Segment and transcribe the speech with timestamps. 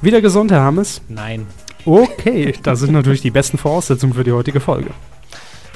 [0.00, 1.00] Wieder gesund, Herr Hammes?
[1.08, 1.46] Nein.
[1.84, 4.90] Okay, das sind natürlich die besten Voraussetzungen für die heutige Folge.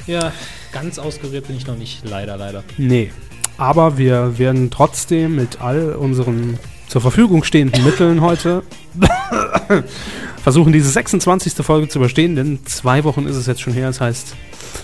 [0.07, 0.31] Ja,
[0.71, 2.07] ganz ausgerührt bin ich noch nicht.
[2.07, 2.63] Leider, leider.
[2.77, 3.11] Nee,
[3.57, 6.57] aber wir werden trotzdem mit all unseren
[6.87, 8.63] zur Verfügung stehenden Mitteln heute
[10.43, 11.53] versuchen, diese 26.
[11.65, 13.87] Folge zu überstehen, denn zwei Wochen ist es jetzt schon her.
[13.87, 14.35] Das heißt,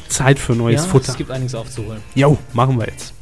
[0.08, 1.12] Zeit für neues ja, Futter.
[1.12, 2.02] Es gibt einiges aufzuholen.
[2.16, 3.14] Jo, machen wir jetzt.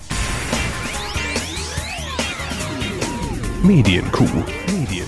[3.63, 4.27] Medienkuh.
[4.71, 5.06] Medienkuh.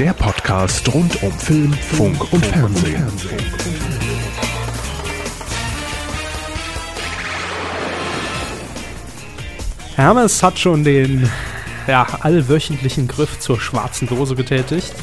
[0.00, 3.06] Der Podcast rund um Film, Funk und Fernsehen.
[9.96, 11.30] Hermes hat schon den
[11.86, 14.94] ja, allwöchentlichen Griff zur schwarzen Dose getätigt.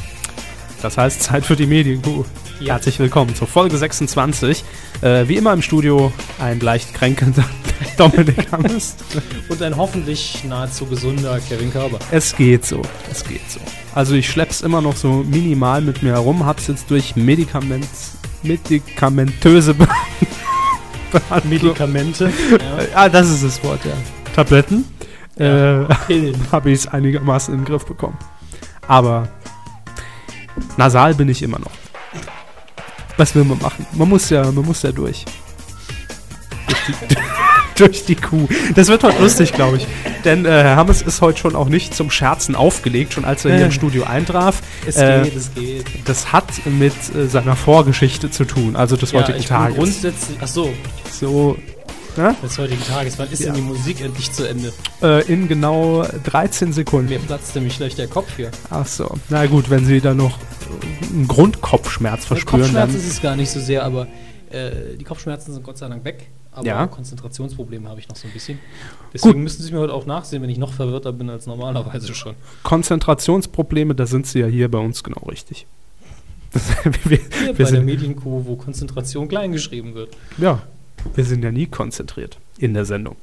[0.81, 2.25] Das heißt, Zeit für die Medienkuh.
[2.59, 2.73] Ja.
[2.73, 4.63] Herzlich willkommen zur Folge 26.
[5.01, 7.43] Äh, wie immer im Studio ein leicht kränkelnder
[7.97, 8.95] Dominik Hammes.
[9.49, 11.99] Und ein hoffentlich nahezu gesunder Kevin Körber.
[12.11, 13.59] Es geht so, es geht so.
[13.93, 17.87] Also ich schlepp's immer noch so minimal mit mir herum, hab's jetzt durch Medikament,
[18.43, 19.87] medikamentöse Be
[21.11, 21.49] Behandlung.
[21.49, 22.25] Medikamente.
[22.51, 22.85] Ja.
[22.95, 23.93] Ah, das ist das Wort, ja.
[24.35, 24.83] Tabletten.
[25.39, 28.17] Ja, Äh, habe ich es einigermaßen in den Griff bekommen.
[28.87, 29.29] Aber
[30.77, 31.71] nasal bin ich immer noch.
[33.17, 33.85] Was will man machen?
[33.93, 35.25] Man muss ja, man muss ja durch.
[36.67, 37.15] Durch die,
[37.77, 38.47] durch die Kuh.
[38.75, 39.87] Das wird heute lustig, glaube ich.
[40.25, 43.51] Denn äh, Herr Hammes ist heute schon auch nicht zum Scherzen aufgelegt, schon als er
[43.55, 43.65] hier Äh.
[43.65, 44.61] im Studio eintraf.
[44.85, 45.85] Es Äh, geht, es geht.
[46.05, 49.75] Das hat mit äh, seiner Vorgeschichte zu tun, also des heutigen ich Tages.
[49.77, 50.37] grundsätzlich.
[50.41, 50.73] Ach so,
[51.11, 51.57] So,
[52.17, 52.35] ne?
[52.43, 53.17] des heutigen Tages.
[53.19, 53.47] Wann ist Ja.
[53.53, 54.73] denn die Musik endlich zu Ende?
[55.01, 57.09] äh, in genau 13 Sekunden.
[57.09, 58.51] Mir platzt nämlich gleich der Kopf hier.
[58.69, 59.09] Ach so.
[59.29, 60.37] Na gut, wenn Sie dann noch
[61.11, 64.07] einen Grundkopfschmerz Der verspüren, Kopfschmerz dann ist es gar nicht so sehr, aber
[64.49, 66.27] äh, die Kopfschmerzen sind Gott sei Dank weg.
[66.51, 66.87] Aber Ja.
[66.87, 68.57] Konzentrationsprobleme habe ich noch so ein bisschen.
[69.13, 72.33] Deswegen müssen Sie mir heute auch nachsehen, wenn ich noch verwirrter bin als normalerweise schon.
[72.63, 75.67] Konzentrationsprobleme, da sind Sie ja hier bei uns genau richtig.
[76.51, 80.15] Das, wir, Hier wir, bei der sind, Medienkuh, wo Konzentration klein geschrieben wird.
[80.37, 80.61] ja,
[81.15, 83.15] wir sind ja nie konzentriert in der Sendung.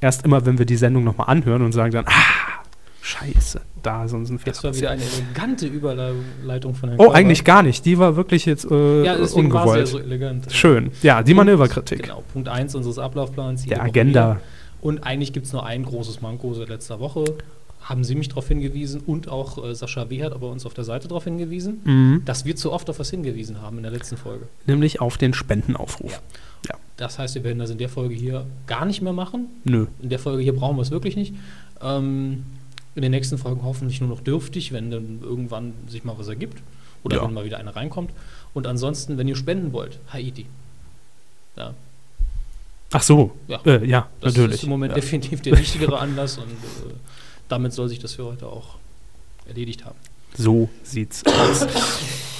[0.00, 2.62] Erst immer, wenn wir die Sendung nochmal anhören und sagen dann, ah,
[3.02, 7.04] scheiße, da ist uns ein Fehler Das war wieder eine elegante Überleitung von Herrn Oh,
[7.04, 7.16] Körber.
[7.18, 7.84] eigentlich gar nicht.
[7.84, 9.88] Die war wirklich jetzt äh, Ja, deswegen war sie ja ungewollt.
[9.88, 10.52] so elegant.
[10.52, 10.90] Schön.
[11.02, 12.02] Ja, die Manöverkritik.
[12.02, 13.64] Genau, Punkt 1 unseres Ablaufplans.
[13.66, 14.34] Der Agenda.
[14.36, 14.40] wieder.
[14.80, 17.24] Und eigentlich gibt es nur ein großes Manko seit letzter Woche.
[17.80, 20.22] Haben Sie mich darauf hingewiesen und auch äh, Sascha W.
[20.22, 22.22] hat aber uns auf der Seite darauf hingewiesen, Mhm.
[22.24, 24.46] dass wir zu oft auf was hingewiesen haben in der letzten Folge.
[24.66, 26.12] Nämlich auf den Spendenaufruf.
[26.12, 26.18] Ja.
[26.68, 26.74] Ja.
[26.98, 29.46] Das heißt, wir werden das in der Folge hier gar nicht mehr machen.
[29.64, 29.86] Nö.
[30.02, 31.32] In der Folge hier brauchen wir es wirklich nicht.
[31.80, 32.44] Ähm,
[32.94, 36.60] in den nächsten Folgen hoffentlich nur noch dürftig, wenn dann irgendwann sich mal was ergibt.
[37.04, 37.22] Oder Ja.
[37.24, 38.10] wenn mal wieder eine reinkommt.
[38.52, 40.46] Und ansonsten, wenn ihr spenden wollt, Haiti.
[41.56, 41.72] Ja,
[42.92, 43.32] Ach so.
[43.46, 43.60] Ja.
[43.64, 44.56] Äh, ja, das natürlich.
[44.56, 44.96] ist im Moment ja.
[44.96, 46.94] definitiv der wichtigere Anlass und äh,
[47.48, 48.76] damit soll sich das für heute auch
[49.46, 49.96] erledigt haben.
[50.36, 51.66] So sieht's aus.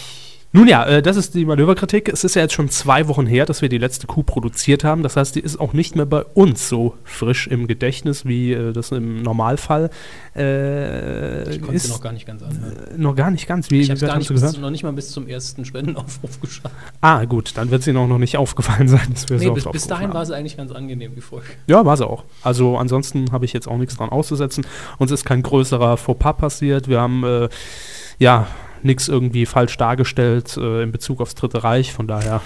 [0.52, 2.08] Nun ja, äh, das ist die Manöverkritik.
[2.08, 5.02] Es ist ja jetzt schon zwei Wochen her, dass wir die letzte Kuh produziert haben.
[5.02, 8.72] Das heißt, die ist auch nicht mehr bei uns so frisch im Gedächtnis, wie äh,
[8.72, 9.90] das im Normalfall
[10.34, 11.84] äh, Ich konnte ist.
[11.84, 12.76] sie noch gar nicht ganz anhören.
[12.94, 13.70] äh, noch gar nicht ganz.
[13.70, 16.74] Wie, Ich habe gar nicht Sie bis, noch nicht mal bis zum ersten Spendenaufruf geschafft.
[17.00, 19.64] Ah, gut, dann wird sie noch, noch nicht aufgefallen sein, dass wir Nee, so bis,
[19.70, 20.14] bis dahin haben.
[20.14, 21.46] war es eigentlich ganz angenehm, die Folge.
[21.66, 22.24] Ja, war sie auch.
[22.42, 24.66] Also ansonsten habe ich jetzt auch nichts dran auszusetzen.
[24.98, 26.88] Uns ist kein größerer Fauxpas passiert.
[26.88, 27.48] Wir haben äh,
[28.18, 28.46] ja
[28.82, 31.92] nichts irgendwie falsch dargestellt äh, in Bezug aufs Dritte Reich.
[31.92, 32.40] Von daher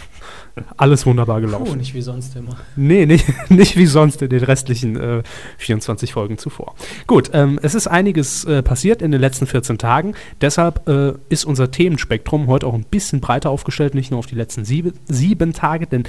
[0.77, 1.79] alles wunderbar Puh, gelaufen.
[1.79, 2.57] nicht wie sonst immer.
[2.77, 5.23] Nee, nicht, nicht wie sonst in den restlichen äh,
[5.59, 6.75] 24 Folgen zuvor.
[7.07, 10.15] Gut, ähm, es ist einiges äh, passiert in den letzten 14 Tagen.
[10.41, 14.35] Deshalb äh, ist unser Themenspektrum heute auch ein bisschen breiter aufgestellt, nicht nur auf die
[14.35, 16.05] letzten sieben, sieben Tage, denn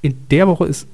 [0.00, 0.86] in der Woche ist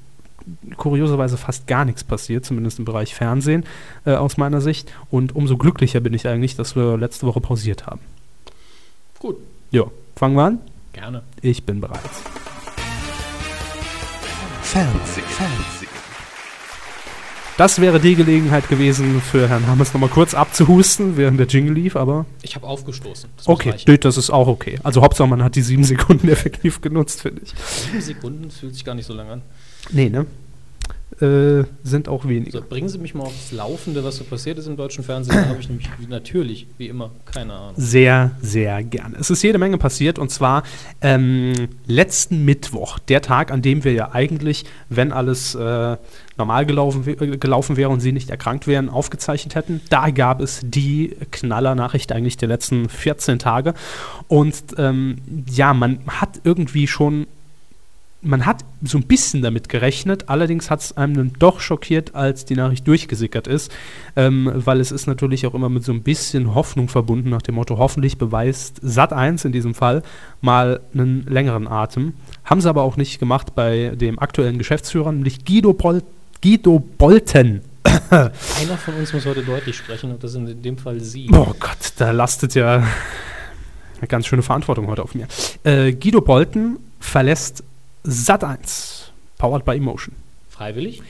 [0.77, 3.65] kurioserweise fast gar nichts passiert, zumindest im Bereich Fernsehen
[4.05, 4.91] äh, aus meiner Sicht.
[5.09, 8.01] Und umso glücklicher bin ich eigentlich, dass wir letzte Woche pausiert haben.
[9.19, 9.37] Gut,
[9.71, 9.83] Ja,
[10.15, 10.59] fangen wir an.
[10.93, 11.23] gerne.
[11.41, 11.99] Ich bin bereit.
[14.61, 15.23] Fernsehen.
[15.27, 15.89] Fernsehen.
[17.57, 21.95] Das wäre die Gelegenheit gewesen, für Herrn Hammes nochmal kurz abzuhusten, während der Jingle lief,
[21.95, 23.29] aber Ich habe aufgestoßen.
[23.37, 23.97] Das okay, reichen.
[24.01, 24.77] das ist auch okay.
[24.83, 27.53] Also Hauptsache, man hat die sieben Sekunden effektiv genutzt, finde ich.
[27.65, 29.41] Sieben Sekunden fühlt sich gar nicht so lange an.
[29.91, 30.25] Nee, ne?
[31.21, 32.51] Äh, sind auch wenige.
[32.51, 35.37] So, bringen Sie mich mal aufs Laufende, was so passiert ist im deutschen Fernsehen.
[35.37, 37.73] Da habe ich nämlich natürlich, wie immer, keine Ahnung.
[37.77, 39.15] Sehr, sehr gerne.
[39.17, 40.63] Es ist jede Menge passiert und zwar
[40.99, 45.95] ähm, letzten Mittwoch, der Tag, an dem wir ja eigentlich, wenn alles äh,
[46.37, 49.79] normal gelaufen, äh, gelaufen wäre und Sie nicht erkrankt wären, aufgezeichnet hätten.
[49.89, 53.73] Da gab es die Knallernachricht eigentlich der letzten 14 Tage.
[54.27, 55.19] Und ähm,
[55.49, 57.25] ja, man hat irgendwie schon
[58.25, 62.45] man hat so ein bisschen damit gerechnet, allerdings hat es einem dann doch schockiert, als
[62.45, 63.71] die Nachricht durchgesickert ist,
[64.15, 67.55] ähm, weil es ist natürlich auch immer mit so ein bisschen Hoffnung verbunden, nach dem
[67.55, 70.01] Motto, hoffentlich beweist Sat 1 in diesem Fall
[70.41, 72.13] mal einen längeren Atem.
[72.43, 76.01] Haben sie aber auch nicht gemacht bei dem aktuellen Geschäftsführer, nämlich Guido, Bol
[76.41, 77.61] Guido Bolten.
[78.09, 81.29] Einer von uns muss heute deutlich sprechen und das sind in dem Fall Sie.
[81.31, 82.83] Oh Gott, da lastet ja
[83.97, 85.27] eine ganz schöne Verantwortung heute auf mir.
[85.63, 87.63] Äh, Guido Bolten verlässt
[88.07, 90.15] Sat 1, powered by Emotion.
[90.49, 91.01] Freiwillig?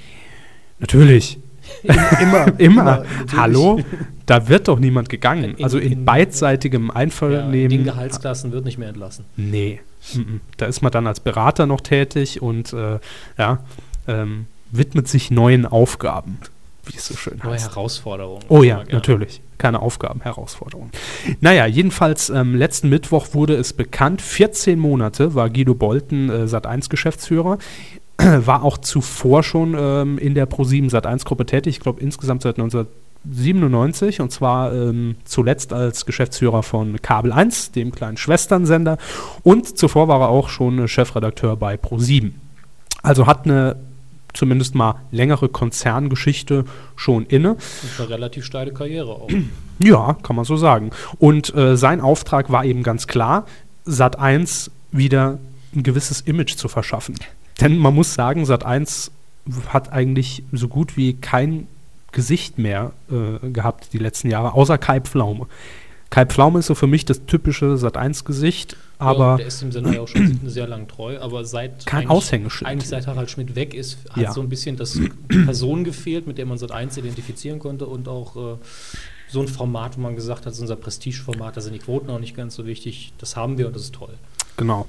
[0.80, 1.38] Natürlich.
[2.22, 2.60] Immer.
[2.60, 2.84] Immer.
[2.84, 3.36] natürlich.
[3.38, 3.80] Hallo?
[4.26, 5.56] Da wird doch niemand gegangen.
[5.56, 7.70] In- also in, in- beidseitigem Ja, in Einvernehmen.
[7.70, 9.26] den Gehaltsklassen wird nicht mehr entlassen.
[9.36, 9.82] Nee.
[10.58, 13.00] Da ist man dann als Berater noch tätig und äh,
[13.40, 13.60] ja,
[14.08, 16.38] ähm, widmet sich neuen Aufgaben,
[16.88, 17.70] wie es so schön heißt.
[17.70, 18.44] Herausforderungen.
[18.50, 19.42] Oh ja, natürlich.
[19.58, 20.92] Keine Aufgaben, Herausforderungen.
[21.42, 27.58] Naja, jedenfalls ähm, letzten Mittwoch wurde es bekannt, 14 Monate war Guido Bolten äh, Sat1-Geschäftsführer,
[28.18, 34.22] war auch zuvor schon ähm, in der Pro7 Sat1-Gruppe tätig, ich glaube insgesamt seit 1997
[34.22, 38.98] und zwar ähm, zuletzt als Geschäftsführer von Kabel 1, dem kleinen Schwesternsender
[39.44, 42.32] und zuvor war er auch schon Chefredakteur bei Pro7.
[43.02, 43.78] Also hat eine
[44.36, 46.66] zumindest mal längere Konzerngeschichte
[46.96, 47.52] schon inne.
[47.54, 49.30] Und eine relativ steile Karriere auch.
[49.78, 50.92] Ja, kann man so sagen.
[51.20, 53.46] Und äh, sein Auftrag war eben ganz klar,
[53.84, 55.38] Sat 1 wieder
[55.76, 57.16] ein gewisses Image zu verschaffen.
[57.60, 59.12] Denn man muss sagen, Sat 1
[59.68, 61.68] hat eigentlich so gut wie kein
[62.14, 65.48] Gesicht mehr äh, gehabt die letzten Jahre, außer Kai Pflaume.
[66.10, 69.62] Kai Pflaume ist so für mich das typische Sat 1 Gesicht, ja, aber der ist
[69.62, 72.70] dem Sender ja auch schon sehr lang treu, aber seit kein eigentlich- Aushängeschild.
[72.70, 74.32] Eigentlich seit Harald Schmidt weg ist, hat Ja.
[74.32, 74.98] so ein bisschen das
[75.28, 78.58] Person gefehlt, mit der man Sat 1 identifizieren konnte und auch äh,
[79.28, 82.10] so ein Format, wo man gesagt hat, das ist unser Prestigeformat, da sind die Quoten
[82.10, 83.12] auch nicht ganz so wichtig.
[83.18, 84.14] Das haben wir und das ist toll.
[84.58, 84.88] Genau.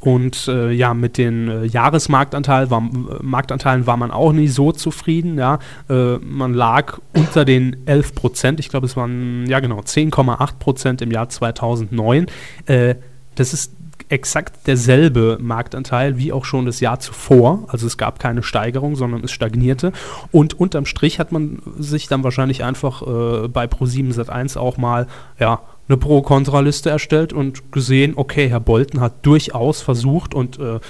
[0.00, 4.72] Und äh, ja, mit den äh, Jahresmarktanteil war, äh, Marktanteilen war man auch nicht so
[4.72, 5.38] zufrieden.
[5.38, 5.58] Ja.
[5.88, 8.60] Äh, man lag unter den 11 Prozent.
[8.60, 12.26] Ich glaube, es waren, ja genau, 10,8 Prozent im Jahr 2009.
[12.66, 12.96] Äh,
[13.34, 13.72] das ist
[14.08, 17.64] exakt derselbe Marktanteil wie auch schon das Jahr zuvor.
[17.68, 19.92] Also es gab keine Steigerung, sondern es stagnierte.
[20.30, 25.08] Und unterm Strich hat man sich dann wahrscheinlich einfach äh, bei Pro7 Sat1 auch mal
[25.40, 30.80] ja, eine Pro-Kontra-Liste erstellt und gesehen, okay, Herr Bolten hat durchaus versucht und äh,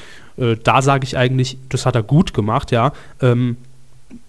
[0.42, 3.56] äh, da sage ich eigentlich, das hat er gut gemacht, ja, ähm,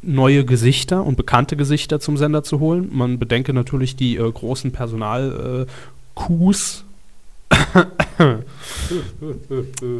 [0.02, 2.90] neue Gesichter und bekannte Gesichter zum Sender zu holen.
[2.92, 6.86] Man bedenke natürlich die äh, großen Personal-Coups,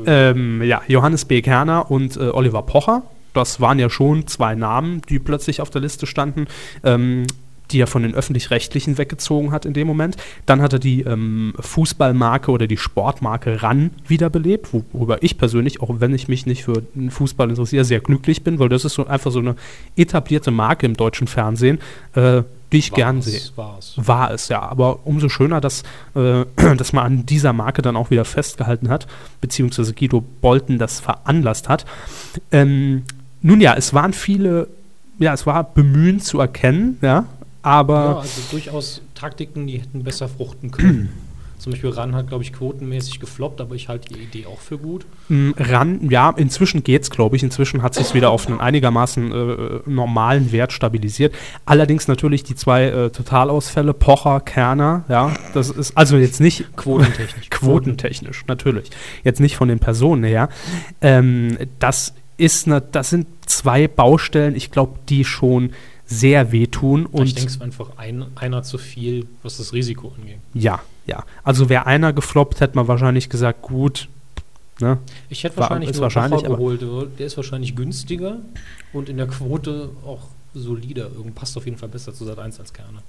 [0.06, 1.42] ähm, ja, Johannes B.
[1.42, 3.04] Kerner und äh, Oliver Pocher.
[3.34, 6.48] Das waren ja schon zwei Namen, die plötzlich auf der Liste standen,
[6.84, 7.26] ähm,
[7.72, 10.16] die er von den Öffentlich-Rechtlichen weggezogen hat in dem Moment.
[10.46, 15.82] Dann hat er die ähm, Fußballmarke oder die Sportmarke RAN wiederbelebt, wo- worüber ich persönlich,
[15.82, 18.94] auch wenn ich mich nicht für den Fußball interessiere, sehr glücklich bin, weil das ist
[18.94, 19.56] so einfach so eine
[19.96, 21.80] etablierte Marke im deutschen Fernsehen,
[22.16, 23.40] äh, die ich gern sehe.
[23.56, 23.94] War's.
[23.96, 24.62] War es, ja.
[24.62, 25.84] Aber umso schöner, dass,
[26.16, 26.44] äh,
[26.78, 29.08] dass man an dieser Marke dann auch wieder festgehalten hat,
[29.40, 31.86] beziehungsweise Guido Bolten das veranlasst hat.
[32.52, 33.04] Ähm,
[33.42, 34.68] nun ja, es waren viele,
[35.20, 37.26] ja, es war Bemühen zu erkennen, ja,
[37.68, 41.10] Ja, aber also durchaus Taktiken, die hätten besser fruchten können.
[41.58, 44.78] Zum Beispiel RAN hat, glaube ich, quotenmäßig gefloppt, aber ich halte die Idee auch für
[44.78, 45.08] gut.
[45.28, 47.42] mh, ran, ja, inzwischen geht's, glaube ich.
[47.44, 51.34] Inzwischen hat sich wieder auf einen einigermaßen äh, normalen Wert stabilisiert.
[51.66, 57.50] Allerdings natürlich die zwei äh, Totalausfälle, Pocher, Kerner, ja, das ist also jetzt nicht Quotentechnisch.
[57.50, 58.92] Quotentechnisch, natürlich.
[59.24, 60.50] Jetzt nicht von den Personen her.
[61.02, 65.72] Ähm, das ist ne, das sind zwei Baustellen, ich glaube, die schon
[66.08, 67.06] sehr wehtun.
[67.06, 70.40] Und ich denke, es war einfach ein, einer zu viel, was das Risiko angeht.
[70.54, 71.24] ja, ja.
[71.44, 74.10] Also wäre einer gefloppt, hätte man wahrscheinlich gesagt, gut.
[74.80, 74.98] Ne?
[75.30, 76.82] Ich hätte wahrscheinlich nur wahrscheinlich, geholt.
[77.18, 78.38] Der ist wahrscheinlich günstiger
[78.94, 81.10] und in der Quote auch solider.
[81.16, 83.00] Irgend passt auf jeden Fall besser zu Sat 1 als Kerne.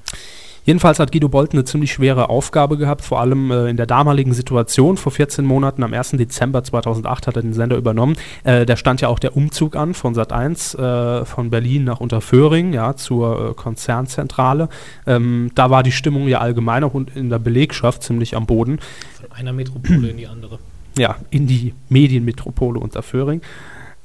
[0.69, 4.35] Jedenfalls hat Guido Bolten eine ziemlich schwere Aufgabe gehabt, vor allem äh, in der damaligen
[4.35, 4.99] Situation.
[4.99, 6.11] Vor 14 Monaten, am 1.
[6.11, 8.17] Dezember 2008, hat er den Sender übernommen.
[8.45, 12.75] Äh, da stand ja auch der Umzug an von Sat1 äh, von Berlin nach Unterföhring,
[12.75, 14.69] ja, zur äh, Konzernzentrale.
[15.07, 18.79] Ähm, da war die Stimmung ja allgemein auch und in der Belegschaft ziemlich am Boden.
[19.23, 20.59] Von einer Metropole in die andere.
[20.99, 23.41] ja, in die Medienmetropole Unterföhring.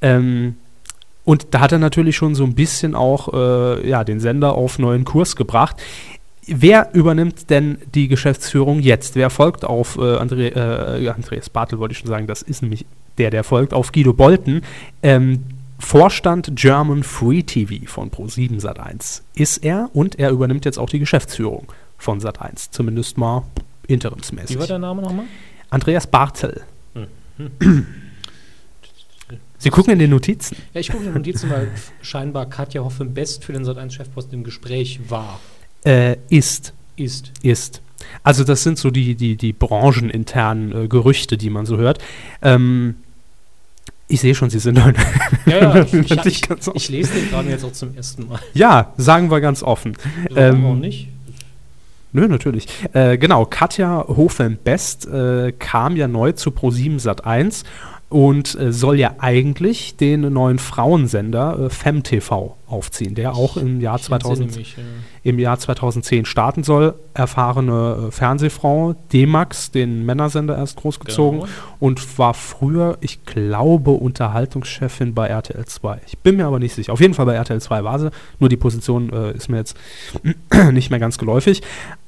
[0.00, 0.56] Ähm,
[1.24, 4.78] und da hat er natürlich schon so ein bisschen auch äh, ja, den Sender auf
[4.78, 5.76] neuen Kurs gebracht.
[6.46, 9.14] Wer übernimmt denn die Geschäftsführung jetzt?
[9.16, 12.86] Wer folgt auf äh, André, äh, Andreas Bartel, wollte ich schon sagen, das ist nämlich
[13.18, 14.62] der, der folgt, auf Guido Bolten.
[15.02, 15.44] Ähm,
[15.78, 20.98] Vorstand German Free TV von Pro7 Sat1 ist er und er übernimmt jetzt auch die
[20.98, 21.66] Geschäftsführung
[21.98, 23.42] von Sat1, zumindest mal
[23.86, 24.56] interimsmäßig.
[24.56, 25.26] Wie war der Name nochmal?
[25.70, 26.62] Andreas Bartel.
[29.58, 30.56] Sie gucken in den Notizen.
[30.72, 31.70] Ja, ich gucke in die Notizen, weil
[32.02, 35.40] scheinbar Katja Hoffen best für den Sat1-Chefposten im Gespräch war.
[35.84, 36.72] Äh, ist.
[36.96, 37.32] Ist.
[37.42, 37.82] Ist.
[38.22, 41.98] Also das sind so die, die, die brancheninternen äh, Gerüchte, die man so hört.
[42.42, 42.96] Ähm,
[44.06, 44.92] ich sehe schon, Sie sind Ja,
[45.46, 46.76] ja, ich, ich, ich, ganz offen.
[46.76, 48.38] ich lese den gerade jetzt auch zum ersten Mal.
[48.52, 49.96] Ja, sagen wir ganz offen.
[50.30, 51.08] Warum Ähm, auch nicht?
[52.12, 52.68] Nö, natürlich.
[52.92, 57.64] Äh, genau, Katja Hofen-Best äh, kam ja neu zu Pro7 Sat1
[58.14, 63.96] und äh, soll ja eigentlich den neuen Frauensender äh, FemTV aufziehen, der auch im Jahr,
[63.96, 64.82] Ich entsinne 2000, mich, ja.
[65.24, 66.94] im Jahr 2010 starten soll.
[67.12, 71.50] Erfahrene äh, Fernsehfrau, D-Max, den Männersender erst großgezogen Genau.
[71.80, 76.00] und war früher, ich glaube, Unterhaltungschefin bei RTL 2.
[76.06, 76.92] Ich bin mir aber nicht sicher.
[76.92, 79.76] Auf jeden Fall bei RTL 2 war sie, nur die Position äh, ist mir jetzt
[80.70, 81.62] nicht mehr ganz geläufig.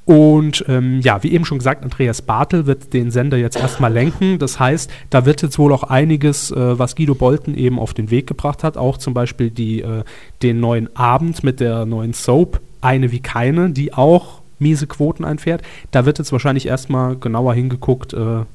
[0.07, 4.39] Und ähm, ja, wie eben schon gesagt, Andreas Bartel wird den Sender jetzt erstmal lenken.
[4.39, 8.09] Das heißt, da wird jetzt wohl auch einiges, äh, was Guido Bolten eben auf den
[8.09, 10.05] Weg gebracht hat, auch zum Beispiel die, äh,
[10.43, 15.61] den neuen Abend mit der neuen Soap, eine wie keine, die auch miese Quoten einfährt.
[15.91, 18.45] Da wird jetzt wahrscheinlich erstmal genauer hingeguckt, äh,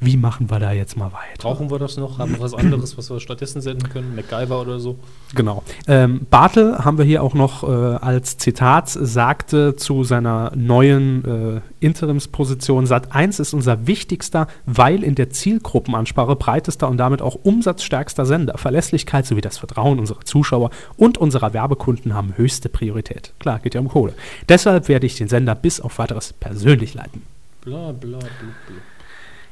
[0.00, 1.42] wie machen wir da jetzt mal weiter.
[1.42, 2.18] Brauchen wir das noch?
[2.18, 4.14] Haben wir was anderes, was wir stattdessen senden können?
[4.16, 4.98] MacGyver oder so?
[5.34, 5.62] Genau.
[5.86, 11.84] Ähm, Bartel haben wir hier auch noch äh, als Zitat, sagte zu seiner neuen äh,
[11.84, 18.24] Interimsposition, Sat 1 ist unser wichtigster, weil in der Zielgruppenansprache breitester und damit auch umsatzstärkster
[18.24, 18.56] Sender.
[18.56, 23.34] Verlässlichkeit sowie das Vertrauen unserer Zuschauer und unserer Werbekunden haben höchste Priorität.
[23.38, 24.14] Klar, geht ja um Kohle.
[24.48, 27.22] Deshalb werde ich den Sender bis auf weiteres persönlich leiten.
[27.60, 28.76] Bla, bla, bla, bla.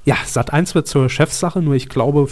[0.08, 2.28] Ja, Sat 1 wird zur Chefsache, nur ich glaube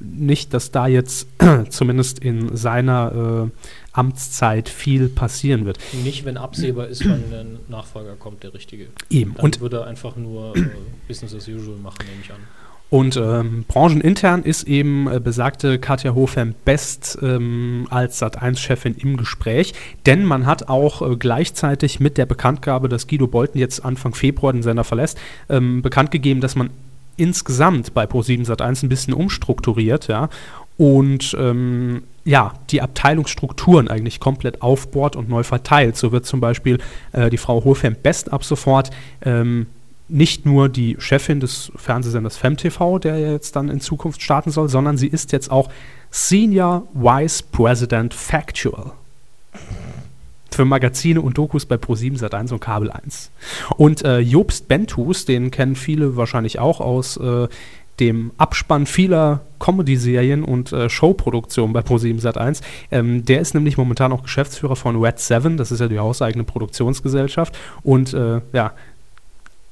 [0.00, 1.28] nicht, dass da jetzt
[1.68, 3.50] zumindest in seiner äh,
[3.92, 5.78] Amtszeit viel passieren wird.
[6.02, 8.88] Nicht, wenn absehbar ist, wann ein Nachfolger kommt, der richtige.
[9.08, 9.34] Eben.
[9.34, 10.64] Dann Und, würde er einfach nur äh,
[11.06, 12.40] Business as usual machen, nehme ich an.
[12.90, 19.74] und ähm, branchenintern ist eben äh, besagte Katja Hofem best ähm, als Sat1-Chefin im Gespräch,
[20.06, 24.52] denn man hat auch äh, gleichzeitig mit der Bekanntgabe, dass Guido Bolten jetzt Anfang Februar
[24.52, 26.70] den Sender verlässt, ähm, bekannt gegeben, dass man
[27.16, 30.28] insgesamt bei Pro7 Sat1 ein bisschen umstrukturiert, ja,
[30.78, 35.96] und ähm, ja, die Abteilungsstrukturen eigentlich komplett aufbohrt und neu verteilt.
[35.96, 36.78] So wird zum Beispiel
[37.12, 38.90] äh, die Frau Hofem Best ab sofort
[39.22, 39.66] ähm,
[40.08, 44.96] nicht nur die Chefin des Fernsehsenders FemTV, der jetzt dann in Zukunft starten soll, sondern
[44.96, 45.70] sie ist jetzt auch
[46.10, 48.92] Senior Vice President Factual
[50.54, 53.30] für Magazine und Dokus bei Pro7 Sat1 und Kabel 1.
[53.76, 57.48] Und äh, Jobst Bentus, den kennen viele wahrscheinlich auch aus äh,
[58.00, 62.62] dem Abspann vieler Comedy-Serien und äh, Showproduktionen bei Pro7 Sat1.
[62.90, 66.44] Ähm, der ist nämlich momentan auch Geschäftsführer von Red 7, das ist ja die hauseigene
[66.44, 67.56] Produktionsgesellschaft.
[67.82, 68.72] Und äh, ja,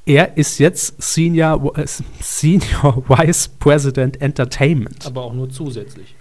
[0.07, 1.87] er ist jetzt Senior, äh,
[2.21, 5.07] Senior Vice President Entertainment.
[5.07, 6.15] Aber auch nur zusätzlich.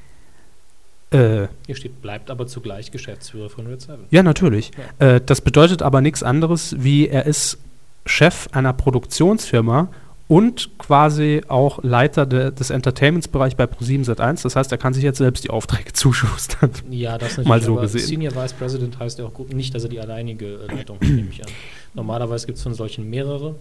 [1.12, 3.98] Äh, Hier steht, bleibt aber zugleich Geschäftsführer von Red 7.
[4.12, 4.72] Ja, natürlich.
[5.00, 7.58] Äh, das bedeutet aber nichts anderes, wie er ist
[8.06, 9.90] Chef einer Produktionsfirma
[10.28, 14.44] und quasi auch Leiter de, des Entertainmentsbereichs bei Pro7 Sat1.
[14.44, 16.70] Das heißt, er kann sich jetzt selbst die Aufträge zuschustern.
[16.92, 17.48] Ja, das natürlich.
[17.48, 18.02] Mal so gesehen.
[18.06, 21.08] Senior Vice President heißt ja auch gut, nicht, dass er die alleinige äh, Leitung hat,
[21.08, 21.52] nehme ich an.
[21.96, 23.56] Normalerweise gibt es von solchen mehrere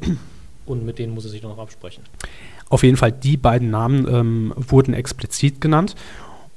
[0.66, 2.04] und mit denen muss er sich dann noch absprechen.
[2.68, 5.94] Auf jeden Fall, die beiden Namen ähm, wurden explizit genannt.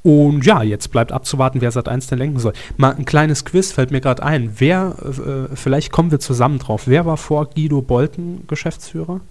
[0.03, 2.53] Und ja, jetzt bleibt abzuwarten, wer Sat1 denn lenken soll.
[2.77, 4.55] Mal ein kleines Quiz fällt mir gerade ein.
[4.57, 6.87] Wer, äh, vielleicht kommen wir zusammen drauf.
[6.87, 9.21] Wer war vor Guido Bolten Geschäftsführer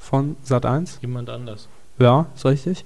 [0.00, 1.00] von Sat1?
[1.00, 1.68] Jemand anders.
[1.98, 2.84] Ja, ist richtig.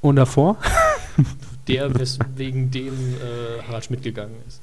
[0.00, 0.56] Und davor?
[1.66, 4.60] Der, weswegen dem äh, Harald Schmidt gegangen ist.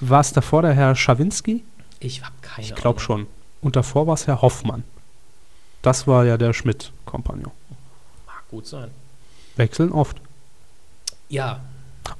[0.00, 1.62] War es davor der Herr Schawinski?
[2.00, 3.28] Ich habe keine Ich glaube schon.
[3.60, 4.82] Und davor war es Herr Hoffmann.
[5.82, 7.52] Das war ja der Schmidt-Kompagnon.
[8.26, 8.90] Mag gut sein.
[9.56, 10.20] Wechseln oft.
[11.30, 11.60] Ja,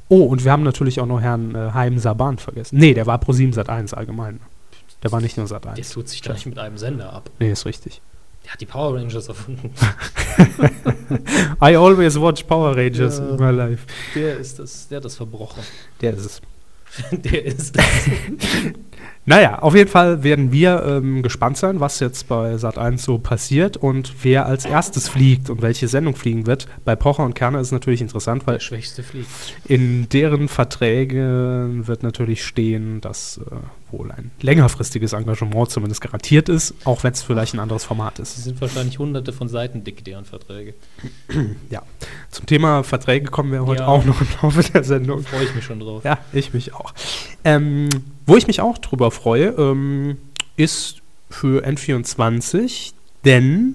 [0.08, 2.78] Oh, und wir haben natürlich auch noch Herrn äh, Haim Saban vergessen.
[2.78, 4.40] Nee, der war pro 7 Sat 1 allgemein.
[5.02, 5.90] Der war nicht nur Sat der 1.
[5.90, 7.30] tut sich da nicht mit einem Sender ab.
[7.38, 8.00] Nee, ist richtig.
[8.44, 9.70] Der hat die Power Rangers erfunden.
[11.62, 13.28] I always watch Power Rangers Ja.
[13.30, 13.86] in my life.
[14.14, 15.62] Der ist das, der hat das verbrochen.
[16.00, 16.40] Der ist es.
[17.12, 17.84] der ist das.
[19.26, 23.76] Naja, auf jeden Fall werden wir ähm, gespannt sein, was jetzt bei Sat1 so passiert
[23.76, 26.66] und wer als erstes fliegt und welche Sendung fliegen wird.
[26.84, 29.28] Bei Pocher und Kerner ist es natürlich interessant, weil Der Schwächste fliegt.
[29.66, 33.54] in deren Verträgen wird natürlich stehen, dass äh,
[33.92, 38.22] wohl ein längerfristiges Engagement zumindest garantiert ist, auch wenn es vielleicht ein anderes Format Sie
[38.22, 38.44] ist.
[38.44, 40.74] sind wahrscheinlich hunderte von Seiten dick, deren Verträge.
[41.70, 41.82] Ja.
[42.30, 43.88] Zum Thema Verträge kommen wir heute Ja.
[43.88, 45.22] auch noch im Laufe der Sendung.
[45.22, 46.04] Freue ich mich schon drauf.
[46.04, 46.92] Ja, ich mich auch.
[47.44, 47.88] Ähm,
[48.30, 50.16] wo ich mich auch drüber freue, ähm,
[50.56, 52.92] ist für N24,
[53.24, 53.74] denn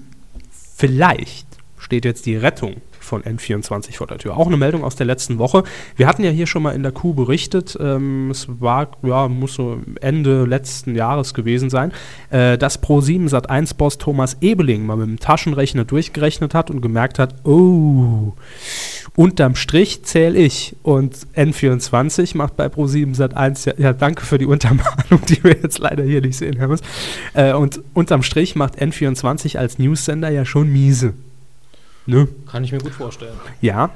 [0.50, 1.46] vielleicht
[1.78, 4.36] steht jetzt die Rettung von N24 vor der Tür.
[4.36, 5.62] Auch eine Meldung aus der letzten Woche.
[5.96, 9.54] Wir hatten ja hier schon mal in der Kuh berichtet, ähm, es war, ja, muss
[9.54, 11.92] so Ende letzten Jahres gewesen sein,
[12.30, 17.46] äh, dass Pro7 Sat1-Boss Thomas Ebeling mal mit dem Taschenrechner durchgerechnet hat und gemerkt hat,
[17.46, 18.34] oh,
[19.14, 24.46] unterm Strich zähle ich und N24 macht bei Pro7 Sat1, ja, ja, danke für die
[24.46, 26.80] Untermalung, die wir jetzt leider hier nicht sehen, Hermes.
[27.34, 31.14] Äh, und unterm Strich macht N24 als Newsender ja schon miese.
[32.06, 32.28] Ne?
[32.50, 33.34] Kann ich mir gut vorstellen.
[33.60, 33.90] Ja.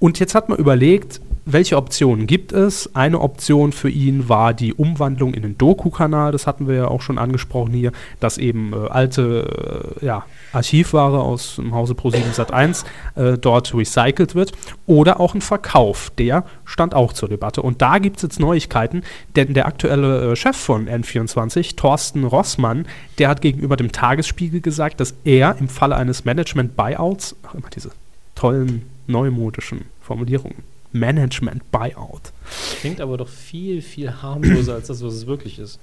[0.00, 2.94] Und jetzt hat man überlegt, welche Optionen gibt es?
[2.94, 7.02] Eine Option für ihn war die Umwandlung in den Doku-Kanal, das hatten wir ja auch
[7.02, 12.84] schon angesprochen hier, dass eben äh, alte äh, ja, Archivware aus dem Hause Pro7 Sat1
[13.14, 14.52] äh, dort recycelt wird.
[14.86, 17.62] Oder auch ein Verkauf, der stand auch zur Debatte.
[17.62, 19.02] Und da gibt es jetzt Neuigkeiten,
[19.36, 22.86] denn der aktuelle äh, Chef von N24, Thorsten Rossmann,
[23.18, 27.90] der hat gegenüber dem Tagesspiegel gesagt, dass er im Falle eines Management-Buyouts, immer diese
[28.34, 30.58] tollen neumodischen Formulierungen,
[30.92, 32.32] Management Buyout.
[32.80, 35.78] Klingt aber doch viel, viel harmloser als das, was es wirklich ist.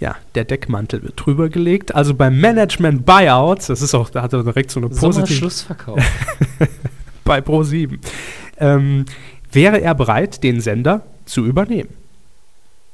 [0.00, 1.94] Ja, der Deckmantel wird drüber gelegt.
[1.94, 5.38] Also beim Management Buyout, das ist auch, da hat er direkt so eine positive.
[5.38, 5.98] Schlussverkauf.
[7.24, 7.98] bei Pro7.
[8.58, 9.04] Ähm,
[9.52, 11.90] wäre er bereit, den Sender zu übernehmen?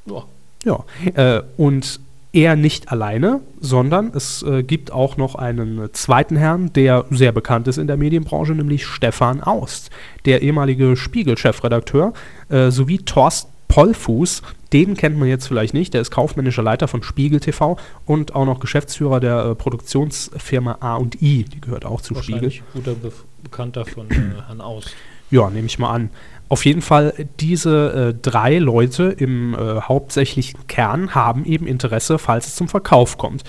[0.07, 0.25] Ja.
[0.65, 0.85] Ja.
[1.15, 2.01] Äh, und
[2.37, 7.67] er nicht alleine, sondern es äh, gibt auch noch einen zweiten Herrn, der sehr bekannt
[7.67, 9.89] ist in der Medienbranche, nämlich Stefan Aust,
[10.27, 12.13] der ehemalige Spiegel-Chefredakteur,
[12.51, 14.43] äh, sowie Thorsten Pollfuß,
[14.75, 18.45] den kennt man jetzt vielleicht nicht, der ist kaufmännischer Leiter von Spiegel TV und auch
[18.45, 22.53] noch Geschäftsführer der äh, Produktionsfirma A&I, die gehört auch zu Spiegel.
[22.75, 23.13] guter Be
[23.43, 24.15] Bekannter von äh,
[24.47, 24.95] Herrn Aust.
[25.31, 26.11] Ja, nehme ich mal an.
[26.49, 32.47] Auf jeden Fall, diese äh, drei Leute im äh, hauptsächlichen Kern haben eben Interesse, falls
[32.47, 33.43] es zum Verkauf kommt.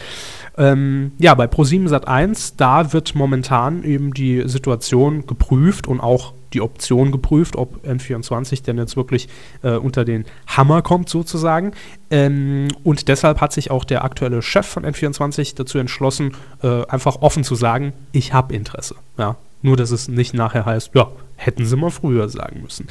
[0.57, 6.61] Ähm, ja, bei Pro7 Sat1, da wird momentan eben die Situation geprüft und auch die
[6.61, 9.27] Option geprüft, ob N24 denn jetzt wirklich
[9.61, 11.73] äh, unter den Hammer kommt sozusagen.
[12.09, 17.21] Ähm, und deshalb hat sich auch der aktuelle Chef von N24 dazu entschlossen, äh, einfach
[17.21, 18.95] offen zu sagen, ich habe Interesse.
[19.17, 19.35] Ja,
[19.67, 22.87] nur, dass es nicht nachher heißt, ja, hätten sie mal früher sagen müssen.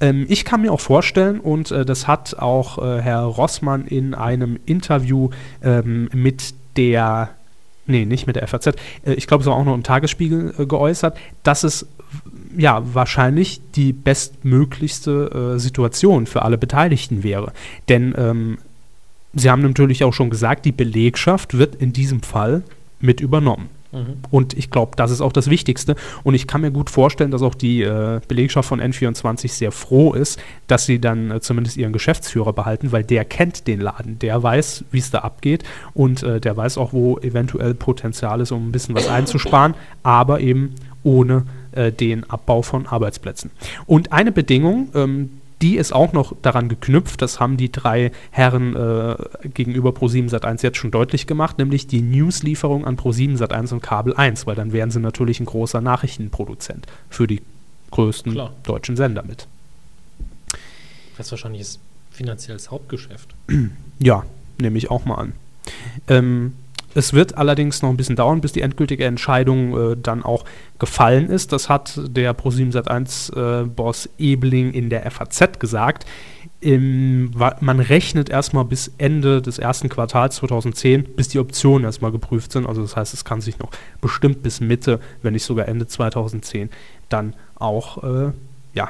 [0.00, 4.14] Ähm, ich kann mir auch vorstellen, und äh, das hat auch äh, Herr Rossmann in
[4.14, 5.30] einem Interview
[5.62, 7.30] ähm, mit der,
[7.86, 8.74] nee, nicht mit der FAZ, äh,
[9.14, 11.86] ich glaube, es war auch noch im Tagesspiegel äh, geäußert, dass es
[12.56, 17.52] ja wahrscheinlich die bestmöglichste äh, Situation für alle Beteiligten wäre.
[17.88, 18.58] Denn ähm,
[19.32, 22.62] Sie haben natürlich auch schon gesagt, die Belegschaft wird in diesem Fall
[22.98, 23.68] mit übernommen.
[23.92, 24.18] Mhm.
[24.30, 25.96] Und ich glaube, das ist auch das Wichtigste.
[26.22, 30.12] Und ich kann mir gut vorstellen, dass auch die äh, Belegschaft von N24 sehr froh
[30.12, 34.18] ist, dass sie dann äh, zumindest ihren Geschäftsführer behalten, weil der kennt den Laden.
[34.18, 38.52] Der weiß, wie es da abgeht und äh, der weiß auch, wo eventuell Potenzial ist,
[38.52, 43.50] um ein bisschen was einzusparen, aber eben ohne äh, den Abbau von Arbeitsplätzen.
[43.86, 48.76] Und eine Bedingung, ähm, die ist auch noch daran geknüpft, das haben die drei Herren
[48.76, 49.16] äh,
[49.48, 54.14] gegenüber Pro7 Sat1 jetzt schon deutlich gemacht, nämlich die Newslieferung an Pro7 Sat1 und Kabel
[54.14, 57.42] 1, weil dann wären sie natürlich ein großer Nachrichtenproduzent für die
[57.90, 58.54] größten Klar.
[58.62, 59.46] deutschen Sender mit.
[61.16, 63.34] Das wahrscheinlich ist finanzielles Hauptgeschäft.
[63.98, 64.24] Ja,
[64.58, 65.32] nehme ich auch mal an.
[66.08, 66.54] Ähm,
[66.94, 70.44] es wird allerdings noch ein bisschen dauern, bis die endgültige Entscheidung äh, dann auch
[70.78, 71.52] gefallen ist.
[71.52, 76.06] Das hat der Pro7 Sat1-Boss äh, Ebling in der FAZ gesagt.
[76.60, 82.52] Im, man rechnet erstmal bis Ende des ersten Quartals 2010, bis die Optionen erstmal geprüft
[82.52, 82.66] sind.
[82.66, 86.68] Also das heißt, es kann sich noch bestimmt bis Mitte, wenn nicht sogar Ende 2010,
[87.08, 88.32] dann auch äh,
[88.74, 88.88] ja,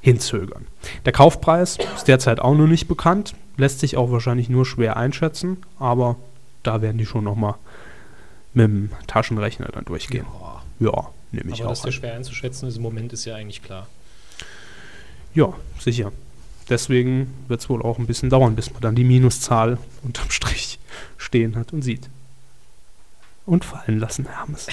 [0.00, 0.66] hinzögern.
[1.04, 5.58] Der Kaufpreis ist derzeit auch noch nicht bekannt, lässt sich auch wahrscheinlich nur schwer einschätzen,
[5.78, 6.16] aber
[6.62, 7.54] da werden die schon nochmal
[8.54, 10.26] mit dem Taschenrechner dann durchgehen.
[10.78, 11.72] Ja, ja nehme ich Aber auch.
[11.72, 13.88] Aber dass der schwer einzuschätzen ist im Moment ist ja eigentlich klar.
[15.34, 16.12] Ja, sicher.
[16.68, 20.78] Deswegen wird es wohl auch ein bisschen dauern, bis man dann die Minuszahl unterm Strich
[21.16, 22.08] stehen hat und sieht.
[23.44, 24.68] Und fallen lassen, Hermes.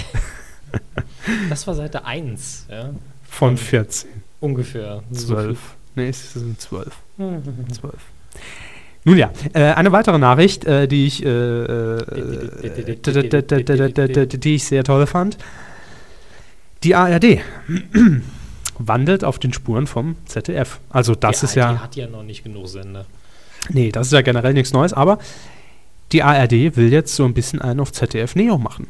[1.49, 2.91] das war Seite 1, ja?
[3.27, 4.09] Von 14.
[4.39, 5.03] Ungefähr.
[5.11, 5.57] 12.
[5.57, 6.95] So nee, es sind 12.
[7.17, 7.93] 12.
[9.09, 11.25] Nun ja, äh, eine weitere Nachricht, äh, die ich die
[14.55, 15.39] ich sehr toll fand.
[16.83, 17.39] Die ARD
[18.77, 20.79] wandelt auf den Spuren vom ZDF.
[20.91, 21.73] Also das die ist ja.
[21.73, 23.07] Die hat ja noch nicht genug Sender.
[23.69, 25.17] Nee, das ist ja generell nichts Neues, aber
[26.11, 28.85] die ARD will jetzt so ein bisschen einen auf ZDF Neo machen.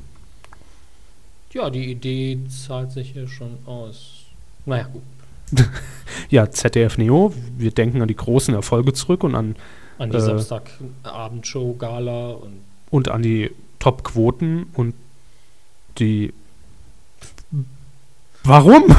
[1.53, 4.25] Ja, die Idee zahlt sich ja schon aus.
[4.65, 5.03] Naja, gut.
[6.29, 9.55] ja, ZDF Neo, wir denken an die großen Erfolge zurück und an
[9.99, 12.61] an die äh, Samstagabendshow-Gala und.
[12.89, 14.95] Und an die Top-Quoten und
[15.99, 16.33] die
[18.43, 18.83] Warum?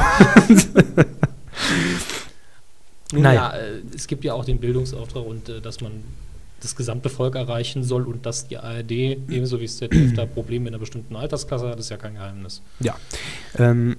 [3.12, 3.32] Naja.
[3.32, 5.90] ja, äh, es gibt ja auch den Bildungsauftrag und äh, dass man
[6.60, 10.68] das gesamte Volk erreichen soll und dass die ARD ebenso wie das ZDF da Probleme
[10.68, 12.62] in einer bestimmten Altersklasse hat, ist ja kein Geheimnis.
[12.78, 12.94] Ja.
[13.58, 13.96] Ähm,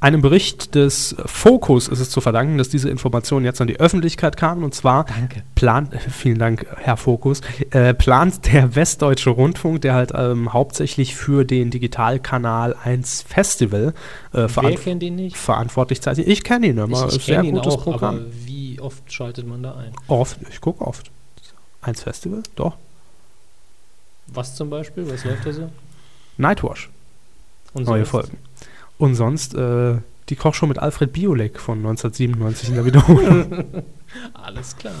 [0.00, 4.36] einem Bericht des Focus ist es zu verdanken, dass diese Information jetzt an die Öffentlichkeit
[4.36, 4.62] kam.
[4.62, 5.42] Und zwar Danke.
[5.54, 11.44] plant, vielen Dank, Herr Focus, äh, plant der Westdeutsche Rundfunk, der halt ähm, hauptsächlich für
[11.44, 13.92] den Digitalkanal 1 Festival
[14.32, 15.36] äh, nicht?
[15.36, 16.28] verantwortlich zeichnet.
[16.28, 17.08] Ich kenne ihn immer.
[17.08, 18.26] ich ich Sehr kenne ihn gutes auch, Programm.
[18.44, 19.92] wie oft schaltet man da ein?
[20.06, 21.10] Oft, ich gucke oft.
[21.82, 22.42] 1 Festival?
[22.54, 22.76] Doch.
[24.28, 25.10] Was zum Beispiel?
[25.10, 25.70] Was läuft da so?
[26.36, 26.90] Nightwash.
[27.72, 28.10] Und neue sonst?
[28.10, 28.38] Folgen.
[28.98, 29.96] Und sonst äh,
[30.28, 33.64] die Kochshow mit Alfred Biolek von 1997 in der Wiederholung.
[34.34, 34.94] Alles klar.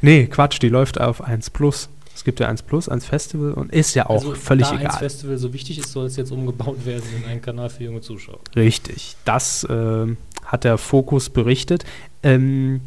[0.00, 1.88] nee, Quatsch, die läuft auf 1 Plus.
[2.14, 4.92] Es gibt ja 1 Plus, 1 Festival und ist ja auch völlig Also da egal.
[4.92, 8.02] Eins Festival so wichtig ist, soll es jetzt umgebaut werden in einen Kanal für junge
[8.02, 8.40] Zuschauer.
[8.54, 11.84] Richtig, das ähm, hat der Fokus berichtet.
[12.22, 12.80] Ähm,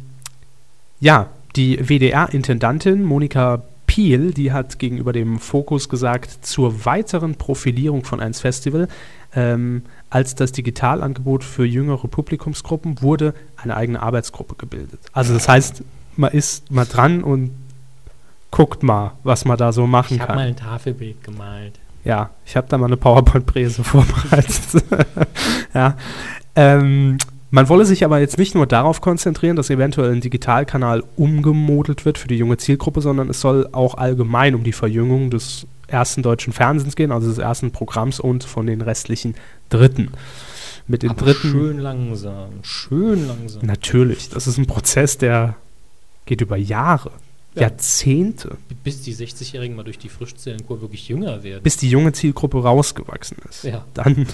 [1.00, 8.20] ja, die WDR-Intendantin Monika Piel, die hat gegenüber dem Fokus gesagt, zur weiteren Profilierung von
[8.20, 8.88] 1 Festival
[9.34, 9.82] ähm,
[10.14, 15.00] als das Digitalangebot für jüngere Publikumsgruppen wurde eine eigene Arbeitsgruppe gebildet.
[15.12, 15.82] Also das heißt,
[16.16, 17.50] man ist mal dran und
[18.52, 20.36] guckt mal, was man da so machen Ich habe kann.
[20.36, 21.80] mal ein Tafelbild gemalt.
[22.04, 24.84] Ja, ich habe da mal eine PowerPoint-Präse vorbereitet.
[25.74, 25.96] ja.
[26.54, 27.18] Ähm,
[27.50, 32.18] man wolle sich aber jetzt nicht nur darauf konzentrieren, dass eventuell ein Digitalkanal umgemodelt wird
[32.18, 36.52] für die junge Zielgruppe, sondern es soll auch allgemein um die Verjüngung des ersten deutschen
[36.52, 39.34] Fernsehens gehen, also des ersten Programms und von den restlichen
[39.70, 40.10] Dritten.
[40.86, 41.50] Mit den Aber Dritten.
[41.50, 42.50] schön langsam.
[42.62, 43.64] Schön langsam.
[43.64, 45.56] Natürlich, das ist ein Prozess, der
[46.26, 47.10] geht über Jahre,
[47.54, 47.62] Ja.
[47.62, 51.62] Jahrzehnte, Bis die 60-Jährigen mal durch die Frischzellenkur wirklich jünger werden.
[51.62, 53.64] bis die junge Zielgruppe rausgewachsen ist.
[53.64, 53.84] ja.
[53.94, 54.26] Dann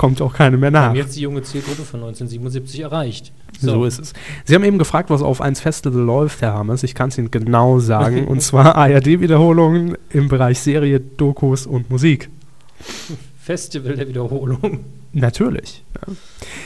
[0.00, 0.88] kommt auch keine mehr Wir nach.
[0.88, 3.32] haben jetzt die junge Zielgruppe von 1977 erreicht.
[3.60, 3.84] So.
[3.84, 4.14] ist es.
[4.46, 6.84] Sie haben eben gefragt, was auf 1 Festival läuft, Herr Hammers.
[6.84, 8.24] Ich kann es Ihnen genau sagen.
[8.26, 12.30] und zwar ARD-Wiederholungen im Bereich Serie, Dokus und Musik.
[13.42, 14.80] Festival der Wiederholung.
[15.12, 15.84] Natürlich.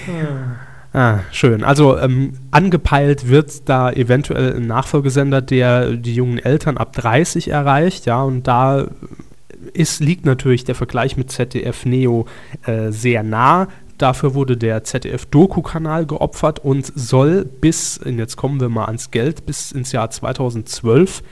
[0.07, 0.57] Ja.
[0.93, 1.65] Ah, schön.
[1.65, 8.07] Also ähm, angepeilt wird da eventuell ein Nachfolgesender, der die jungen Eltern ab 30 erreicht,
[8.07, 8.87] ja, und da
[9.69, 12.27] ist, liegt natürlich der Vergleich mit ZDF Neo
[12.65, 13.69] äh, sehr nah.
[13.99, 19.47] Dafür wurde der ZDF-Doku-Kanal geopfert und soll bis, und jetzt kommen wir mal ans Geld,
[19.47, 21.23] bis ins Jahr 2012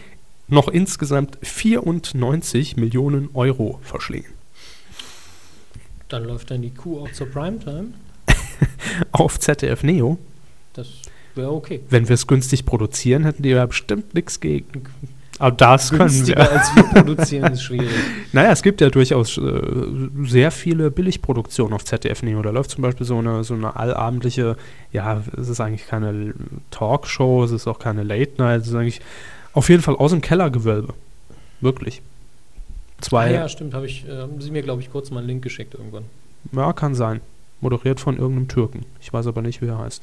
[0.49, 4.33] noch insgesamt 94 Millionen Euro verschlingen.
[6.09, 7.95] Dann läuft dann die Kuh auch zur Primetime.
[9.13, 10.19] Auf ZDF Neo.
[10.75, 10.89] Das
[11.35, 11.81] wäre okay.
[11.89, 14.85] Wenn wir es günstig produzieren, hätten die ja bestimmt nichts gegen.
[15.43, 16.39] Aber das können wir.
[16.39, 17.91] als wir produzieren ist schwierig.
[18.33, 19.61] Naja, es gibt ja durchaus äh,
[20.23, 22.41] sehr viele Billigproduktionen auf ZDF Neo.
[22.43, 24.57] Da läuft zum Beispiel so eine, so eine allabendliche,
[24.93, 26.35] ja, es ist eigentlich keine
[26.71, 29.01] Talkshow, es ist auch keine Late Night, es ist eigentlich
[29.53, 30.95] auf jeden Fall aus dem Kellergewölbe.
[31.61, 32.03] Wirklich.
[32.03, 33.75] Ah, Zwei, ja, stimmt.
[33.75, 36.05] Habe ich, äh, haben Sie mir, glaube ich, kurz mal einen Link geschickt irgendwann.
[36.53, 37.21] ja, kann sein.
[37.61, 38.87] Moderiert von irgendeinem Türken.
[39.01, 40.03] Ich weiß aber nicht, wie er heißt.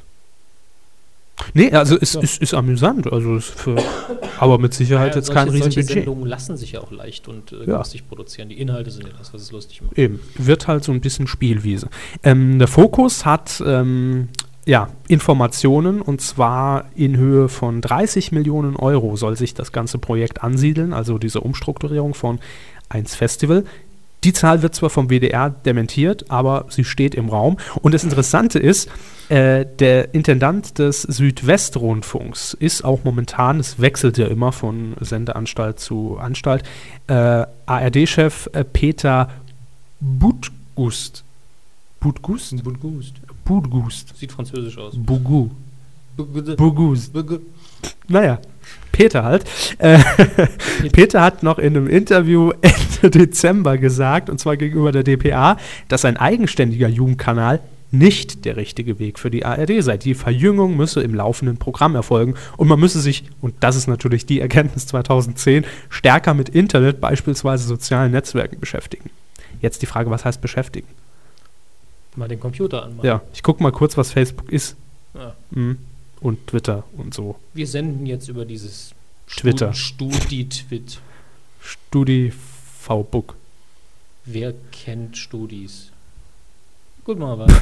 [1.54, 2.22] Nee, also es Ja.
[2.22, 3.12] ist, ist amüsant.
[3.12, 3.76] Also es ist für,
[4.40, 6.04] aber mit Sicherheit Ja, jetzt kein solche, solche Riesenbudget.
[6.06, 7.76] Sendungen lassen sich ja auch leicht und äh, Ja.
[7.78, 8.50] günstig produzieren.
[8.50, 9.98] Die Inhalte sind ja das, was es lustig macht.
[9.98, 11.88] Eben, wird halt so ein bisschen Spielwiese.
[12.24, 14.30] Ähm, der Fokus hat ähm,
[14.66, 20.44] ja, Informationen und zwar in Höhe von 30 Millionen Euro soll sich das ganze Projekt
[20.44, 22.40] ansiedeln, also diese Umstrukturierung von
[22.90, 23.64] 1 Festival.
[24.24, 27.58] Die Zahl wird zwar vom WDR dementiert, aber sie steht im Raum.
[27.82, 28.90] Und das Interessante ist,
[29.30, 36.18] äh, der Intendant des Südwestrundfunks ist auch momentan, es wechselt ja immer von Sendeanstalt zu
[36.20, 36.64] Anstalt,
[37.08, 39.30] äh, ARD-Chef äh, Peter
[40.02, 41.24] Budgust.
[42.00, 42.64] Budgust?
[42.64, 43.16] Budgust.
[43.46, 44.18] Budgust.
[44.18, 44.94] Sieht französisch aus.
[44.98, 45.50] Bugu.
[46.18, 47.14] Budgust.
[48.08, 48.40] Naja,
[49.00, 49.46] Peter halt.
[49.78, 49.98] Äh,
[50.92, 55.56] Peter hat noch in einem Interview Ende Dezember gesagt, und zwar gegenüber der DPA,
[55.88, 59.96] dass ein eigenständiger Jugendkanal nicht der richtige Weg für die ARD sei.
[59.96, 64.26] Die Verjüngung müsse im laufenden Programm erfolgen und man müsse sich, und das ist natürlich
[64.26, 69.10] die Erkenntnis 2010, stärker mit Internet, beispielsweise sozialen Netzwerken beschäftigen.
[69.62, 70.88] Jetzt die Frage, was heißt beschäftigen?
[72.18, 73.08] Mal den Computer anmachen.
[73.08, 74.76] Ja, ich gucke mal kurz, was Facebook ist.
[75.14, 75.36] Ja.
[75.52, 75.78] Mhm.
[76.22, 77.36] Und Twitter und so.
[77.54, 78.92] Wir senden jetzt über dieses
[79.28, 79.74] Twitter.
[79.74, 81.00] Studi-Twit.
[81.62, 82.34] Studi
[82.82, 83.36] V-Book.
[84.26, 85.92] Wer kennt Studis?
[87.06, 87.62] Gut, mal weiter.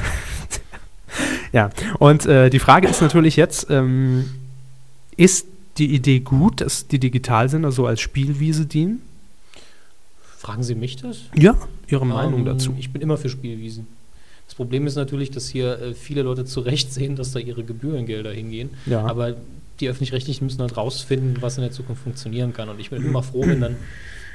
[1.52, 4.28] Ja, und äh, die Frage ist natürlich jetzt, ähm,
[5.16, 5.46] ist
[5.78, 9.00] die Idee gut, dass die Digitalsender so als Spielwiese dienen?
[10.36, 11.20] Fragen Sie mich das?
[11.34, 11.56] Ja,
[11.88, 12.74] Ihre Meinung Ähm, dazu.
[12.78, 13.86] Ich bin immer für Spielwiesen.
[14.58, 17.62] Das Problem ist natürlich, dass hier äh, viele Leute zu Recht sehen, dass da ihre
[17.62, 18.70] Gebührengelder hingehen.
[18.86, 19.06] Ja.
[19.06, 19.36] Aber
[19.78, 22.68] die Öffentlich-Rechtlichen müssen halt rausfinden, was in der Zukunft funktionieren kann.
[22.68, 23.76] Und ich bin immer froh, wenn dann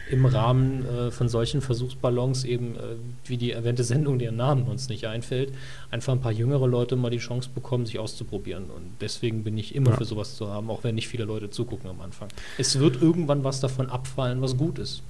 [0.10, 2.80] im Rahmen äh, von solchen Versuchsballons eben, äh,
[3.26, 5.52] wie die erwähnte Sendung, deren Namen uns nicht einfällt,
[5.92, 8.66] einfach ein paar jüngere Leute mal die Chance bekommen, sich auszuprobieren.
[8.66, 9.98] Und deswegen bin ich immer Ja.
[9.98, 12.30] für sowas zu haben, auch wenn nicht viele Leute zugucken am Anfang.
[12.58, 15.02] Es wird irgendwann was davon abfallen, was gut ist.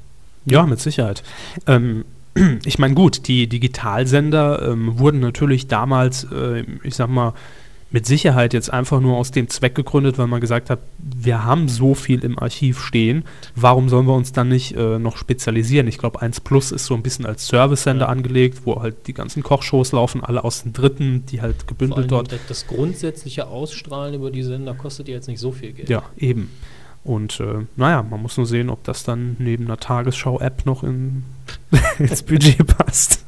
[0.45, 1.21] Ja, mit Sicherheit.
[1.67, 2.03] Ähm,
[2.65, 7.33] ich meine, gut, die Digitalsender ähm, wurden natürlich damals, äh, ich sag mal,
[7.91, 11.69] mit Sicherheit jetzt einfach nur aus dem Zweck gegründet, weil man gesagt hat, wir haben
[11.69, 13.23] so viel im Archiv stehen,
[13.55, 15.87] warum sollen wir uns dann nicht äh, noch spezialisieren?
[15.87, 18.11] Ich glaube, 1 Plus ist so ein bisschen als Service-Sender Ja.
[18.11, 22.31] angelegt, wo halt die ganzen Kochshows laufen, alle aus dem Dritten, die halt gebündelt dort.
[22.31, 25.87] das, das grundsätzliche Ausstrahlen über die Sender kostet ja jetzt nicht so viel Geld.
[25.87, 26.49] Ja, eben.
[27.03, 31.23] Und äh, naja, man muss nur sehen, ob das dann neben einer Tagesschau-App noch in,
[31.99, 33.25] ins Budget passt.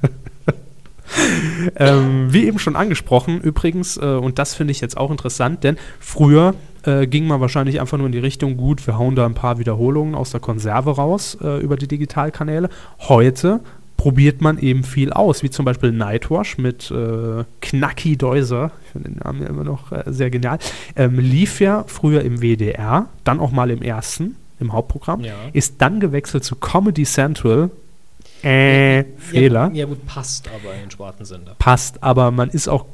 [1.76, 5.78] ähm, wie eben schon angesprochen, übrigens, äh, und das finde ich jetzt auch interessant, denn
[6.00, 9.34] früher äh, ging man wahrscheinlich einfach nur in die Richtung, gut, wir hauen da ein
[9.34, 12.70] paar Wiederholungen aus der Konserve raus äh, über die Digitalkanäle.
[13.00, 13.60] Heute
[13.98, 19.10] probiert man eben viel aus, wie zum Beispiel Nightwash mit äh, Knacki Deuser, ich finde
[19.10, 20.60] den Namen ja immer noch äh, sehr genial,
[20.96, 25.34] ähm, lief ja früher im WDR, dann auch mal im ersten, im Hauptprogramm, Ja.
[25.54, 27.70] ist dann gewechselt zu Comedy Central.
[28.44, 29.70] Äh, Fehler.
[29.74, 31.56] Ja, ja gut, passt aber in den Spartensender.
[31.58, 32.86] Passt, aber man ist auch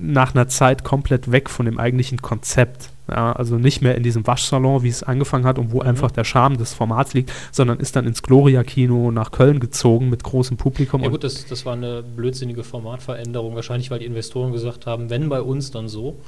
[0.00, 2.90] nach einer Zeit komplett weg von dem eigentlichen Konzept.
[3.08, 5.86] Ja, also nicht mehr in diesem Waschsalon, wie es angefangen hat und wo Mhm.
[5.88, 10.24] einfach der Charme des Formats liegt, sondern ist dann ins Gloria-Kino nach Köln gezogen mit
[10.24, 11.04] großem Publikum.
[11.04, 13.54] Ja gut, das, das war eine blödsinnige Formatveränderung.
[13.54, 16.18] Wahrscheinlich, weil die Investoren gesagt haben, wenn bei uns, dann so.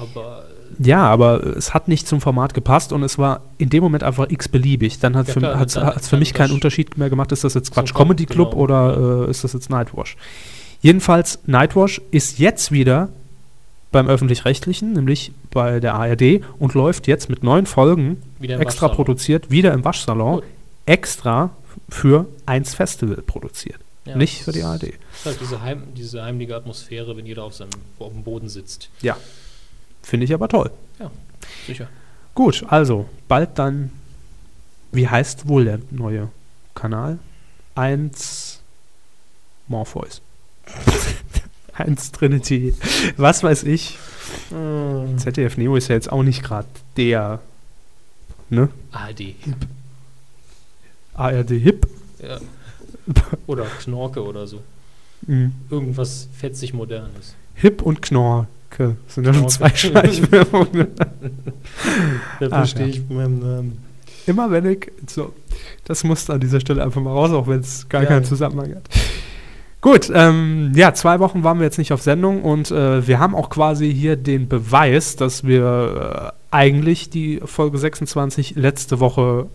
[0.00, 0.44] Aber
[0.78, 4.30] Ja, aber es hat nicht zum Format gepasst und es war in dem Moment einfach
[4.30, 4.98] x-beliebig.
[5.00, 7.30] Dann hat Ja, für, klar, hat's, dann- hat's für dann mich keinen Unterschied mehr gemacht,
[7.32, 10.16] ist das jetzt Quatsch Comedy Club genau, oder äh, ist das jetzt Nightwash.
[10.86, 13.08] Jedenfalls, Nightwash ist jetzt wieder
[13.90, 18.94] beim Öffentlich-Rechtlichen, nämlich bei der ARD und läuft jetzt mit neun Folgen, extra Waschsalon.
[18.94, 20.44] produziert, wieder im Waschsalon, Gut.
[20.84, 21.50] extra
[21.88, 23.80] für eins Festival produziert.
[24.04, 24.84] Ja, nicht das für die ARD.
[24.84, 28.88] Ist halt diese, Heim, diese heimliche Atmosphäre, wenn jeder auf, seinem, auf dem Boden sitzt.
[29.02, 29.16] Ja.
[30.04, 30.70] Finde ich aber toll.
[31.66, 31.88] Sicher.
[32.32, 33.90] Gut, also bald dann,
[34.92, 36.28] wie heißt wohl der neue
[36.76, 37.18] Kanal?
[37.74, 38.60] Eins
[39.66, 40.22] Morpheus.
[41.74, 42.74] Eins Trinity.
[43.16, 43.98] Was weiß ich.
[45.18, 47.40] ZDF Neo ist ja jetzt auch nicht gerade der
[48.50, 48.68] ne?
[48.92, 49.34] ARD.
[51.14, 51.86] ARD Hip.
[52.22, 52.38] Ja.
[53.46, 54.62] Oder Knorke oder so.
[55.26, 55.52] Mhm.
[55.70, 57.34] Irgendwas fetzig Modernes.
[57.54, 58.96] Hip und Knorke.
[59.06, 60.88] Das sind ja schon zwei Schleichwerbungen.
[62.40, 62.94] Da verstehe ja.
[62.94, 63.78] ich meinen Namen.
[64.26, 64.90] Immer wenn ich.
[65.08, 65.32] So,
[65.84, 68.24] das musste an dieser Stelle einfach mal raus, auch wenn es gar Ja, keinen.
[68.24, 68.88] Zusammenhang hat.
[69.86, 73.36] Gut, ähm, ja, zwei Wochen waren wir jetzt nicht auf Sendung und äh, wir haben
[73.36, 79.46] auch quasi hier den Beweis, dass wir äh, eigentlich die Folge 26 letzte Woche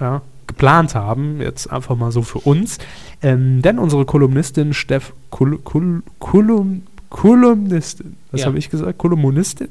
[0.00, 1.40] ja, geplant haben.
[1.40, 2.78] Jetzt einfach mal so für uns.
[3.22, 5.12] Ähm, denn unsere Kolumnistin Steff.
[5.30, 8.16] Kol Kol Kolum Kolumnistin.
[8.32, 8.46] Was Ja.
[8.48, 8.98] habe ich gesagt?
[8.98, 9.68] Kolumnistin?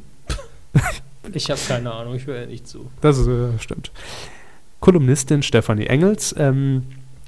[1.33, 2.89] Ich habe keine Ahnung, ich höre ja nicht zu.
[3.01, 3.91] Das äh, stimmt.
[4.79, 6.83] Kolumnistin Stefanie Engels ähm,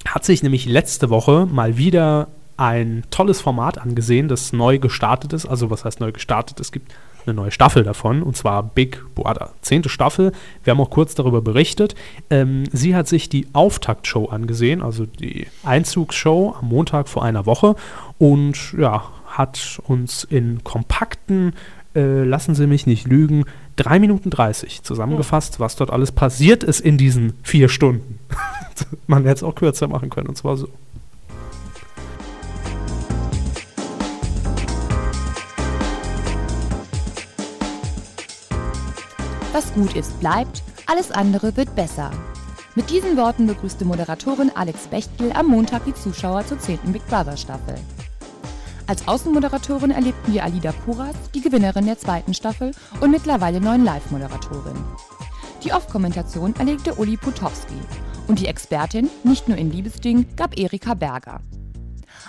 [0.05, 5.45] hat sich nämlich letzte Woche mal wieder ein tolles Format angesehen, das neu gestartet ist.
[5.45, 6.59] Also was heißt neu gestartet?
[6.59, 6.93] Es gibt
[7.25, 9.53] eine neue Staffel davon, und zwar Big Brother.
[9.61, 10.33] Zehnte Staffel.
[10.63, 11.95] Wir haben auch kurz darüber berichtet.
[12.29, 17.75] Ähm, sie hat sich die Auftaktshow angesehen, also die Einzugsshow am Montag vor einer Woche
[18.17, 21.53] und ja, hat uns in kompakten,
[21.95, 23.45] äh, lassen Sie mich nicht lügen,
[23.77, 28.19] 3 Minuten 30 zusammengefasst, was dort alles passiert ist in diesen vier Stunden.
[29.07, 30.67] Man hätte es auch kürzer machen können, und zwar so.
[39.51, 42.11] Was gut ist, bleibt, alles andere wird besser.
[42.75, 46.79] Mit diesen Worten begrüßte Moderatorin Alex Bechtel am Montag die Zuschauer zur 10.
[46.93, 47.73] Big Brother Staffel.
[48.85, 54.83] Als Außenmoderatorin erlebten wir Alida Puras, die Gewinnerin der zweiten Staffel und mittlerweile neuen Live-Moderatorin.
[55.63, 57.79] Die Off-Kommentation erlegte Uli Putowski
[58.27, 61.41] und die Expertin, nicht nur in Liebesdingen, gab Erika Berger.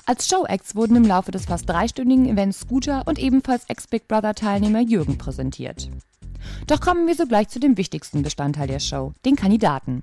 [0.06, 5.18] Als Show-Acts wurden im Laufe des fast dreistündigen Events Scooter und ebenfalls Ex-Big Brother-Teilnehmer Jürgen
[5.18, 5.90] präsentiert.
[6.66, 10.03] Doch kommen wir sogleich zu dem wichtigsten Bestandteil der Show, den Kandidaten.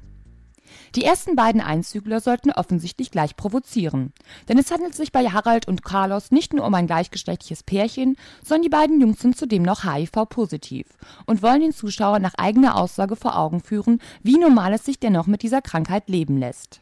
[0.96, 4.14] Die ersten beiden Einzügler sollten offensichtlich gleich provozieren.
[4.48, 8.64] Denn es handelt sich bei Harald und Carlos nicht nur um ein gleichgeschlechtliches Pärchen, sondern
[8.64, 10.88] die beiden Jungs sind zudem noch HIV-positiv
[11.26, 15.28] und wollen den Zuschauer nach eigener Aussage vor Augen führen, wie normal es sich dennoch
[15.28, 16.82] mit dieser Krankheit leben lässt.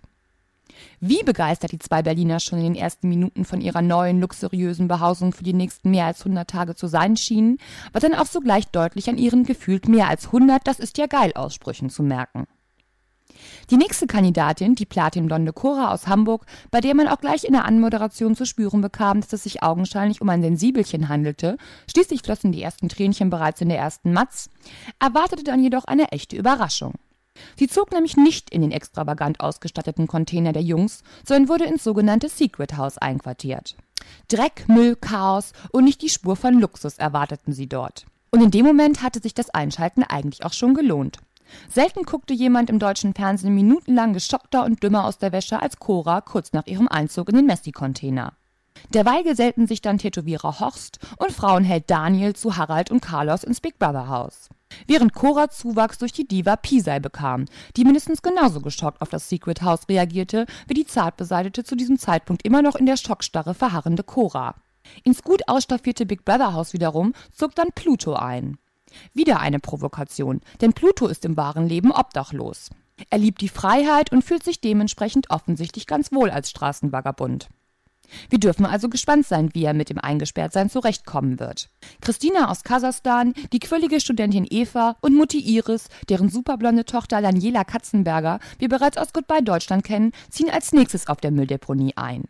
[0.99, 5.33] Wie begeistert die zwei Berliner schon in den ersten Minuten von ihrer neuen, luxuriösen Behausung
[5.33, 7.57] für die nächsten mehr als 100 Tage zu sein schienen,
[7.91, 11.31] war dann auch sogleich deutlich an ihren gefühlt mehr als 100 Das ist ja geil
[11.35, 12.47] Aussprüchen zu merken.
[13.69, 17.65] Die nächste Kandidatin, die platinblonde Cora aus Hamburg, bei der man auch gleich in der
[17.65, 21.57] Anmoderation zu spüren bekam, dass es sich augenscheinlich um ein Sensibelchen handelte,
[21.89, 24.49] schließlich flossen die ersten Tränchen bereits in der ersten Matz,
[24.99, 26.93] erwartete dann jedoch eine echte Überraschung.
[27.57, 32.29] Sie zog nämlich nicht in den extravagant ausgestatteten Container der Jungs, sondern wurde ins sogenannte
[32.29, 33.75] Secret House einquartiert.
[34.27, 38.05] Dreck, Müll, Chaos und nicht die Spur von Luxus erwarteten sie dort.
[38.31, 41.19] Und in dem Moment hatte sich das Einschalten eigentlich auch schon gelohnt.
[41.69, 46.21] Selten guckte jemand im deutschen Fernsehen minutenlang geschockter und dümmer aus der Wäsche als Cora
[46.21, 48.33] kurz nach ihrem Einzug in den Messi-Container.
[48.93, 53.79] Derweil gesellten sich dann Tätowierer Horst und Frauenheld Daniel zu Harald und Carlos ins Big
[53.79, 54.49] Brother Haus.
[54.87, 57.45] Während Cora Zuwachs durch die Diva Pisai bekam,
[57.77, 62.45] die mindestens genauso geschockt auf das Secret House reagierte, wie die zartbeseitete zu diesem Zeitpunkt
[62.45, 64.55] immer noch in der Schockstarre verharrende Cora.
[65.03, 68.57] Ins gut ausstaffierte Big Brother Haus wiederum zog dann Pluto ein.
[69.13, 72.69] Wieder eine Provokation, denn Pluto ist im wahren Leben obdachlos.
[73.09, 77.49] Er liebt die Freiheit und fühlt sich dementsprechend offensichtlich ganz wohl als Straßenvagabund.
[78.29, 81.69] Wir dürfen also gespannt sein, wie er mit dem Eingesperrtsein zurechtkommen wird.
[82.01, 88.39] Christina aus Kasachstan, die quirlige Studentin Eva und Mutti Iris, deren superblonde Tochter Daniela Katzenberger
[88.59, 92.25] wir bereits aus Goodbye Deutschland kennen, ziehen als nächstes auf der Mülldeponie ein.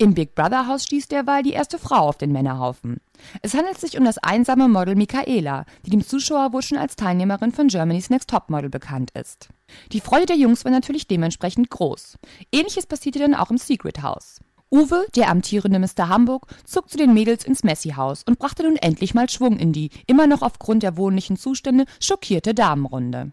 [0.00, 3.00] Im Big Brother Haus stieß derweil die erste Frau auf den Männerhaufen.
[3.42, 7.50] Es handelt sich um das einsame Model Michaela, die dem Zuschauer wohl schon als Teilnehmerin
[7.50, 9.48] von Germany's Next Topmodel bekannt ist.
[9.90, 12.16] Die Freude der Jungs war natürlich dementsprechend groß.
[12.52, 14.38] Ähnliches passierte dann auch im Secret House.
[14.70, 16.08] Uwe, der amtierende Mr.
[16.08, 19.90] Hamburg, zog zu den Mädels ins Messi-Haus und brachte nun endlich mal Schwung in die,
[20.06, 23.32] immer noch aufgrund der wohnlichen Zustände, schockierte Damenrunde.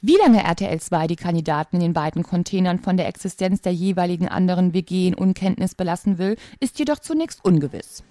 [0.00, 4.28] Wie lange RTL 2 die Kandidaten in den beiden Containern von der Existenz der jeweiligen
[4.28, 8.04] anderen WG in Unkenntnis belassen will, ist jedoch zunächst ungewiss.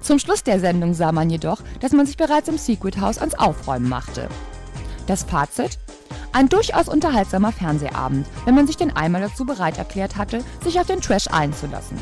[0.00, 3.34] Zum Schluss der Sendung sah man jedoch, dass man sich bereits im Secret House ans
[3.34, 4.28] Aufräumen machte.
[5.06, 5.78] Das Fazit?
[6.32, 10.86] Ein durchaus unterhaltsamer Fernsehabend, wenn man sich denn einmal dazu bereit erklärt hatte, sich auf
[10.86, 11.96] den Trash einzulassen.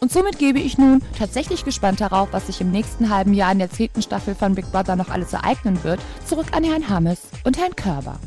[0.00, 3.58] Und somit gebe ich nun, tatsächlich gespannt darauf, was sich im nächsten halben Jahr in
[3.58, 7.58] der zehnten Staffel von Big Brother noch alles ereignen wird, zurück an Herrn Hammes und
[7.58, 8.18] Herrn Körber.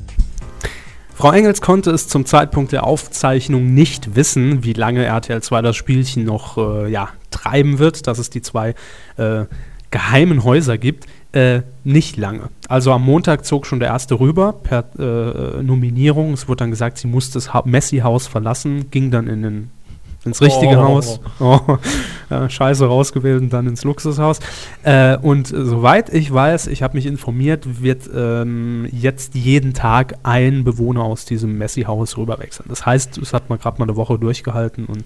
[1.16, 5.76] Frau Engels konnte es zum Zeitpunkt der Aufzeichnung nicht wissen, wie lange RTL 2 das
[5.76, 8.76] Spielchen noch äh, ja, treiben wird, dass es die zwei
[9.18, 9.46] äh,
[9.90, 11.06] geheimen Häuser gibt.
[11.34, 12.50] Äh, nicht lange.
[12.68, 16.34] Also am Montag zog schon der erste rüber per äh, Nominierung.
[16.34, 19.70] Es wurde dann gesagt, sie musste das Messi-Haus verlassen, ging dann in den
[20.26, 20.84] ins richtige oh.
[20.84, 21.20] Haus.
[21.40, 21.60] Oh,
[22.30, 24.40] ja, scheiße rausgewählt und dann ins Luxushaus.
[24.84, 30.64] Äh, und soweit ich weiß, ich habe mich informiert, wird ähm, jetzt jeden Tag ein
[30.64, 32.70] Bewohner aus diesem Messi-Haus rüberwechseln.
[32.70, 35.04] Das heißt, es hat man gerade mal eine Woche durchgehalten und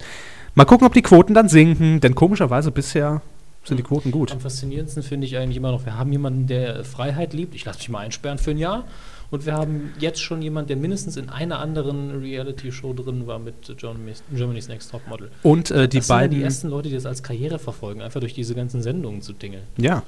[0.54, 3.22] mal gucken, ob die Quoten dann sinken, denn komischerweise bisher
[3.68, 4.32] sind die Quoten gut.
[4.32, 7.54] Am faszinierendsten finde ich eigentlich immer noch, wir haben jemanden, der Freiheit liebt.
[7.54, 8.84] Ich lasse mich mal einsperren für ein Jahr.
[9.30, 13.76] Und wir haben jetzt schon jemanden, der mindestens in einer anderen Reality-Show drin war mit
[13.76, 15.30] Germany's Next Top Model.
[15.42, 16.30] Und äh, die das beiden.
[16.30, 19.22] Sind ja die ersten Leute, die das als Karriere verfolgen, einfach durch diese ganzen Sendungen
[19.22, 19.64] zu tingeln.
[19.76, 20.02] Ja.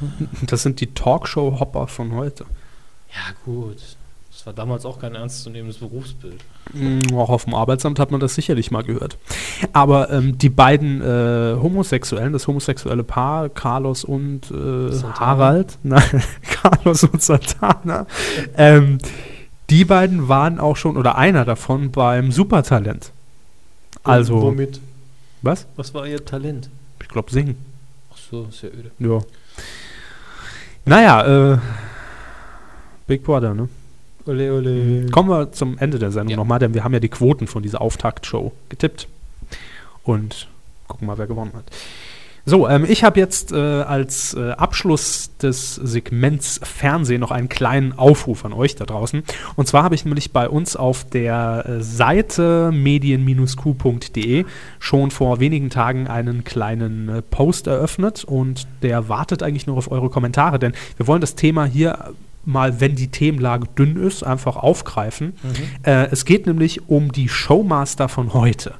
[0.46, 2.44] Das sind die Talkshow-Hopper von heute.
[3.10, 3.97] Ja, gut
[4.48, 6.40] war damals auch kein ernstzunehmendes Berufsbild.
[6.72, 9.18] Mm, auch auf dem Arbeitsamt hat man das sicherlich mal gehört.
[9.74, 17.04] Aber ähm, die beiden äh, Homosexuellen, das homosexuelle Paar, Carlos und äh, Harald, nein, Carlos
[17.04, 18.06] und Santana,
[18.56, 18.96] ähm,
[19.68, 23.12] die beiden waren auch schon, oder einer davon, beim Supertalent.
[24.02, 24.40] Also.
[24.40, 24.80] Womit?
[25.42, 25.66] Was?
[25.76, 26.70] Was war ihr Talent?
[27.02, 27.58] Ich glaube, singen.
[28.10, 28.92] Ach so, ist ja öde.
[28.98, 29.20] Ja.
[30.86, 31.58] Naja, äh,
[33.06, 33.68] Big Brother, ne?
[34.28, 35.06] Ole, ole.
[35.10, 36.36] Kommen wir zum Ende der Sendung ja.
[36.36, 39.08] nochmal, denn wir haben ja die Quoten von dieser Auftaktshow getippt.
[40.04, 40.48] Und
[40.86, 41.64] gucken mal, wer gewonnen hat.
[42.44, 47.98] So, ähm, ich habe jetzt äh, als äh, Abschluss des Segments Fernsehen noch einen kleinen
[47.98, 49.22] Aufruf an euch da draußen.
[49.56, 54.44] Und zwar habe ich nämlich bei uns auf der äh, Seite medien-q.de
[54.78, 59.90] schon vor wenigen Tagen einen kleinen äh, Post eröffnet und der wartet eigentlich nur auf
[59.90, 62.14] eure Kommentare, denn wir wollen das Thema hier
[62.48, 65.34] mal, wenn die Themenlage dünn ist, einfach aufgreifen.
[65.42, 65.84] Mhm.
[65.84, 68.74] Äh, es geht nämlich um die Showmaster von heute.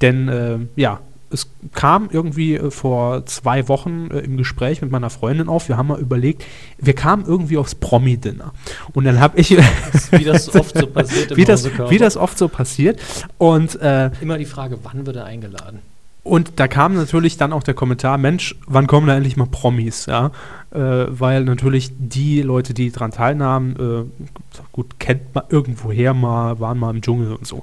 [0.00, 1.00] Denn äh, ja,
[1.30, 5.68] es kam irgendwie äh, vor zwei Wochen äh, im Gespräch mit meiner Freundin auf.
[5.68, 6.44] Wir haben mal überlegt,
[6.78, 8.52] wir kamen irgendwie aufs Promi-Dinner.
[8.92, 9.50] Und dann habe ich.
[9.50, 13.00] wie das oft so passiert wie, das, wie das oft so passiert.
[13.36, 15.80] Und, äh, Immer die Frage, wann wird er eingeladen?
[16.22, 20.06] Und da kam natürlich dann auch der Kommentar: Mensch, wann kommen da endlich mal Promis?
[20.06, 20.30] Ja?
[20.74, 24.24] Äh, weil natürlich die Leute, die daran teilnahmen, äh,
[24.72, 27.62] gut, kennt man irgendwoher mal, waren mal im Dschungel und so.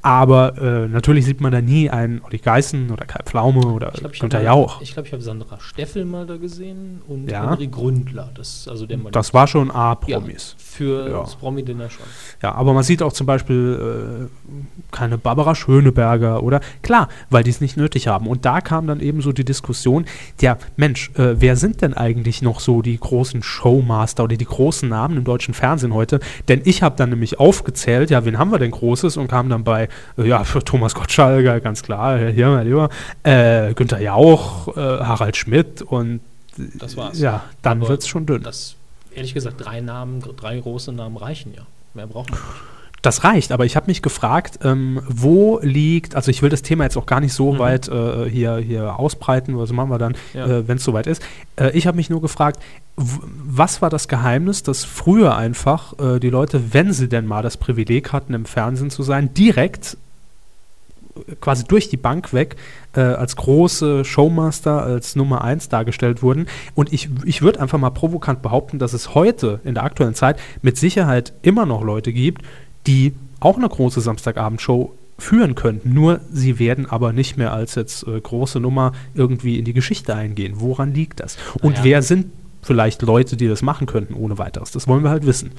[0.00, 4.00] Aber äh, natürlich sieht man da nie einen Olli Geißen oder Kai Pflaume oder Ich
[4.00, 4.80] glaube, Günther habe Jauch.
[4.80, 7.50] ich glaub, ich hab Sandra Steffel mal da gesehen und Ja.
[7.50, 8.30] Henry Gründler.
[8.34, 10.54] Das, also der Das war schon ja, A-Promis.
[10.58, 11.20] für Ja.
[11.20, 12.06] das Promi-Dinner schon.
[12.42, 14.56] Ja, aber man sieht auch zum Beispiel äh,
[14.90, 18.26] keine Barbara Schöneberger oder klar, weil die es nicht nötig haben.
[18.26, 20.04] Und da kam dann eben so die Diskussion,
[20.40, 24.88] ja, Mensch, äh, wer sind denn eigentlich noch so die großen Showmaster oder die großen
[24.88, 26.20] Namen im deutschen Fernsehen heute?
[26.48, 29.64] Denn ich habe dann nämlich aufgezählt, ja, wen haben wir denn Großes und kam dann
[29.64, 29.88] bei,
[30.18, 32.88] äh, ja, für Thomas Gottschalker, ganz klar, hier mein Lieber,
[33.22, 36.20] äh, Günther Jauch, äh, Harald Schmidt und
[36.56, 37.18] Das war's.
[37.20, 38.42] ja, dann wird es schon dünn.
[38.42, 38.76] Das,
[39.14, 41.62] ehrlich gesagt, drei Namen, drei große Namen reichen ja.
[41.94, 42.50] Mehr braucht man nicht.
[43.02, 46.84] Das reicht, aber ich habe mich gefragt, ähm, wo liegt, also ich will das Thema
[46.84, 47.58] jetzt auch gar nicht so Mhm.
[47.58, 50.46] weit äh, hier, hier ausbreiten, was machen wir dann, Ja.
[50.46, 51.20] äh, wenn es soweit ist.
[51.56, 52.62] Äh, ich habe mich nur gefragt,
[52.96, 57.56] was war das Geheimnis, dass früher einfach äh, die Leute, wenn sie denn mal das
[57.56, 59.96] Privileg hatten, im Fernsehen zu sein, direkt
[61.16, 62.54] äh, quasi durch die Bank weg
[62.94, 66.46] äh, als große Showmaster, als Nummer eins dargestellt wurden.
[66.76, 70.38] Und ich, ich würde einfach mal provokant behaupten, dass es heute in der aktuellen Zeit
[70.60, 72.42] mit Sicherheit immer noch Leute gibt,
[72.86, 75.92] die auch eine große Samstagabendshow führen könnten.
[75.92, 80.14] Nur sie werden aber nicht mehr als jetzt äh, große Nummer irgendwie in die Geschichte
[80.14, 80.54] eingehen.
[80.56, 81.36] Woran liegt das?
[81.60, 81.84] Und Naja.
[81.84, 82.26] wer sind
[82.62, 84.70] vielleicht Leute, die das machen könnten ohne weiteres?
[84.72, 85.50] Das wollen wir halt wissen.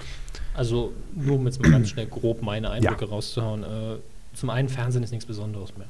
[0.56, 3.64] Also, nur um jetzt mal ganz schnell grob meine Einblicke rauszuhauen.
[3.64, 3.68] Äh,
[4.34, 5.88] zum einen, Fernsehen ist nichts Besonderes mehr.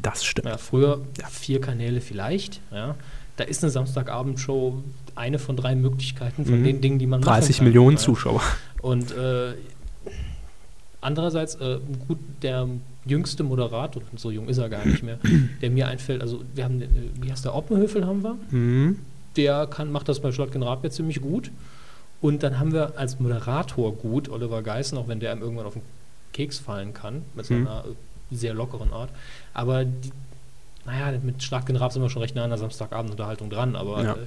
[0.00, 0.46] Das stimmt.
[0.48, 1.00] Ja, früher
[1.30, 2.60] vier Kanäle vielleicht.
[2.72, 2.94] Ja.
[3.36, 4.82] Da ist eine Samstagabendshow
[5.14, 6.64] eine von drei Möglichkeiten von Mhm.
[6.64, 7.64] den Dingen, die man 30 machen kann.
[7.66, 8.02] Millionen ja.
[8.02, 8.42] Zuschauer.
[8.82, 9.52] Und äh,
[11.00, 12.68] andererseits, äh, gut, der
[13.06, 15.18] jüngste Moderator, so jung ist er gar nicht mehr,
[15.62, 16.86] der mir einfällt, also wir haben, äh,
[17.20, 18.98] wie heißt der, Oppenhöfel haben wir, Mhm.
[19.36, 21.50] der kann, macht das bei Schlottgen Raab ziemlich gut.
[22.20, 25.74] Und dann haben wir als Moderator gut Oliver Geißen, auch wenn der ihm irgendwann auf
[25.74, 25.82] den
[26.32, 27.84] Keks fallen kann, mit seiner
[28.30, 29.10] äh, sehr lockeren Art.
[29.54, 30.10] Aber die,
[30.84, 34.12] naja, mit Schlottgen Raab sind wir schon recht nah an der Samstagabendunterhaltung dran, aber Ja.
[34.14, 34.26] äh,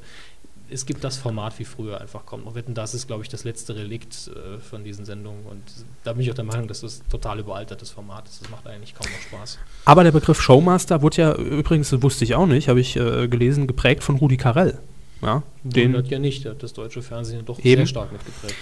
[0.71, 2.55] es gibt das Format wie früher einfach kaum noch.
[2.55, 5.45] Wetten, das ist, glaube ich, das letzte Relikt äh, von diesen Sendungen.
[5.45, 5.61] Und
[6.03, 8.41] da bin ich auch der Meinung, dass das total überaltertes Format ist.
[8.41, 9.59] Das macht eigentlich kaum noch Spaß.
[9.85, 13.27] Aber der Begriff Showmaster wurde ja übrigens, das wusste ich auch nicht, habe ich äh,
[13.27, 14.79] gelesen, geprägt von Rudi Carell.
[15.21, 17.81] Ja, den, Wundert ja nicht, der hat das deutsche Fernsehen doch Eben.
[17.81, 18.55] sehr stark mitgeprägt.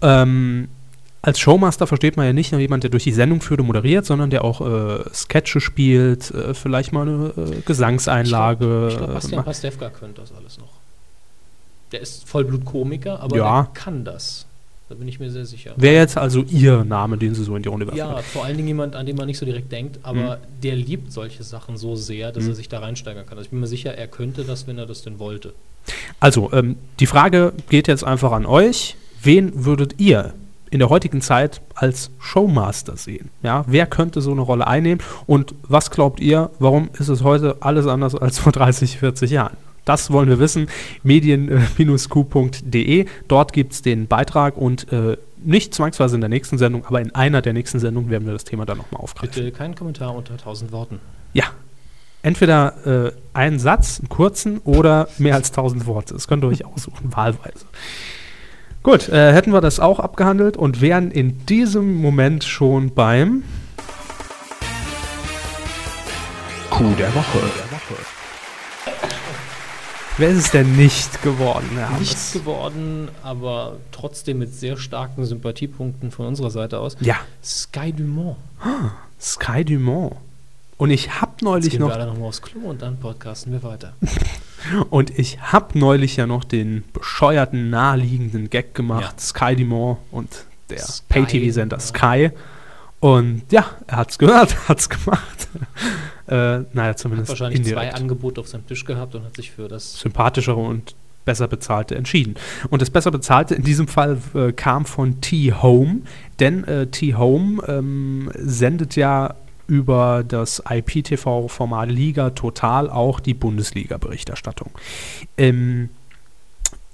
[0.00, 0.68] Ähm,
[1.22, 4.04] als Showmaster versteht man ja nicht nur jemand, der durch die Sendung führt und moderiert,
[4.04, 8.88] sondern der auch äh, Sketche spielt, äh, vielleicht mal eine äh, Gesangseinlage.
[8.90, 9.46] Ich glaube, äh, Bastian macht.
[9.46, 10.73] Pastewka könnte das alles noch.
[11.94, 13.62] Der ist Vollblut-Komiker, aber Ja.
[13.62, 14.46] der kann das.
[14.88, 15.74] Da bin ich mir sehr sicher.
[15.76, 17.96] Wäre jetzt also Ihr Name, den Sie so in die Runde werfen?
[17.98, 20.60] ja, vor allen Dingen jemand, an den man nicht so direkt denkt, aber Mhm.
[20.64, 22.50] der liebt solche Sachen so sehr, dass Mhm.
[22.50, 23.38] er sich da reinsteigern kann.
[23.38, 25.54] Also ich bin mir sicher, er könnte das, wenn er das denn wollte.
[26.18, 28.96] Also, ähm, die Frage geht jetzt einfach an euch.
[29.22, 30.34] Wen würdet ihr
[30.72, 33.30] in der heutigen Zeit als Showmaster sehen?
[33.44, 35.00] Ja, wer könnte so eine Rolle einnehmen?
[35.26, 39.56] Und was glaubt ihr, warum ist es heute alles anders als vor 30, 40 Jahren?
[39.84, 40.68] Das wollen wir wissen.
[41.02, 43.06] Medien-q.de.
[43.28, 47.14] Dort gibt es den Beitrag und äh, nicht zwangsweise in der nächsten Sendung, aber in
[47.14, 49.34] einer der nächsten Sendungen werden wir das Thema dann nochmal aufgreifen.
[49.34, 51.00] Bitte keinen Kommentar unter 1000 Worten.
[51.32, 51.44] Ja.
[52.22, 56.14] Entweder äh, einen Satz, einen kurzen oder mehr als 1000 Worte.
[56.14, 57.66] Das könnt ihr euch aussuchen, wahlweise.
[58.82, 63.42] Gut, äh, hätten wir das auch abgehandelt und wären in diesem Moment schon beim
[66.70, 67.38] Coup der Woche.
[70.16, 71.68] Wer ist es denn nicht geworden?
[71.74, 72.32] Herr Nicht Hammes?
[72.32, 76.96] geworden, aber trotzdem mit sehr starken Sympathiepunkten von unserer Seite aus.
[77.00, 78.36] Ja, Sky Dumont.
[79.20, 80.14] Sky Dumont.
[80.76, 83.52] Und ich habe Jetzt neulich gehen noch wir alle nochmal aufs Klo und dann podcasten
[83.52, 83.94] wir weiter.
[84.90, 89.18] und ich habe neulich ja noch den bescheuerten naheliegenden Gag gemacht, Ja.
[89.20, 90.28] Sky Dumont und
[90.70, 91.80] der Pay-TV-Sender.
[91.80, 92.30] Sky.
[93.00, 95.48] Und ja, er hat's gehört, hat's gemacht.
[96.26, 97.94] Äh, naja, Hat zumindest wahrscheinlich zwei indirekt.
[97.94, 100.94] Angebote auf seinem Tisch gehabt und hat sich für das sympathischere und
[101.24, 102.34] besser bezahlte entschieden.
[102.70, 106.02] Und das besser bezahlte in diesem Fall äh, kam von T-Home,
[106.40, 109.34] denn äh, T-Home ähm, sendet ja
[109.66, 114.70] über das IPTV-Format Liga Total auch die Bundesliga-Berichterstattung.
[115.38, 115.88] Ähm,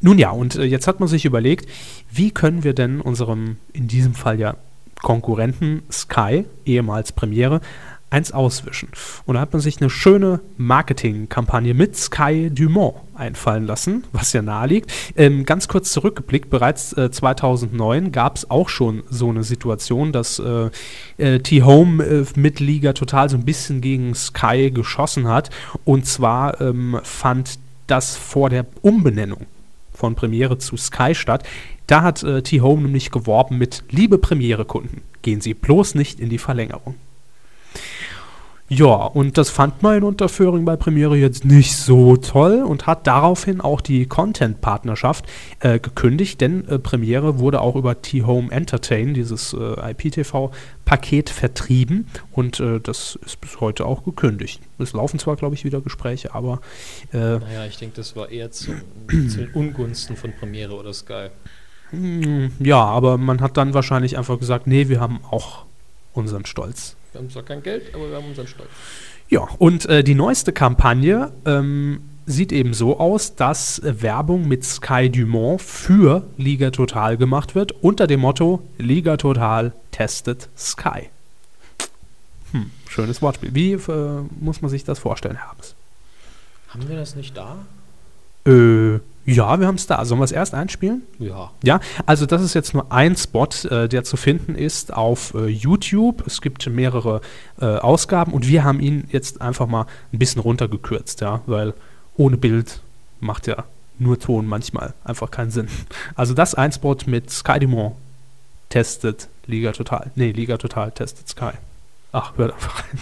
[0.01, 1.68] nun ja, und äh, jetzt hat man sich überlegt,
[2.11, 4.57] wie können wir denn unserem, in diesem Fall ja
[5.03, 7.61] Konkurrenten Sky, ehemals Premiere,
[8.11, 8.88] eins auswischen.
[9.24, 14.42] Und da hat man sich eine schöne Marketingkampagne mit Sky Dumont einfallen lassen, was ja
[14.42, 14.92] nahe liegt.
[15.16, 20.40] Ähm, ganz kurz zurückgeblickt, bereits äh, 2009 gab es auch schon so eine Situation, dass
[20.40, 20.70] äh,
[21.18, 25.50] äh, T-Home äh, total so ein bisschen gegen Sky geschossen hat.
[25.84, 29.46] Und zwar ähm, fand das vor der Umbenennung
[29.92, 31.44] von Premiere zu Sky statt.
[31.86, 36.38] Da hat äh, T-Home nämlich geworben mit Liebe Premiere-Kunden, gehen Sie bloß nicht in die
[36.38, 36.94] Verlängerung.
[38.73, 43.61] Ja, und das fand mein Unterföhring bei Premiere jetzt nicht so toll und hat daraufhin
[43.61, 45.25] auch die Content-Partnerschaft
[45.59, 52.61] äh, gekündigt, denn äh, Premiere wurde auch über T-Home Entertain, dieses äh, IPTV-Paket, vertrieben und
[52.61, 54.61] äh, das ist bis heute auch gekündigt.
[54.79, 56.61] Es laufen zwar, glaube ich, wieder Gespräche, aber
[57.12, 58.71] äh, Naja, ich denke, das war eher zu,
[59.09, 61.31] zu den Ungunsten von Premiere oder Sky.
[61.91, 65.64] mh, ja, aber man hat dann wahrscheinlich einfach gesagt, nee, wir haben auch
[66.12, 66.95] unseren Stolz.
[67.12, 68.68] Wir haben zwar kein Geld, aber wir haben unseren Stolz.
[69.28, 74.64] Ja, und äh, die neueste Kampagne ähm, sieht eben so aus, dass äh, Werbung mit
[74.64, 81.08] Sky Dumont für Liga Total gemacht wird, unter dem Motto Liga Total testet Sky.
[82.52, 83.54] Hm, schönes Wortspiel.
[83.54, 85.74] Wie äh, muss man sich das vorstellen, Hermes?
[86.68, 87.56] Haben wir das nicht da?
[88.46, 90.05] Äh, ja, wir haben es da.
[90.05, 91.03] Sollen wir es erst einspielen?
[91.18, 91.51] Ja.
[91.62, 95.47] Ja, also das ist jetzt nur ein Spot, äh, der zu finden ist auf äh,
[95.47, 96.27] YouTube.
[96.27, 97.21] Es gibt mehrere
[97.61, 101.75] äh, Ausgaben und wir haben ihn jetzt einfach mal ein bisschen runtergekürzt, ja, weil
[102.16, 102.81] ohne Bild
[103.21, 103.64] macht ja
[103.99, 105.68] nur Ton manchmal einfach keinen Sinn.
[106.14, 107.95] Also das ein Spot mit Sky Dumont
[108.71, 110.11] testet Liga Total.
[110.14, 111.53] Nee, Liga Total testet Sky.
[112.12, 112.99] Ach, hört einfach rein.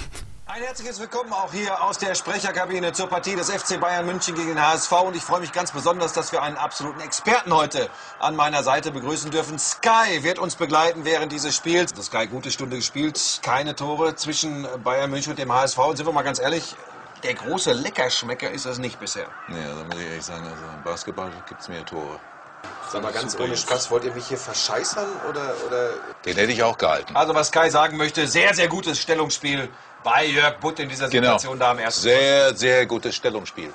[0.59, 4.49] Ein herzliches Willkommen auch hier aus der Sprecherkabine zur Partie des FC Bayern München gegen
[4.49, 4.91] den HSV.
[5.03, 7.89] Und ich freue mich ganz besonders, dass wir einen absoluten Experten heute
[8.19, 9.57] an meiner Seite begrüßen dürfen.
[9.61, 11.95] Sky wird uns begleiten während dieses Spiels.
[11.95, 15.79] Das Sky gute Stunde gespielt, keine Tore zwischen Bayern München und dem HSV.
[15.79, 16.75] Und sind wir mal ganz ehrlich,
[17.23, 19.29] der große Leckerschmecker ist das nicht bisher.
[19.47, 22.19] Ja, da muss ich ehrlich sagen, also im Basketball gibt es mehr Tore.
[22.91, 23.57] Sag mal ganz ohne.
[23.57, 25.91] Spaß, wollt ihr mich hier verscheißern oder, oder?
[26.25, 27.15] Den hätte ich auch gehalten.
[27.15, 29.69] Also was Sky sagen möchte, sehr, sehr gutes Stellungsspiel
[30.05, 31.29] bei Jörg Butt in dieser Genau.
[31.39, 32.03] Situation da am ersten.
[32.03, 33.73] Sehr, sehr gutes Stellungsspiel.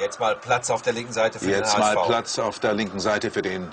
[0.00, 1.94] Jetzt mal Platz auf der linken Seite für Jetzt den HSV.
[1.94, 3.72] mal Platz auf der linken Seite für den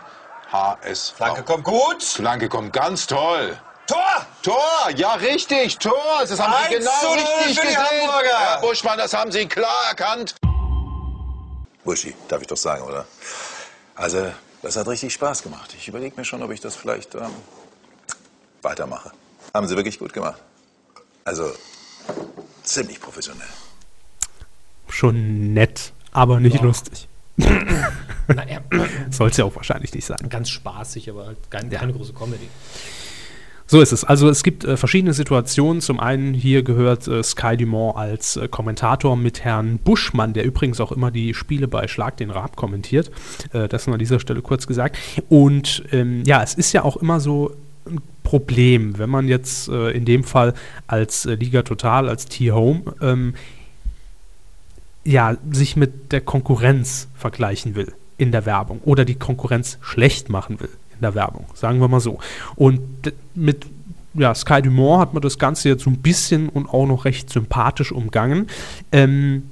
[0.51, 1.15] HSV.
[1.17, 2.01] Flanke kommt gut.
[2.03, 3.57] Flanke kommt ganz toll.
[3.87, 4.25] Tor!
[4.41, 5.93] Tor, ja richtig, Tor.
[6.21, 7.77] Das haben Sie 1 genau zu 0 richtig gesehen.
[7.77, 10.35] Herr Buschmann, das haben Sie klar erkannt.
[11.83, 13.05] Buschi, darf ich doch sagen, oder?
[13.95, 14.31] Also,
[14.61, 15.73] das hat richtig Spaß gemacht.
[15.77, 17.29] Ich überlege mir schon, ob ich das vielleicht ähm,
[18.61, 19.11] weitermache.
[19.53, 20.41] Haben Sie wirklich gut gemacht.
[21.25, 21.51] Also,
[22.63, 23.47] ziemlich professionell.
[24.89, 27.07] Schon nett, aber nicht lustig.
[27.37, 28.61] Naja,
[29.09, 30.17] Sollte ja auch wahrscheinlich nicht sein.
[30.29, 31.79] ganz spaßig, aber halt kein, Ja.
[31.79, 32.47] keine große Comedy.
[33.65, 34.03] So ist es.
[34.03, 35.81] Also es gibt äh, verschiedene Situationen.
[35.81, 40.79] Zum einen hier gehört äh, Sky Dumont als äh, Kommentator mit Herrn Buschmann, der übrigens
[40.79, 43.09] auch immer die Spiele bei Schlag den Raab kommentiert.
[43.51, 44.97] Äh, das nur an dieser Stelle kurz gesagt.
[45.29, 47.55] Und ähm, ja, es ist ja auch immer so
[47.87, 47.99] ein
[48.33, 50.55] Problem, wenn man jetzt äh, in dem Fall
[50.87, 53.35] als äh, Liga Total, als T-Home, ähm,
[55.03, 60.59] ja, sich mit der Konkurrenz vergleichen will in der Werbung oder die Konkurrenz schlecht machen
[60.59, 62.17] will in der Werbung, sagen wir mal so.
[62.55, 62.81] Und
[63.35, 63.67] mit
[64.15, 67.29] ja, Sky Dumont hat man das Ganze jetzt so ein bisschen und auch noch recht
[67.29, 68.47] sympathisch umgangen.
[68.91, 69.51] Ähm,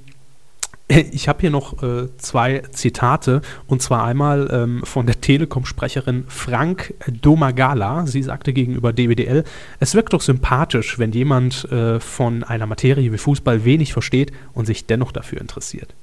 [1.11, 6.93] ich habe hier noch äh, zwei Zitate und zwar einmal ähm, von der Telekom-Sprecherin Frank
[7.07, 8.05] Domagala.
[8.05, 9.43] Sie sagte gegenüber DWDL,
[9.79, 14.65] es wirkt doch sympathisch, wenn jemand äh, von einer Materie wie Fußball wenig versteht und
[14.65, 15.93] sich dennoch dafür interessiert.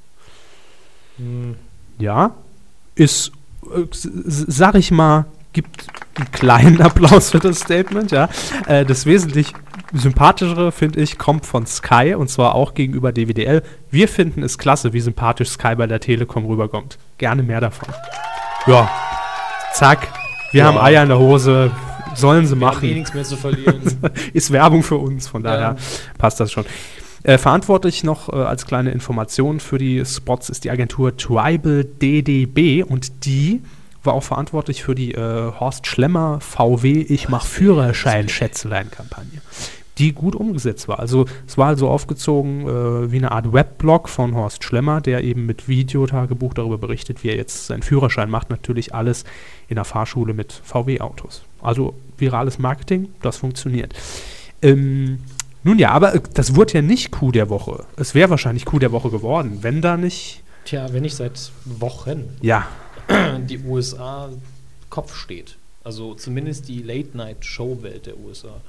[1.98, 2.34] Ja,
[2.94, 3.32] ist,
[3.64, 8.28] äh, sag ich mal, gibt einen kleinen Applaus für das Statement, ja.
[8.66, 9.52] Äh, das wesentlich
[9.94, 13.62] sympathischere, finde ich, kommt von Sky und zwar auch gegenüber DWDL.
[13.90, 16.98] Wir finden es klasse, wie sympathisch Sky bei der Telekom rüberkommt.
[17.18, 17.88] Gerne mehr davon.
[18.66, 18.90] Ja,
[19.72, 20.08] zack.
[20.52, 21.70] Wir haben Eier in der Hose.
[22.14, 22.94] Sollen sie Wir haben eh machen.
[22.94, 23.80] nichts mehr zu verlieren.
[24.32, 25.76] Ist Werbung für uns, von daher Ja.
[26.18, 26.64] passt das schon.
[27.22, 32.82] Äh, verantwortlich noch äh, als kleine Information für die Spots ist die Agentur Tribal DDB
[32.82, 33.60] und die
[34.04, 39.42] war auch verantwortlich für die äh, Horst Schlemmer VW Ich mach Führerschein Schätzelein-Kampagne,
[39.98, 40.98] die gut umgesetzt war.
[40.98, 45.46] Also es war also aufgezogen äh, wie eine Art Webblog von Horst Schlemmer, der eben
[45.46, 48.50] mit Videotagebuch darüber berichtet, wie er jetzt seinen Führerschein macht.
[48.50, 49.24] Natürlich alles
[49.68, 51.42] in der Fahrschule mit VW-Autos.
[51.60, 53.94] Also virales Marketing, das funktioniert.
[54.62, 55.18] Ähm,
[55.64, 57.84] nun ja, aber äh, das wurde ja nicht Coup der Woche.
[57.96, 60.42] Es wäre wahrscheinlich Coup der Woche geworden, wenn da nicht.
[60.64, 62.66] Tja, wenn nicht seit Wochen Ja,
[63.48, 64.28] die USA
[64.90, 65.56] Kopf steht.
[65.84, 68.60] Also zumindest die Late-Night-Show-Welt der USA.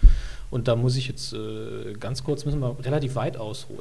[0.51, 3.79] Und da muss ich jetzt äh, ganz kurz, müssen wir relativ weit ausholen.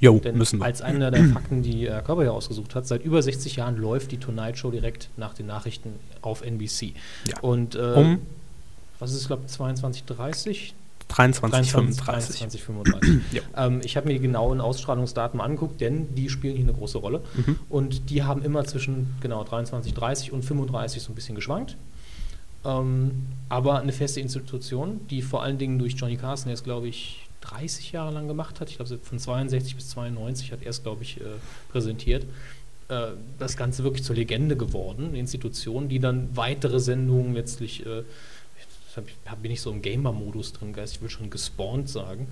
[0.00, 0.66] jo, Denn müssen wir.
[0.66, 4.12] als einer der Fakten, die Herr Körber hier ausgesucht hat, seit über 60 Jahren läuft
[4.12, 6.94] die Tonight Show direkt nach den Nachrichten auf NBC.
[7.26, 7.40] Ja.
[7.40, 8.20] Und äh, Um
[8.98, 10.72] was ist es, glaube 22.30
[11.08, 12.62] 23, 23, 35.
[12.62, 13.42] 35.
[13.56, 17.20] ähm, ich habe mir die genauen Ausstrahlungsdaten angeguckt, denn die spielen hier eine große Rolle.
[17.34, 17.58] Mhm.
[17.68, 21.76] Und die haben immer zwischen genau 23, 30 und 35 so ein bisschen geschwankt.
[22.64, 27.28] Ähm, aber eine feste Institution, die vor allen Dingen durch Johnny Carson jetzt, glaube ich,
[27.42, 28.70] 30 Jahre lang gemacht hat.
[28.70, 31.24] Ich glaube, von 62 bis 92 hat er es, glaube ich, äh,
[31.70, 32.24] präsentiert.
[32.88, 38.02] Äh, das Ganze wirklich zur Legende geworden, eine Institution, die dann weitere Sendungen letztlich, äh,
[39.26, 42.28] hab bin ich so im Gamer-Modus drin, ich will schon gespawnt sagen.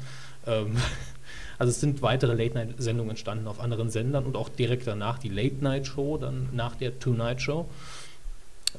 [0.47, 0.77] Ähm,
[1.59, 6.19] also es sind weitere Late-Night-Sendungen entstanden auf anderen Sendern und auch direkt danach die Late-Night-Show,
[6.19, 7.69] dann nach der Tonight-Show.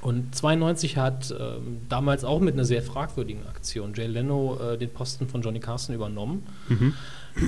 [0.01, 4.89] Und 92 hat ähm, damals auch mit einer sehr fragwürdigen Aktion Jay Leno äh, den
[4.89, 6.45] Posten von Johnny Carson übernommen.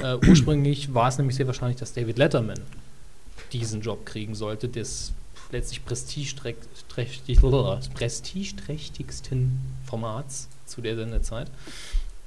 [0.02, 2.60] Äh, ursprünglich war es nämlich sehr wahrscheinlich, dass David Letterman
[3.52, 5.14] diesen Job kriegen sollte, des
[5.52, 6.56] letztlich prestigeträchtig-
[7.94, 11.52] prestigeträchtigsten Formats zu der Sendezeit.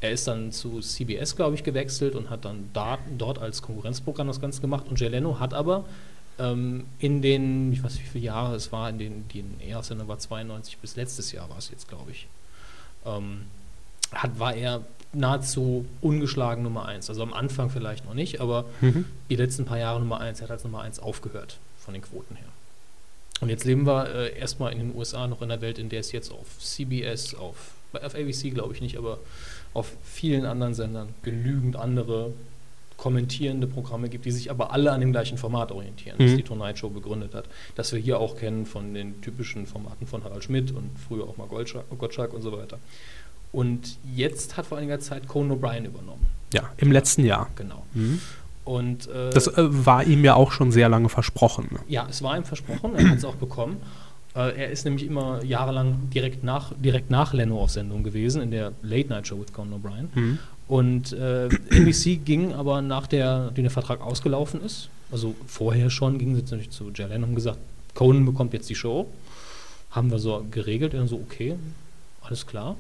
[0.01, 4.29] Er ist dann zu CBS, glaube ich, gewechselt und hat dann da, dort als Konkurrenzprogramm
[4.29, 4.85] das Ganze gemacht.
[4.89, 5.85] Und Jay Leno hat aber
[6.39, 9.89] ähm, in den, ich weiß nicht wie viele Jahre es war, in den, die erste
[9.89, 12.27] Sendung war 92 bis letztes Jahr war es jetzt, glaube ich,
[13.07, 13.43] ähm,
[14.13, 17.09] hat, war er nahezu ungeschlagen Nummer 1.
[17.09, 18.67] Also am Anfang vielleicht noch nicht, aber
[19.31, 20.41] die letzten paar Jahre Nummer 1.
[20.41, 22.47] Er hat als Nummer 1 aufgehört von den Quoten her.
[23.41, 26.01] Und jetzt leben wir äh, erstmal in den USA noch in einer Welt, in der
[26.01, 29.19] es jetzt auf CBS, auf, bei- auf ABC glaube ich nicht, aber
[29.75, 32.33] auf vielen anderen Sendern genügend andere
[32.99, 36.37] kommentierende Programme gibt, die sich aber alle an dem gleichen Format orientieren, das Mhm.
[36.37, 37.47] die Tonight Show begründet hat.
[37.77, 41.37] Das wir hier auch kennen von den typischen Formaten von Harald Schmidt und früher auch
[41.39, 42.79] mal Gottschalk, Gottschalk und so weiter.
[43.53, 46.27] Und jetzt hat vor einiger Zeit Conan O'Brien übernommen.
[46.53, 47.49] Ja, im letzten Jahr.
[47.57, 47.85] Genau.
[47.95, 48.21] Mhm.
[48.65, 49.53] Und äh, Das äh,
[49.87, 51.69] war ihm ja auch schon sehr lange versprochen.
[51.71, 51.79] Ne?
[51.89, 53.79] ja, es war ihm versprochen, er hat es auch bekommen.
[54.35, 58.51] Äh, er ist nämlich immer jahrelang direkt nach, direkt nach Leno auf Sendung gewesen, in
[58.51, 60.09] der Late Night Show mit Conan O'Brien.
[60.15, 60.39] Mhm.
[60.69, 66.19] Und äh, NBC ging aber nach der, nachdem der Vertrag ausgelaufen ist, also vorher schon,
[66.19, 67.59] gingen sie natürlich zu Jay Leno und haben gesagt,
[67.95, 69.09] Conan bekommt jetzt die Show.
[69.91, 71.57] Haben wir so geregelt, und so, okay,
[72.21, 72.77] alles klar.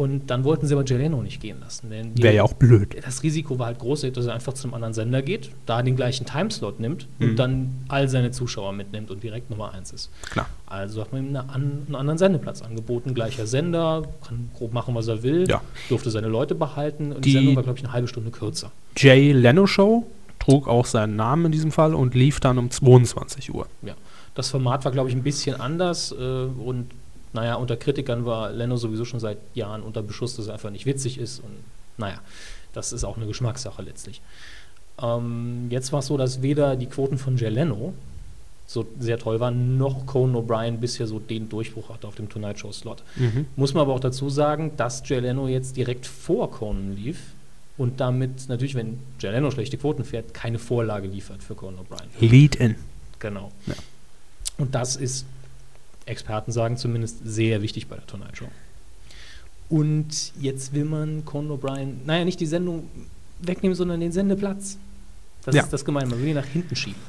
[0.00, 1.90] Und dann wollten sie aber Jay Leno nicht gehen lassen.
[1.90, 2.96] Wäre ja auch blöd.
[3.04, 5.94] das Risiko war halt groß, dass er einfach zu einem anderen Sender geht, da den
[5.94, 7.28] gleichen Timeslot nimmt Mhm.
[7.28, 10.08] und dann all seine Zuschauer mitnimmt und direkt Nummer 1 ist.
[10.30, 10.46] Klar.
[10.64, 14.94] Also hat man ihm eine an, einen anderen Sendeplatz angeboten, gleicher Sender, kann grob machen,
[14.94, 15.60] was er will, Ja.
[15.90, 18.70] durfte seine Leute behalten und die, Die- Sendung war, glaube ich, eine halbe Stunde kürzer.
[18.96, 20.06] Jay Leno Show
[20.38, 23.66] trug auch seinen Namen in diesem Fall und lief dann um 22 Uhr.
[23.82, 23.92] Ja.
[24.34, 26.86] Das Format war, glaube ich, ein bisschen anders äh, und
[27.32, 30.86] naja, unter Kritikern war Leno sowieso schon seit Jahren unter Beschuss, dass er einfach nicht
[30.86, 31.52] witzig ist und
[31.98, 32.20] naja,
[32.72, 34.20] das ist auch eine Geschmackssache letztlich.
[35.00, 37.94] Ähm, jetzt war es so, dass weder die Quoten von Jay Leno
[38.66, 42.60] so sehr toll waren, noch Conan O'Brien bisher so den Durchbruch hatte auf dem Tonight
[42.60, 43.02] Show Slot.
[43.56, 47.18] Muss man aber auch dazu sagen, dass Jay Leno jetzt direkt vor Conan lief
[47.76, 52.06] und damit natürlich, wenn Jay Leno schlechte Quoten fährt, keine Vorlage liefert für Conan O'Brien.
[52.20, 52.76] Lead-In.
[53.18, 53.50] Genau.
[53.66, 53.74] Ja.
[54.58, 55.26] Und das ist,
[56.10, 58.48] Experten sagen zumindest, sehr wichtig bei der Tonight Show.
[59.68, 62.88] Und jetzt will man Conan O'Brien, naja, nicht die Sendung
[63.40, 64.76] wegnehmen, sondern den Sendeplatz.
[65.44, 65.62] Das Ja.
[65.62, 67.00] ist das Gemeine, man will ihn nach hinten schieben.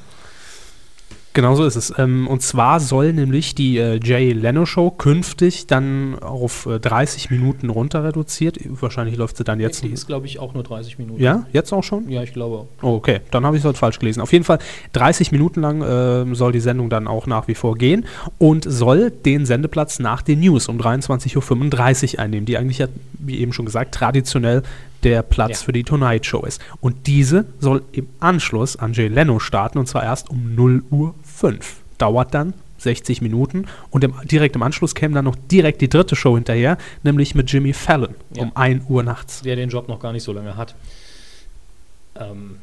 [1.34, 1.94] Genau so ist es.
[1.98, 7.30] Ähm, und zwar soll nämlich die äh, Jay Leno Show künftig dann auf äh, 30
[7.30, 8.58] Minuten runter reduziert.
[8.66, 9.84] Wahrscheinlich läuft sie dann jetzt.
[9.84, 11.22] die ist, glaube ich, auch nur 30 Minuten.
[11.22, 12.10] Ja, jetzt auch schon?
[12.10, 12.68] Ja, ich glaube.
[12.82, 14.20] Oh, okay, dann habe ich es halt falsch gelesen.
[14.20, 14.60] Auf jeden Fall
[14.94, 18.06] 30 Minuten lang ähm, soll die Sendung dann auch nach wie vor gehen
[18.38, 22.88] und soll den Sendeplatz nach den News um 23.35 Uhr einnehmen, die eigentlich ja,
[23.20, 24.64] wie eben schon gesagt, traditionell
[25.04, 25.66] der Platz Ja.
[25.66, 26.62] für die Tonight Show ist.
[26.80, 31.16] Und diese soll im Anschluss an Jay Leno starten und zwar erst um 0 Uhr
[31.24, 31.78] 5.
[31.98, 36.16] Dauert dann 60 Minuten und im, direkt im Anschluss käme dann noch direkt die dritte
[36.16, 38.44] Show hinterher, nämlich mit Jimmy Fallon Ja.
[38.44, 39.42] um 1 Uhr nachts.
[39.42, 40.74] der den Job noch gar nicht so lange hat.
[42.16, 42.58] Ähm,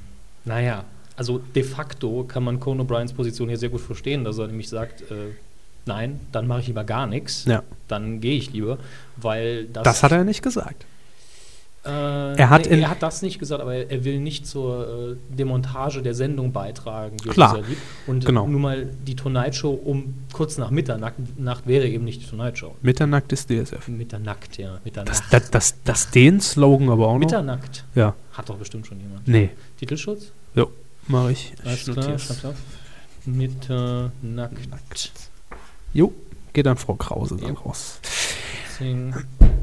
[0.45, 0.85] naja,
[1.17, 4.69] also de facto kann man Conan O'Briens Position hier sehr gut verstehen, dass er nämlich
[4.69, 5.33] sagt, äh,
[5.87, 7.63] nein, dann mache ich lieber gar nichts, Ja.
[7.89, 8.79] dann gehe ich lieber,
[9.17, 9.85] weil das...
[9.85, 10.85] Das hat er nicht gesagt.
[11.85, 15.35] Äh, Er hat nee, er hat das nicht gesagt, aber er, will nicht zur äh,
[15.35, 17.59] Demontage der Sendung beitragen, er Klar.
[18.07, 18.47] Und genau.
[18.47, 22.59] nun mal die Tonight Show um kurz nach Mitternacht Nacht wäre eben nicht die Tonight
[22.59, 22.75] Show.
[22.83, 23.87] Mitternacht ist DSF.
[23.89, 25.11] Mitternacht, ja, Mitternacht.
[25.11, 27.21] Das, das, das, das den Slogan aber auch noch.
[27.21, 27.85] Mitternacht.
[27.95, 28.15] Ja.
[28.33, 29.27] Hat doch bestimmt schon jemand.
[29.27, 29.51] Nee.
[29.79, 30.33] Titelschutz?
[30.55, 30.71] Jo,
[31.07, 31.53] mache ich.
[31.65, 32.55] Alles klar, schreib's auf.
[33.25, 35.13] Mitternacht.
[35.95, 36.13] Jo,
[36.53, 37.61] geht dann Frau Krause dann Ja.
[37.61, 38.01] raus.
[38.77, 39.15] Zehn.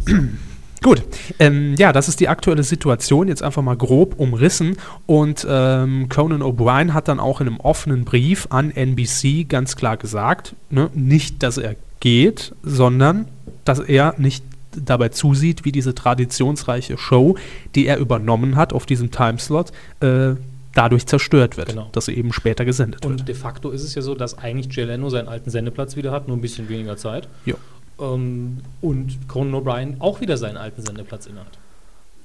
[0.84, 1.02] Gut,
[1.40, 4.78] ähm, ja, das ist die aktuelle Situation, jetzt einfach mal grob umrissen.
[5.06, 9.98] Und ähm, Conan O'Brien hat dann auch in einem offenen Brief an NBC ganz klar
[9.98, 13.28] gesagt, ne, nicht, dass er geht, sondern
[13.64, 14.44] dass er nicht
[14.76, 17.36] dabei zusieht, wie diese traditionsreiche Show,
[17.74, 19.72] die er übernommen hat auf diesem Timeslot,
[20.02, 20.36] äh,
[20.74, 21.88] dadurch zerstört wird, Genau.
[21.94, 23.28] dass sie eben später gesendet Und wird.
[23.30, 26.28] de facto ist es ja so, dass eigentlich Jay Leno seinen alten Sendeplatz wieder hat,
[26.28, 27.30] nur ein bisschen weniger Zeit.
[27.46, 27.56] Ja.
[28.00, 31.48] Ähm, und Conan O'Brien auch wieder seinen alten Sendeplatz innehat.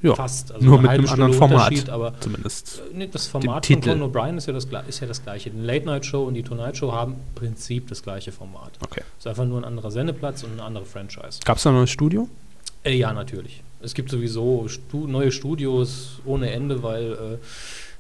[0.03, 0.53] Ja, Fast.
[0.53, 1.69] Also nur eine mit einem anderen Stunde Format.
[1.69, 2.83] Unterschied, aber Zumindest.
[2.95, 3.81] nee, das Format von.
[3.81, 5.51] Conan O'Brien ist ja, das, ist ja das gleiche.
[5.51, 8.73] Die Late Night Show und die Tonight Show haben im Prinzip das gleiche Format.
[8.83, 9.03] Okay.
[9.19, 11.41] ist einfach nur ein anderer Sendeplatz und eine andere Franchise.
[11.45, 12.29] Gab es da ein neues Studio?
[12.83, 13.63] Äh, ja, natürlich.
[13.83, 17.39] Es gibt sowieso Stu neue Studios ohne Ende, weil, äh,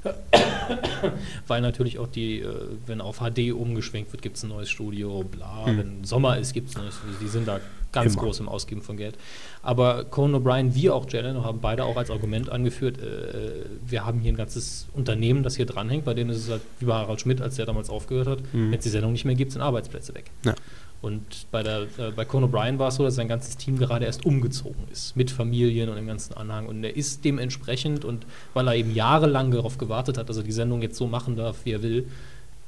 [1.46, 2.54] weil natürlich auch die, äh,
[2.86, 5.64] wenn auf HD umgeschwenkt wird, gibt es ein neues Studio, bla.
[5.66, 7.16] Wenn Sommer ist, gibt es ein neues Studio.
[7.20, 7.60] Die sind da
[7.92, 8.22] ganz Immer.
[8.22, 9.16] groß im Ausgeben von Geld.
[9.62, 14.06] Aber Conan O'Brien wie auch Jay Leno haben beide auch als Argument angeführt, äh, wir
[14.06, 16.94] haben hier ein ganzes Unternehmen, das hier dranhängt, bei denen ist es halt wie bei
[16.94, 19.60] Harald Schmidt, als der damals aufgehört hat, wenn es die Sendung nicht mehr gibt, sind
[19.60, 20.30] Arbeitsplätze weg.
[20.44, 20.54] Ja.
[21.02, 24.04] Und bei, der, äh, bei Conan O'Brien war es so, dass sein ganzes Team gerade
[24.04, 26.66] erst umgezogen ist, mit Familien und dem ganzen Anhang.
[26.66, 30.52] Und er ist dementsprechend, und weil er eben jahrelang darauf gewartet hat, dass er die
[30.52, 32.08] Sendung jetzt so machen darf, wie er will,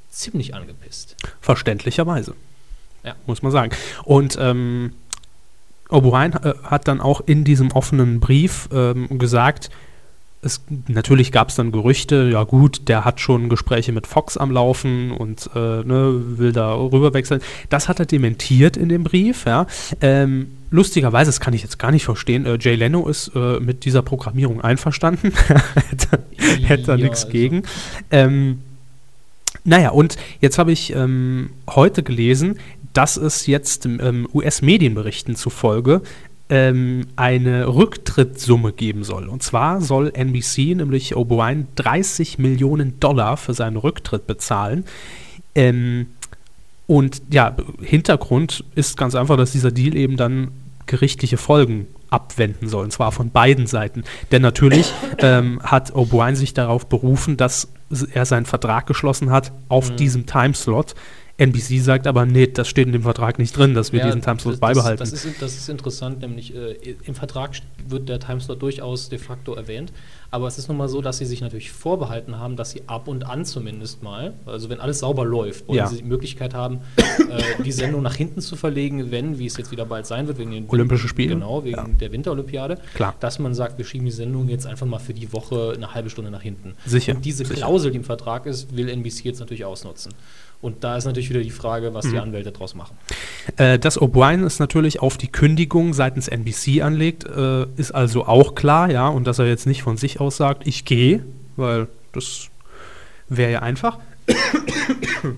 [0.08, 1.16] ziemlich angepisst.
[1.40, 2.34] Verständlicherweise.
[3.04, 3.16] Ja.
[3.26, 3.72] Muss man sagen.
[4.04, 4.92] Und ähm,
[5.88, 9.70] O'Brien äh, hat dann auch in diesem offenen Brief ähm, gesagt,
[10.42, 14.50] es, natürlich gab es dann Gerüchte, ja gut, der hat schon Gespräche mit Fox am
[14.50, 17.40] Laufen und äh, ne, will da rüberwechseln.
[17.70, 19.66] Das hat er dementiert in dem Brief, ja.
[20.00, 23.84] Ähm, lustigerweise, das kann ich jetzt gar nicht verstehen, äh, Jay Leno ist äh, mit
[23.84, 25.32] dieser Programmierung einverstanden.
[25.90, 27.62] hätte hätte da Ja, nichts also- gegen.
[28.10, 28.58] Ähm,
[29.64, 32.58] naja, und jetzt habe ich ähm, heute gelesen,
[32.94, 36.02] dass es jetzt ähm, US-Medienberichten zufolge
[36.52, 39.26] ähm, eine Rücktrittssumme geben soll.
[39.26, 44.84] Und zwar soll NBC, nämlich O'Brien, 30 Millionen Dollar für seinen Rücktritt bezahlen.
[45.54, 46.08] Ähm,
[46.86, 50.48] und ja, Hintergrund ist ganz einfach, dass dieser Deal eben dann
[50.84, 54.04] gerichtliche Folgen abwenden soll, und zwar von beiden Seiten.
[54.30, 57.72] Denn natürlich ähm, hat O'Brien sich darauf berufen, dass
[58.12, 60.94] er seinen Vertrag geschlossen hat auf diesem Timeslot.
[61.42, 64.22] NBC sagt aber, nee, das steht in dem Vertrag nicht drin, dass wir Ja, diesen
[64.22, 64.98] Timeslot das- beibehalten.
[65.00, 67.52] Das, ist, das ist interessant, nämlich äh, im Vertrag
[67.86, 69.92] wird der Timeslot durchaus de facto erwähnt.
[70.30, 73.06] Aber es ist nun mal so, dass sie sich natürlich vorbehalten haben, dass sie ab
[73.06, 75.86] und an zumindest mal, also wenn alles sauber läuft, wollen Ja.
[75.88, 79.70] sie die Möglichkeit haben, äh, die Sendung nach hinten zu verlegen, wenn, wie es jetzt
[79.72, 81.34] wieder bald sein wird, wegen den Olympische Spiele?
[81.34, 81.86] Genau, wegen Ja.
[82.00, 82.78] der Winterolympiade.
[82.94, 83.14] Klar.
[83.20, 86.08] Dass man sagt, wir schieben die Sendung jetzt einfach mal für die Woche eine halbe
[86.08, 86.76] Stunde nach hinten.
[86.86, 87.56] Sicher, Und diese sicher.
[87.58, 90.12] Klausel, die im Vertrag ist, will NBC jetzt natürlich ausnutzen.
[90.62, 92.96] Und da ist natürlich wieder die Frage, was die Anwälte draus machen.
[93.56, 98.54] Äh, dass O'Brien es natürlich auf die Kündigung seitens NBC anlegt, äh, ist also auch
[98.54, 101.24] klar, ja, und dass er jetzt nicht von sich aus sagt, ich gehe,
[101.56, 102.48] weil das
[103.28, 103.98] wäre ja einfach.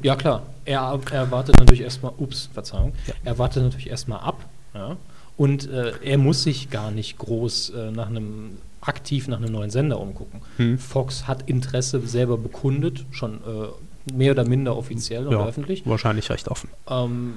[0.03, 0.43] Ja, klar.
[0.67, 2.93] Er, er wartet natürlich erstmal, ups, Verzeihung,
[3.25, 4.45] er wartet natürlich erstmal ab.
[4.75, 4.97] Ja?
[5.37, 9.71] Und äh, er muss sich gar nicht groß äh, nach einem aktiv nach einem neuen
[9.71, 10.41] Sender umgucken.
[10.59, 10.79] Hm.
[10.79, 13.69] Fox hat Interesse selber bekundet, schon äh,
[14.13, 15.87] mehr oder minder offiziell und Ja, öffentlich.
[15.87, 16.69] wahrscheinlich recht offen.
[16.89, 17.35] Ähm,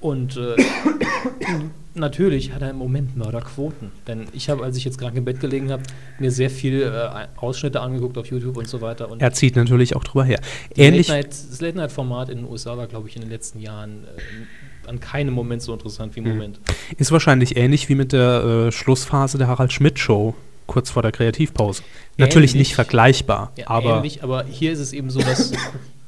[0.00, 0.56] und äh,
[1.94, 3.90] natürlich hat er im Moment Mörderquoten.
[4.06, 5.82] Denn ich habe, als ich jetzt krank im Bett gelegen habe,
[6.18, 9.10] mir sehr viel äh, Ausschnitte angeguckt auf YouTube und so weiter.
[9.10, 10.40] Und Er zieht natürlich auch drüber her.
[10.76, 13.30] Ähnlich, Late Night, das Late Night Format in den USA war, glaube ich, in den
[13.30, 16.60] letzten Jahren äh, an keinem Moment so interessant wie im Moment.
[16.96, 20.34] ist wahrscheinlich ähnlich wie mit der äh, Schlussphase der Harald Schmidt Show,
[20.66, 21.82] kurz vor der Kreativpause.
[22.16, 22.68] Natürlich Ähnlich.
[22.70, 25.52] nicht vergleichbar, Ja, aber ähnlich, aber hier ist es eben so, dass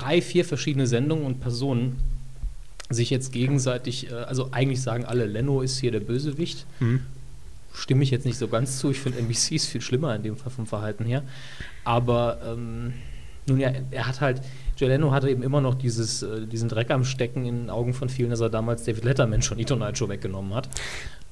[0.00, 1.98] drei, vier verschiedene Sendungen und Personen
[2.90, 6.66] sich jetzt gegenseitig, äh, also eigentlich sagen alle, Leno ist hier der Bösewicht.
[6.80, 7.00] Mhm.
[7.74, 8.90] Stimme ich jetzt nicht so ganz zu.
[8.90, 11.22] Ich finde, NBC ist viel schlimmer in dem Fall vom Verhalten her.
[11.84, 12.94] Aber ähm,
[13.46, 14.40] nun ja, er hat halt,
[14.76, 17.94] Jay Leno hatte eben immer noch dieses, äh, diesen Dreck am Stecken in den Augen
[17.94, 20.68] von vielen, dass er damals David Letterman schon die Tonight Show weggenommen hat.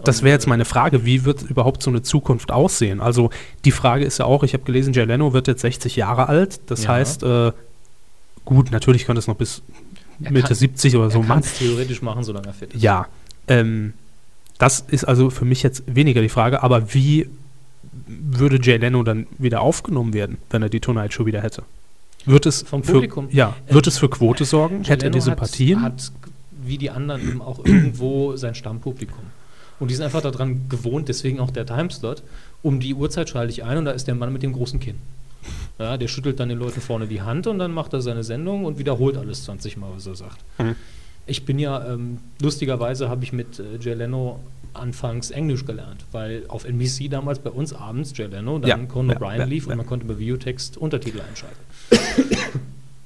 [0.04, 3.00] Das wäre jetzt äh, meine Frage, wie wird überhaupt so eine Zukunft aussehen?
[3.00, 3.30] Also
[3.64, 6.60] die Frage ist ja auch, ich habe gelesen, Jay Leno wird jetzt 60 Jahre alt.
[6.70, 6.90] Das Ja.
[6.90, 7.52] heißt, äh,
[8.46, 9.60] gut, natürlich könnte es noch bis
[10.22, 11.40] Er Mitte kann- 70 oder so kann machen.
[11.44, 12.82] es theoretisch machen, solange er fit ist.
[12.82, 13.06] Ja,
[13.48, 13.92] ähm,
[14.58, 17.28] das ist also für mich jetzt weniger die Frage, aber wie
[18.06, 21.62] würde Jay Leno dann wieder aufgenommen werden, wenn er die Tonight Show wieder hätte?
[22.24, 23.28] Wird es Vom für, Publikum?
[23.30, 24.82] Ja, Äh, wird es für Quote sorgen?
[24.82, 25.82] Jay Hätte er die Sympathien?
[25.82, 26.12] Hat, hat
[26.64, 29.18] wie die anderen eben auch irgendwo sein Stammpublikum.
[29.78, 32.22] Und die sind einfach daran gewohnt, deswegen auch der Timeslot.
[32.62, 34.96] Um die Uhrzeit schalte ich ein und da ist der Mann mit dem großen Kinn.
[35.78, 38.64] Ja, der schüttelt dann den Leuten vorne die Hand und dann macht er seine Sendung
[38.64, 40.38] und wiederholt alles 20 Mal, was er sagt.
[40.58, 40.74] Mhm.
[41.26, 44.40] Ich bin ja, ähm, lustigerweise habe ich mit äh, Jay Leno
[44.74, 49.16] anfangs Englisch gelernt, weil auf NBC damals bei uns abends Jay Leno, dann Ja, Conan
[49.16, 49.72] O'Brien ja, lief ja.
[49.72, 51.56] und man konnte über Videotext Untertitel einschalten.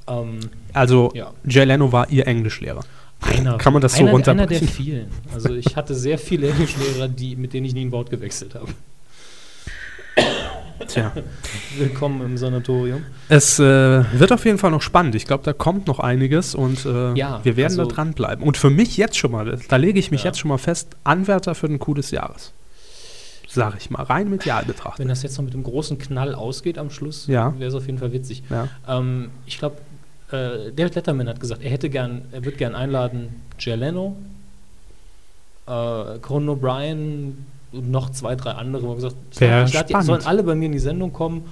[0.09, 0.41] ähm,
[0.73, 1.33] also Ja.
[1.45, 2.83] Jay Leno war ihr Englischlehrer.
[3.21, 4.69] Einer, Kann man das so einer, einer der runterbrechen?
[4.69, 5.07] vielen.
[5.33, 8.69] Also ich hatte sehr viele Englischlehrer, die, mit denen ich nie ein Wort gewechselt habe.
[10.89, 11.13] Tja.
[11.79, 13.05] Willkommen im Sanatorium.
[13.29, 13.63] Es äh,
[14.19, 15.15] wird auf jeden Fall noch spannend.
[15.15, 18.45] Ich glaube, da kommt noch einiges und äh, Ja, wir werden also- da dranbleiben.
[18.45, 20.31] Und für mich jetzt schon mal, da lege ich mich Ja.
[20.31, 22.53] jetzt schon mal fest, Anwärter für den Coup des Jahres.
[23.49, 25.01] Sag ich mal, rein medial betrachtet.
[25.01, 27.53] Wenn das jetzt noch mit dem großen Knall ausgeht am Schluss, Ja.
[27.59, 28.43] wäre es auf jeden Fall witzig.
[28.89, 29.77] Ähm, ich glaube,
[30.31, 34.17] äh, David Letterman hat gesagt, er hätte gern, er wird gern einladen Jay Leno,
[35.67, 37.33] äh, Conan O'Brien
[37.73, 38.83] und noch zwei, drei andere.
[38.89, 40.07] Wo gesagt, ich ich spannend.
[40.07, 41.45] sollen alle bei mir in die Sendung kommen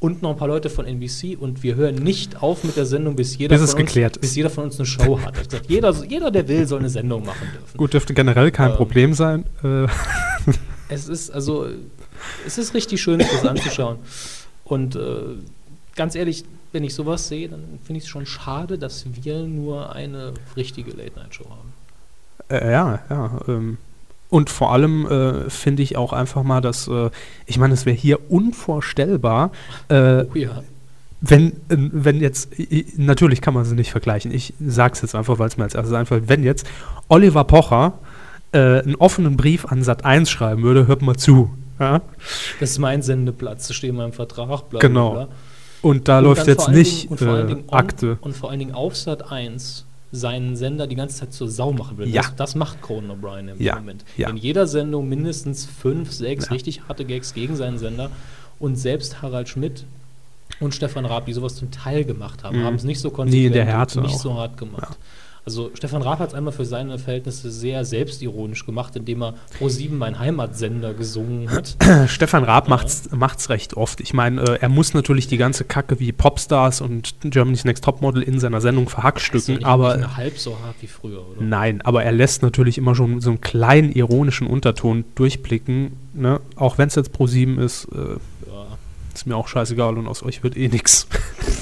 [0.00, 3.14] und noch ein paar Leute von NBC und wir hören nicht auf mit der Sendung,
[3.14, 4.20] bis jeder, Bis von, uns, ist.
[4.20, 5.36] bis jeder von uns eine Show hat.
[5.38, 7.78] Hat gesagt, jeder, jeder, der will, soll eine Sendung machen dürfen.
[7.78, 9.44] Gut, dürfte generell kein Ähm, Problem sein.
[9.62, 9.86] Äh,
[10.88, 11.66] Es ist also,
[12.46, 13.98] es ist richtig schön, sich das anzuschauen.
[14.64, 15.00] Und äh,
[15.94, 19.94] ganz ehrlich, wenn ich sowas sehe, dann finde ich es schon schade, dass wir nur
[19.94, 21.72] eine richtige Late-Night-Show haben.
[22.48, 23.40] Äh, ja, ja.
[23.48, 23.78] Ähm,
[24.32, 27.10] und vor allem äh, finde ich auch einfach mal, dass, äh,
[27.44, 29.50] ich meine, es wäre hier unvorstellbar,
[29.88, 30.62] äh, Oh ja.
[31.20, 32.48] wenn, äh, wenn jetzt,
[32.96, 35.92] natürlich kann man sie nicht vergleichen, ich sag's jetzt einfach, weil es mir als erstes
[35.94, 36.66] einfällt, wenn jetzt
[37.08, 37.92] Oliver Pocher
[38.52, 41.50] äh, einen offenen Brief an Sat 1 schreiben würde, hört mal zu.
[41.78, 42.00] Ja?
[42.58, 45.10] Das ist mein Sendeplatz, das steht in meinem Vertrag, bla, Genau.
[45.12, 45.28] bla.
[45.82, 48.16] Und da Und läuft jetzt nicht Dingen- und äh, Akte.
[48.22, 51.96] Und vor allen Dingen auf Sat 1 seinen Sender die ganze Zeit zur Sau machen
[51.98, 52.08] will.
[52.08, 52.20] Ja.
[52.22, 54.04] Das, das macht Conan O'Brien im Ja, Moment.
[54.18, 54.28] ja.
[54.28, 58.10] In jeder Sendung mindestens fünf, sechs richtig harte Gags gegen seinen Sender.
[58.58, 59.84] Und selbst Harald Schmidt
[60.60, 62.64] und Stefan Raab, die sowas zum Teil gemacht haben, Mhm.
[62.64, 64.20] haben es nicht so konsequent in der und Härte nicht auch.
[64.20, 64.98] so hart gemacht.
[65.44, 69.68] Also Stefan Raab hat es einmal für seine Verhältnisse sehr selbstironisch gemacht, indem er Pro
[69.68, 71.76] 7 mein Heimatsender gesungen hat.
[72.06, 74.00] Stefan Raab macht's, macht's recht oft.
[74.00, 78.22] Ich meine, äh, er muss natürlich die ganze Kacke wie Popstars und Germany's Next Topmodel
[78.22, 81.42] in seiner Sendung Ist ja verhackstücken, nicht aber mehr halb so hart wie früher, oder?
[81.42, 86.40] nein, aber er lässt natürlich immer schon so einen kleinen ironischen Unterton durchblicken, ne?
[86.54, 88.16] auch wenn es jetzt pro 7 ist, äh, Ja.
[89.14, 91.06] Ist mir auch scheißegal und aus euch wird eh nix.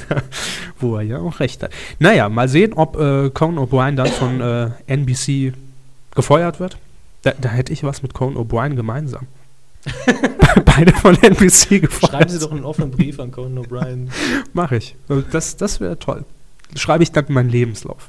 [0.79, 1.73] Wo er ja auch recht hat.
[1.99, 5.55] Naja, mal sehen, ob äh, Conan O'Brien dann von äh, NBC
[6.15, 6.79] gefeuert wird.
[7.23, 9.27] Da, da hätte ich was mit Conan O'Brien gemeinsam.
[10.65, 12.11] Beide von NBC gefeuert.
[12.11, 14.09] Schreiben Sie doch einen offenen Brief an Conan O'Brien.
[14.53, 14.95] Mache ich.
[15.31, 16.25] Das, das wäre toll.
[16.77, 18.09] Schreibe ich dann in meinen Lebenslauf.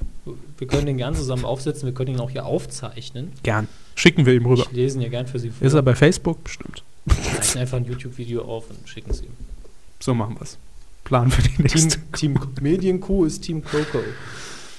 [0.57, 3.31] Wir können den gern zusammen aufsetzen, wir können ihn auch hier aufzeichnen.
[3.41, 3.67] Gern.
[3.95, 4.63] Schicken wir ihm rüber.
[4.69, 5.65] Ich lese ihn ja gern für Sie vor.
[5.65, 6.43] Ist er bei Facebook?
[6.43, 6.83] Bestimmt.
[7.08, 9.32] Zeichnen einfach ein YouTube-Video auf und schicken es ihm.
[9.99, 10.58] So machen wir es.
[11.04, 11.99] Plan für die Team, nächste.
[12.14, 13.99] Team Medienkuh ist Team Coco.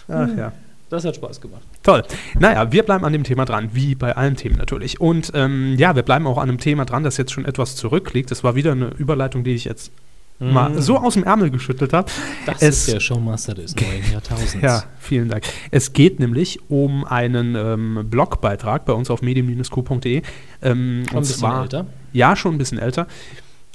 [0.08, 0.52] Ach ja.
[0.88, 1.62] Das hat Spaß gemacht.
[1.82, 2.02] Toll.
[2.38, 5.00] Naja, wir bleiben an dem Thema dran, wie bei allen Themen natürlich.
[5.00, 8.30] Und ähm, ja, wir bleiben auch an einem Thema dran, das jetzt schon etwas zurückliegt.
[8.30, 9.90] Das war wieder eine Überleitung, die ich jetzt
[10.38, 12.10] mal so aus dem Ärmel geschüttelt habe.
[12.46, 14.56] Das es- ist der Showmaster des neuen Jahrtausends.
[14.60, 15.44] Ja, vielen Dank.
[15.70, 20.22] Es geht nämlich um einen ähm, Blogbeitrag bei uns auf medien-q.de.
[20.62, 21.86] Ähm, und zwar, älter.
[22.12, 23.06] Ja, schon ein bisschen älter.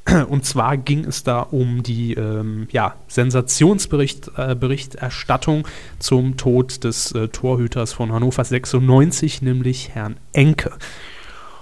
[0.30, 7.28] Und zwar ging es da um die ähm, ja, Sensationsberichterstattung äh, zum Tod des äh,
[7.28, 10.72] Torhüters von Hannover 96, nämlich Herrn Enke.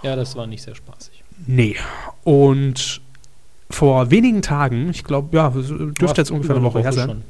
[0.04, 1.24] Ja, das war nicht sehr spaßig.
[1.48, 1.76] Nee.
[2.24, 3.02] Und
[3.70, 7.24] vor wenigen Tagen, ich glaube, ja, dürfte jetzt ungefähr eine Woche her sein,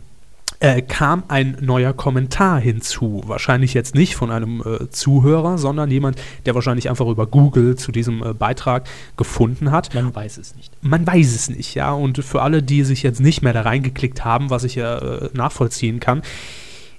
[0.60, 3.24] äh, kam ein neuer Kommentar hinzu.
[3.26, 7.92] Wahrscheinlich jetzt nicht von einem äh, Zuhörer, sondern jemand, der wahrscheinlich einfach über Google zu
[7.92, 9.94] diesem äh, Beitrag gefunden hat.
[9.94, 10.72] Man weiß es nicht.
[10.82, 11.92] Man weiß es nicht, ja.
[11.92, 15.30] Und für alle, die sich jetzt nicht mehr da reingeklickt haben, was ich ja äh,
[15.34, 16.22] nachvollziehen kann,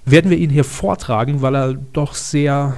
[0.05, 2.75] werden wir ihn hier vortragen, weil er doch sehr,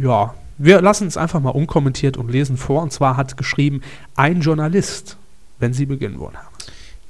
[0.00, 2.82] ja, wir lassen es einfach mal unkommentiert und lesen vor.
[2.82, 3.82] Und zwar hat geschrieben,
[4.14, 5.18] ein Journalist,
[5.62, 6.50] wenn Sie beginnen wollen, Herr.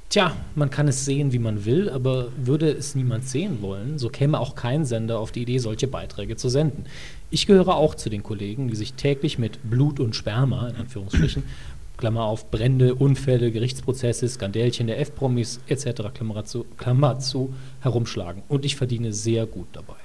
[0.09, 4.09] Tja, man kann es sehen, wie man will, aber würde es niemand sehen wollen, so
[4.09, 6.85] käme auch kein Sender auf die Idee, solche Beiträge zu senden.
[7.31, 11.41] Ich gehöre auch zu den Kollegen, die sich täglich mit Blut und Sperma, in Anführungsstrichen,
[11.97, 18.43] Klammer auf, Brände, Unfälle, Gerichtsprozesse, Skandälchen der F-Promis etc., Klammer zu, Klammer zu, herumschlagen.
[18.49, 19.95] Und ich verdiene sehr gut dabei.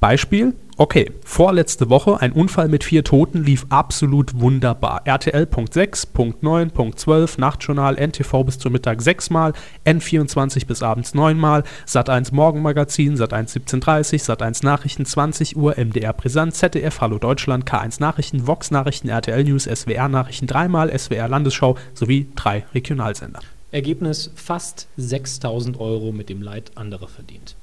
[0.00, 5.02] Beispiel, okay, vorletzte Woche ein Unfall mit vier Toten lief absolut wunderbar.
[5.04, 9.52] RTL Punkt 6, Punkt 9, Punkt 12, Nachtjournal, NTV bis zum Mittag sechsmal,
[9.84, 17.02] N24 bis abends neunmal, Sat1 Morgenmagazin, Sat1 17.30 Sat1 Nachrichten 20 Uhr, MDR Brisant, ZDF
[17.02, 22.64] Hallo Deutschland, K1 Nachrichten, Vox Nachrichten, RTL News, SWR Nachrichten dreimal, SWR Landesschau sowie drei
[22.72, 23.40] Regionalsender.
[23.70, 27.54] Ergebnis fast 6000 Euro mit dem Leid anderer verdient.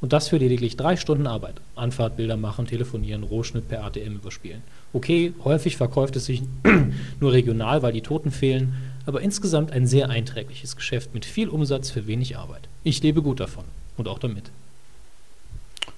[0.00, 1.54] Und das für lediglich drei Stunden Arbeit.
[1.74, 4.62] Anfahrt, Bilder machen, telefonieren, Rohschnitt per ATM überspielen.
[4.92, 6.42] Okay, häufig verkauft es sich
[7.20, 8.74] nur regional, weil die Toten fehlen,
[9.06, 12.68] aber insgesamt ein sehr einträgliches Geschäft mit viel Umsatz für wenig Arbeit.
[12.84, 13.64] Ich lebe gut davon
[13.96, 14.50] und auch damit.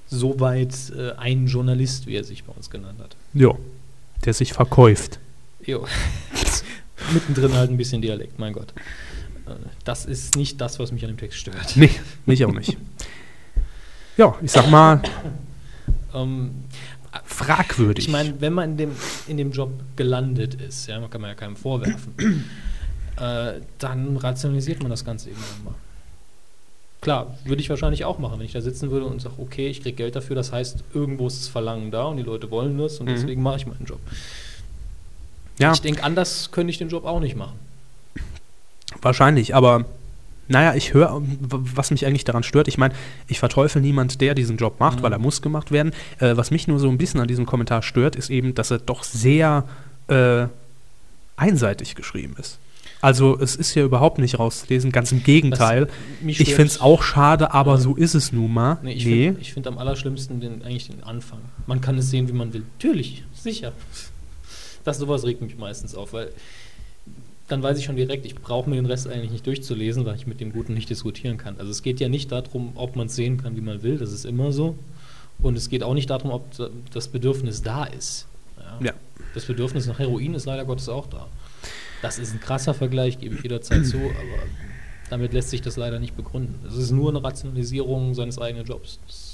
[0.09, 3.17] soweit äh, ein Journalist, wie er sich bei uns genannt hat.
[3.35, 3.51] Ja,
[4.25, 5.19] der sich verkäuft.
[5.65, 5.87] Jo.
[7.13, 8.73] Mittendrin halt ein bisschen Dialekt, mein Gott.
[9.47, 9.51] Äh,
[9.85, 11.77] Das ist nicht das, was mich an dem Text stört.
[11.77, 11.91] Nee,
[12.27, 12.77] mich auch nicht.
[14.19, 15.01] Ja, ich sag mal,
[16.15, 16.51] Ähm,
[17.25, 18.05] fragwürdig.
[18.07, 18.91] ich meine, wenn man in dem,
[19.29, 22.45] in dem Job gelandet ist, ja, man kann man ja keinem vorwerfen,
[23.17, 25.75] äh, dann rationalisiert man das Ganze irgendwann mal.
[27.01, 29.83] Klar, würde ich wahrscheinlich auch machen, wenn ich da sitzen würde und sage, okay, ich
[29.83, 32.99] kriege Geld dafür, das heißt, irgendwo ist das Verlangen da und die Leute wollen das
[32.99, 33.11] und Mhm.
[33.15, 34.01] deswegen mache ich meinen Job.
[35.61, 37.57] ja, Ich denke, anders könnte ich den Job auch nicht machen.
[39.01, 39.85] wahrscheinlich, aber
[40.49, 41.27] naja, ich höre, w-
[41.75, 42.69] was mich eigentlich daran stört.
[42.69, 42.95] Ich meine,
[43.27, 45.03] ich verteufel niemand, der diesen Job macht, Mhm.
[45.03, 45.93] weil er muss gemacht werden.
[46.19, 48.79] Äh, was mich nur so ein bisschen an diesem Kommentar stört, ist eben, dass er
[48.79, 49.65] doch sehr
[50.09, 50.47] äh,
[51.37, 52.59] einseitig geschrieben ist.
[53.01, 55.87] Also es ist ja überhaupt nicht rauszulesen, ganz im Gegenteil.
[56.27, 57.79] Ich finde es auch schade, aber Ja.
[57.79, 58.79] so ist es nun mal.
[58.83, 59.25] Nee, ich Nee.
[59.33, 61.39] finde find am allerschlimmsten den, eigentlich den Anfang.
[61.69, 62.63] Man kann es sehen, wie man will.
[62.79, 63.73] Natürlich, sicher.
[64.83, 66.31] Das sowas regt mich meistens auf, weil
[67.49, 70.27] dann weiß ich schon direkt, ich brauche mir den Rest eigentlich nicht durchzulesen, weil ich
[70.27, 71.57] mit dem Guten nicht diskutieren kann.
[71.59, 74.13] Also es geht ja nicht darum, ob man es sehen kann, wie man will, das
[74.13, 74.77] ist immer so.
[75.41, 78.27] Und es geht auch nicht darum, ob da- das Bedürfnis da ist.
[78.83, 78.93] Ja.
[79.35, 81.27] Das Bedürfnis nach Heroin ist leider Gottes auch da.
[82.03, 84.47] Das ist ein krasser Vergleich, gebe ich jederzeit zu, aber
[85.11, 86.55] damit lässt sich das leider nicht begründen.
[86.67, 89.01] Es ist nur eine Rationalisierung seines eigenen Jobs.
[89.07, 89.28] Das,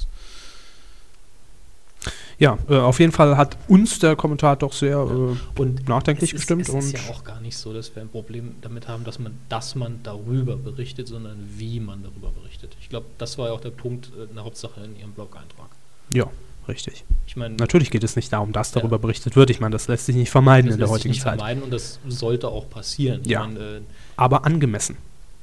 [2.38, 6.34] Ja, äh, auf jeden Fall hat uns der Kommentar doch sehr äh, und nachdenklich es
[6.34, 6.62] ist, gestimmt.
[6.62, 9.18] Es und ist ja auch gar nicht so, dass wir ein Problem damit haben, dass
[9.18, 12.76] man, dass man darüber berichtet, sondern wie man darüber berichtet.
[12.80, 15.68] Ich glaube, das war ja auch der Punkt äh, in der Hauptsache in Ihrem Blog-Eintrag.
[16.12, 16.26] ja,
[16.68, 17.04] richtig.
[17.26, 18.80] Ich meine, Natürlich geht es nicht darum, dass Ja.
[18.80, 19.50] darüber berichtet wird.
[19.50, 21.38] Ich meine, das lässt sich nicht vermeiden das in der lässt sich heutigen nicht Zeit.
[21.38, 23.20] vermeiden und das sollte auch passieren.
[23.24, 23.40] Ich Ja.
[23.46, 23.80] meine, äh,
[24.16, 24.96] Aber angemessen.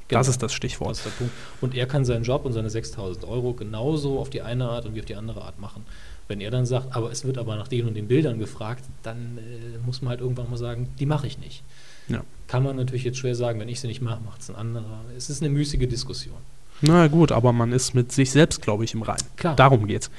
[0.10, 0.30] Das Genau.
[0.32, 0.90] ist das Stichwort.
[0.92, 1.34] Das ist der Punkt.
[1.62, 4.94] Und er kann seinen Job und seine 6000 Euro genauso auf die eine Art und
[4.94, 5.86] wie auf die andere Art machen.
[6.32, 9.38] Wenn er dann sagt, aber es wird aber nach den und den Bildern gefragt, dann
[9.38, 11.62] äh, muss man halt irgendwann mal sagen, die mache ich nicht.
[12.08, 12.22] Ja.
[12.48, 15.02] Kann man natürlich jetzt schwer sagen, wenn ich sie nicht mache, macht es ein anderer.
[15.18, 16.38] Es ist eine müßige Diskussion.
[16.80, 19.28] Na gut, aber man ist mit sich selbst, glaube ich, im Reinen.
[19.36, 19.58] Klar.
[19.58, 20.10] Darum geht's.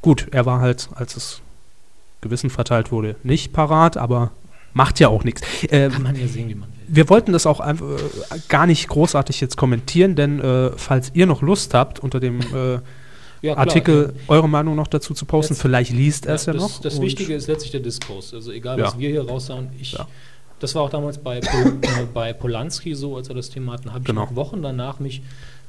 [0.00, 1.42] Gut, er war halt, als es
[2.22, 4.30] Gewissen verteilt wurde, nicht parat, aber
[4.72, 5.42] macht ja auch nichts.
[5.64, 6.78] Äh, Kann man ja sehen, wie man will.
[6.88, 11.26] wir wollten das auch einfach, äh, gar nicht großartig jetzt kommentieren, denn äh, falls ihr
[11.26, 12.78] noch Lust habt, unter dem äh,
[13.42, 16.52] Ja, Artikel eure Meinung noch dazu zu posten, Jetzt- vielleicht liest er Ja, es ja
[16.54, 16.80] das, noch.
[16.80, 18.34] das Wichtige ist letztlich der Diskurs.
[18.34, 18.86] Also egal, Ja.
[18.86, 19.68] was wir hier raushauen.
[19.80, 20.06] Ich, Ja.
[20.60, 23.90] Das war auch damals bei, Pol äh, bei Polanski so, als er das Thema hatten,
[23.90, 24.22] habe ich Genau.
[24.24, 25.22] noch Wochen danach mich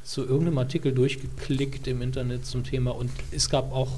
[0.03, 3.89] zu irgendeinem Artikel durchgeklickt im Internet zum Thema und es gab auch,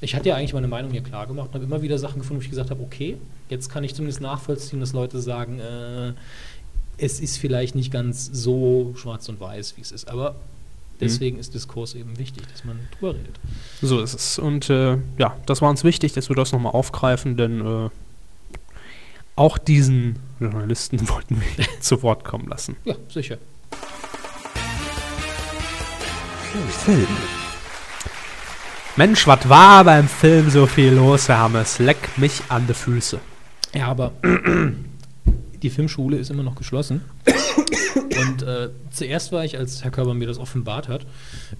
[0.00, 2.40] ich hatte ja eigentlich meine Meinung hier klar gemacht und habe immer wieder Sachen gefunden,
[2.40, 3.16] wo ich gesagt habe, okay,
[3.48, 6.12] jetzt kann ich zumindest nachvollziehen, dass Leute sagen, äh,
[6.98, 10.36] es ist vielleicht nicht ganz so schwarz und weiß, wie es ist, aber
[11.00, 13.38] deswegen ist Diskurs eben wichtig, dass man drüber redet.
[13.82, 14.38] So ist es.
[14.38, 17.90] Und äh, ja, das war uns wichtig, dass wir das nochmal aufgreifen, denn äh,
[19.36, 22.76] auch diesen Journalisten wollten wir zu Wort kommen lassen.
[22.84, 23.38] Ja, sicher.
[26.84, 27.06] Film.
[28.96, 31.78] Mensch, was war beim Film so viel los, Herr Hammes?
[31.78, 33.20] Leck mich an die Füße.
[33.74, 34.12] Ja, aber
[35.62, 37.02] die Filmschule ist immer noch geschlossen.
[38.28, 41.06] Und äh, zuerst war ich, als Herr Körber mir das offenbart hat,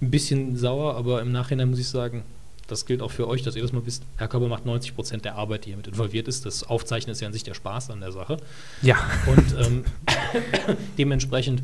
[0.01, 2.23] ein bisschen sauer, aber im Nachhinein muss ich sagen,
[2.67, 4.03] das gilt auch für euch, dass ihr das mal wisst.
[4.17, 6.45] Herr Körber macht 90 Prozent der Arbeit, die hier mit involviert ist.
[6.45, 8.37] Das Aufzeichnen ist ja an sich der Spaß an der Sache.
[8.83, 9.85] Ja, Und ähm,
[10.97, 11.63] dementsprechend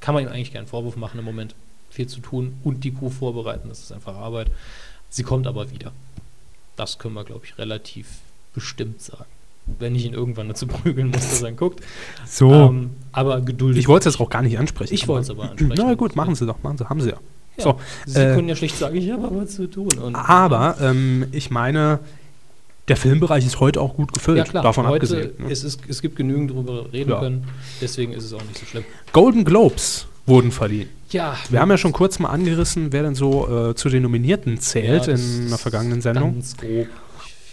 [0.00, 1.54] kann man ihm eigentlich keinen Vorwurf machen im Moment.
[1.90, 4.50] Viel zu tun und die Crew vorbereiten, das ist einfach Arbeit.
[5.08, 5.92] Sie kommt aber wieder.
[6.74, 8.08] Das können wir, glaube ich, relativ
[8.54, 9.26] bestimmt sagen.
[9.78, 11.80] Wenn ich ihn irgendwann dazu prügeln muss, dass er ihn guckt.
[12.26, 12.52] so.
[12.52, 13.80] Ähm, aber geduldig.
[13.80, 14.92] ich wollte es auch gar nicht ansprechen.
[14.94, 15.74] Ich wollte es aber ansprechen.
[15.76, 17.16] Na gut, machen Sie doch, machen Sie, haben Sie ja.
[17.58, 19.88] Ja, So, Sie äh, können ja schlicht sagen, ich habe aber zu tun.
[20.02, 21.98] Und, Aber ähm, ich meine,
[22.88, 25.32] der Filmbereich ist heute auch gut gefüllt, ja, klar, davon heute abgesehen.
[25.38, 25.50] Ne?
[25.52, 27.20] es, ist, es gibt genügend darüber reden Ja.
[27.20, 27.44] können,
[27.80, 28.84] deswegen ist es auch nicht so schlimm.
[29.12, 30.88] Golden Globes wurden verliehen.
[31.10, 34.58] Ja, Wir haben ja schon kurz mal angerissen, wer denn so äh, zu den Nominierten
[34.58, 36.34] zählt Ja, in einer vergangenen Sendung.
[36.34, 36.86] Ganz grob.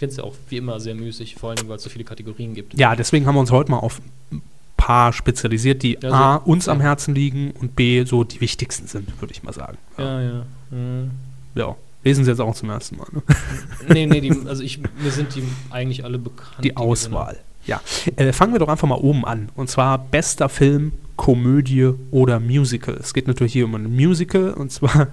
[0.00, 2.04] Ich finde es ja auch wie immer sehr müßig, vor allem weil es so viele
[2.04, 2.72] Kategorien gibt.
[2.72, 4.00] Ja, deswegen haben wir uns heute mal auf
[4.32, 4.40] ein
[4.78, 6.84] paar spezialisiert, die Ja, so- A, uns am ja.
[6.84, 9.76] Herzen liegen und B, so die wichtigsten sind, würde ich mal sagen.
[9.98, 10.46] Ja, ja.
[10.70, 11.10] Mhm.
[11.54, 11.76] Ja.
[12.02, 13.08] Lesen Sie jetzt auch zum ersten Mal.
[13.12, 13.22] Ne?
[13.92, 16.64] nee, nee, die, also ich, mir sind die eigentlich alle bekannt.
[16.64, 17.36] Die Auswahl.
[17.66, 17.82] Ja.
[18.16, 19.50] Äh, fangen wir doch einfach mal oben an.
[19.54, 22.94] Und zwar bester Film, Komödie oder Musical.
[22.98, 24.96] Es geht natürlich hier um ein Musical und zwar.
[24.96, 25.08] Ja,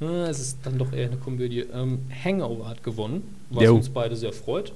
[0.00, 1.60] es ist dann doch eher eine Komödie.
[1.72, 3.74] Ähm, Hangover hat gewonnen, was Jo.
[3.76, 4.72] uns beide sehr freut.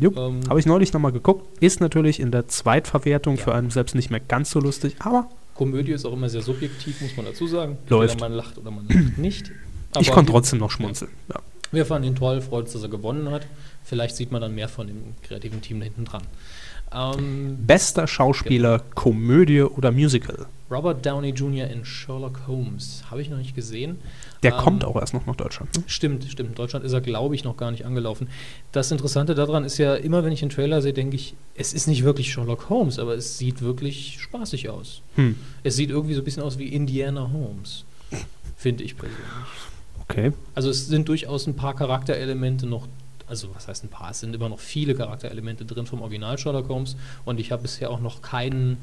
[0.00, 1.62] Ähm, habe ich neulich nochmal geguckt.
[1.62, 3.42] Ist natürlich in der Zweitverwertung Ja.
[3.42, 7.00] für einen selbst nicht mehr ganz so lustig, aber Komödie ist auch immer sehr subjektiv,
[7.02, 7.76] muss man dazu sagen.
[7.88, 8.12] Läuft.
[8.14, 9.48] Entweder man lacht oder man lacht nicht.
[10.00, 11.10] ich Aber konnte wir- trotzdem noch schmunzeln.
[11.28, 11.40] Ja.
[11.70, 13.46] Wir fanden ihn toll, freut uns, dass er gewonnen hat.
[13.84, 16.22] Vielleicht sieht man dann mehr von dem kreativen Team da hinten dran.
[16.94, 20.46] Ähm, Bester Schauspieler, Komödie oder Musical?
[20.70, 21.68] Robert Downey Jr.
[21.68, 23.04] in Sherlock Holmes.
[23.10, 23.98] Habe ich noch nicht gesehen.
[24.42, 25.76] Der Ähm, kommt auch erst noch nach Deutschland.
[25.76, 25.84] Ne?
[25.86, 26.48] Stimmt, stimmt.
[26.50, 28.28] In Deutschland ist er, glaube ich, noch gar nicht angelaufen.
[28.72, 31.88] Das Interessante daran ist ja, immer wenn ich einen Trailer sehe, denke ich, es ist
[31.88, 35.02] nicht wirklich Sherlock Holmes, aber es sieht wirklich spaßig aus.
[35.16, 35.36] Hm.
[35.62, 37.84] Es sieht irgendwie so ein bisschen aus wie Indiana Holmes.
[38.56, 39.20] Finde ich persönlich.
[40.08, 40.32] Okay.
[40.54, 42.86] Also es sind durchaus ein paar Charakterelemente noch,
[43.28, 46.68] also was heißt ein paar, es sind immer noch viele Charakterelemente drin vom Original Sherlock
[46.68, 48.78] Holmes und ich habe bisher auch noch keinen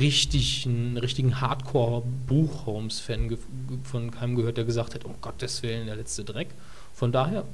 [0.00, 3.36] richtigen, richtigen Hardcore-Buch-Holmes-Fan
[3.84, 6.48] von keinem gehört, der gesagt hat, um Gottes Willen, der letzte Dreck.
[6.94, 7.44] Von daher,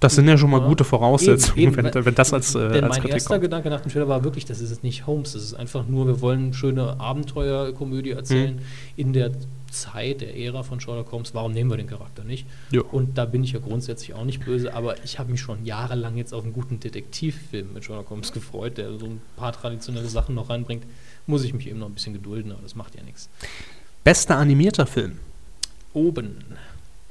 [0.00, 2.84] Das sind ja schon mal gute Voraussetzungen, Eben, wenn, weil- wenn das als, äh, denn
[2.84, 3.42] als mein Kritik erster kommt.
[3.42, 6.20] Gedanke nach dem Trailer war wirklich, das ist nicht Holmes, das ist einfach nur, wir
[6.20, 8.60] wollen eine schöne Abenteuerkomödie erzählen Mhm.
[8.96, 9.32] in der
[9.70, 11.34] Zeit, der Ära von Sherlock Holmes.
[11.34, 12.46] Warum nehmen wir den Charakter nicht?
[12.70, 12.82] Ja.
[12.82, 16.16] Und da bin ich ja grundsätzlich auch nicht böse, aber ich habe mich schon jahrelang
[16.16, 20.34] jetzt auf einen guten Detektivfilm mit Sherlock Holmes gefreut, der so ein paar traditionelle Sachen
[20.34, 20.84] noch reinbringt.
[21.26, 23.28] Muss ich mich eben noch ein bisschen gedulden, aber das macht ja nichts.
[24.04, 25.18] Bester animierter Film.
[25.92, 26.44] Oben.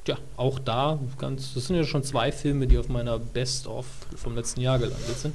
[0.08, 3.84] Ja, auch da ganz, das sind ja schon zwei Filme, die auf meiner Best-of
[4.16, 5.34] vom letzten Jahr gelandet sind.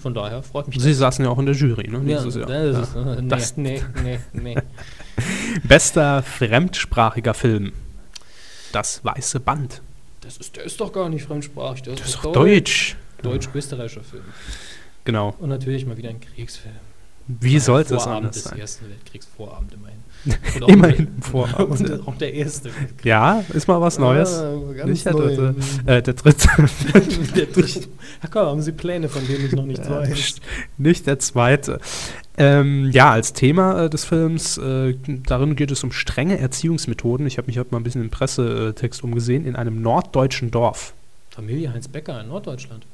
[0.00, 2.02] Von daher freut mich Sie saßen ja auch in der Jury, ne?
[2.10, 2.46] Ja, dieses Jahr.
[2.46, 2.82] das Ja.
[2.82, 4.56] ist, äh, nee, Das- nee, nee, nee.
[5.64, 7.72] Bester fremdsprachiger Film.
[8.72, 9.82] Das Weiße Band.
[10.20, 11.82] Das ist, der ist doch gar nicht fremdsprachig.
[11.82, 12.96] Der Das ist doch Deutsch.
[13.22, 14.22] Deutsch-österreichischer Film.
[15.04, 15.34] Genau.
[15.40, 16.74] Und natürlich mal wieder ein Kriegsfilm.
[17.26, 18.58] Wie sollte es anders des sein?
[18.58, 19.98] Ersten Weltkriegsvorabend immerhin.
[20.60, 21.80] Und Immerhin der- Vorabend.
[21.90, 22.70] Und auch der erste.
[23.04, 24.34] Ja, ist mal was Neues.
[24.38, 25.34] Ah, Nicht der neu.
[25.34, 25.54] dritte.
[25.86, 26.48] Äh, der dritte.
[27.34, 27.80] der dritte.
[28.22, 30.36] Ja, komm, haben Sie Pläne, von denen ich noch nichts Ja, weiß?
[30.78, 31.80] Nicht der zweite.
[32.36, 34.94] Ähm, ja, als Thema äh, des Films, äh,
[35.26, 37.26] darin geht es um strenge Erziehungsmethoden.
[37.26, 40.92] Ich habe mich heute mal ein bisschen im Pressetext umgesehen, in einem norddeutschen Dorf.
[41.30, 42.84] Familie Heinz Becker in Norddeutschland.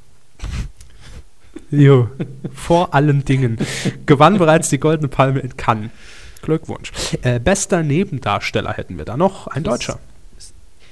[1.70, 2.08] Jo,
[2.54, 3.58] vor allen Dingen.
[4.06, 5.90] Gewann bereits die Goldene Palme in Cannes.
[6.42, 6.92] Glückwunsch.
[7.22, 9.46] Äh, bester Nebendarsteller hätten wir da noch.
[9.48, 9.98] Ein Deutscher.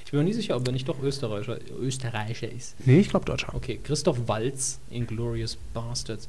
[0.05, 2.74] Ich bin mir nie sicher, ob er nicht doch Österreicher, Österreicher ist.
[2.86, 3.55] Nee, ich glaube Deutscher.
[3.55, 6.28] Okay, Christoph Walz in Glorious Bastards.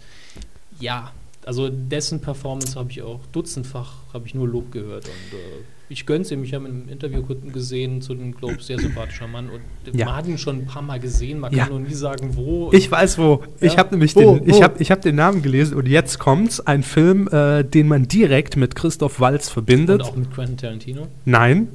[0.80, 1.11] Ja,
[1.45, 5.05] also dessen Performance habe ich auch dutzendfach, habe ich nur Lob gehört.
[5.05, 6.44] Und äh, ich gönn's ihm.
[6.44, 9.50] Ich habe ihn im Interview kurz gesehen zu den Globes, sehr sympathischer Mann.
[9.50, 9.62] Und
[9.96, 10.06] Ja.
[10.08, 11.66] man hat ihn schon ein paar Mal gesehen, man Ja.
[11.66, 12.72] kann nur nie sagen, wo.
[12.74, 13.44] Ich weiß wo.
[13.62, 13.80] Ich Ja.
[13.80, 14.36] habe nämlich Wo?
[14.38, 14.64] den, ich Wo?
[14.64, 16.60] hab, ich hab den Namen gelesen und jetzt kommt's.
[16.60, 20.02] Ein Film, äh, den man direkt mit Christoph Walz verbindet.
[20.02, 21.08] und auch mit Quentin Tarantino.
[21.26, 21.68] Nein.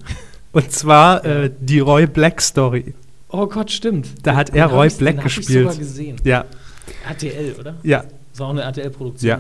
[0.53, 2.95] Und zwar äh, die Roy Black Story.
[3.29, 4.09] Oh Gott, stimmt.
[4.25, 5.61] Da hat Den er Roy ich- Black den hab Ich gespielt.
[5.71, 6.17] sogar gesehen.
[6.25, 6.45] Ja,
[7.09, 7.77] RTL, oder?
[7.85, 8.03] ja.
[8.41, 9.29] Das war auch eine RTL-Produktion.
[9.29, 9.39] Ja.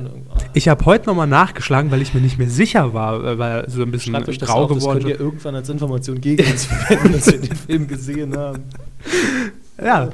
[0.53, 3.80] Ich habe heute nochmal nachgeschlagen, weil ich mir nicht mehr sicher war, äh, weil so
[3.80, 6.66] ein bisschen Schreibt das grau auf, das geworden könnt ihr irgendwann als Information gegen uns
[6.66, 8.62] verwenden, dass wir den Film gesehen haben.
[9.82, 10.11] Ja,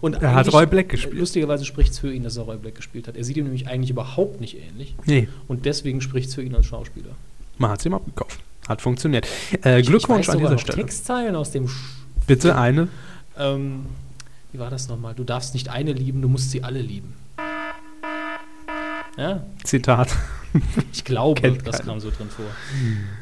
[0.00, 1.14] Und er hat Roy Black gespielt.
[1.14, 3.16] Lustigerweise spricht es für ihn, dass er Roy Black gespielt hat.
[3.16, 4.96] Er sieht ihm nämlich eigentlich überhaupt nicht ähnlich.
[5.06, 7.10] Nee, Und deswegen spricht es für ihn als Schauspieler.
[7.58, 8.40] man hat es ihm abgekauft.
[8.68, 9.28] Hat funktioniert.
[9.64, 10.78] Äh, Ich- Glückwunsch ich weiß an dieser noch Stelle.
[10.78, 11.68] Textzeilen aus dem.
[11.68, 11.76] Sch
[12.26, 12.88] Bitte eine.
[13.38, 13.86] ähm,
[14.50, 15.14] wie war das nochmal?
[15.14, 17.12] Du darfst nicht eine lieben, du musst sie alle lieben.
[19.16, 20.08] Ja, Zitat.
[20.92, 21.92] ich glaube, Kennt das keiner.
[21.92, 22.46] kam so drin vor.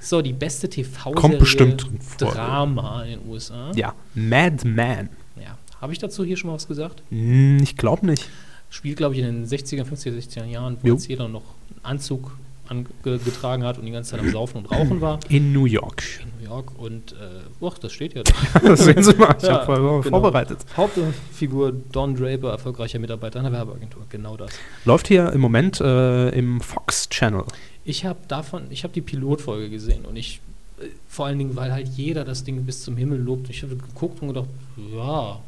[0.00, 1.14] So, die beste TV-Serie.
[1.14, 2.32] Kommt bestimmt drin vor.
[2.32, 3.70] Drama in den USA.
[3.74, 5.08] Ja, Madman.
[5.36, 5.56] ja.
[5.80, 7.02] Habe ich dazu hier schon mal was gesagt?
[7.10, 8.28] Hm, ich glaube nicht.
[8.70, 10.94] Spielt, glaube ich, in den 60er, 50er, 60er Jahren, wo Jo.
[10.94, 11.42] jetzt jeder noch
[11.84, 12.36] einen Anzug
[12.68, 15.20] angetragen hat und die ganze Zeit am Saufen und Rauchen war.
[15.30, 16.02] In New York.
[16.22, 18.32] In York und, äh, och, das steht ja da.
[18.62, 19.34] Das sehen Sie mal.
[19.38, 20.02] Ich Ja, habe voll genau.
[20.02, 20.58] vorbereitet.
[20.76, 24.02] Hauptfigur Don Draper, erfolgreicher Mitarbeiter einer Werbeagentur.
[24.08, 24.50] Genau das.
[24.84, 27.44] Läuft hier im Moment äh, im Fox Channel.
[27.84, 30.40] Ich habe davon, ich habe die Pilotfolge gesehen und ich,
[30.80, 33.48] äh, vor allen Dingen, weil halt jeder das Ding bis zum Himmel lobt.
[33.50, 34.48] Ich habe geguckt und gedacht,
[34.94, 35.38] ja,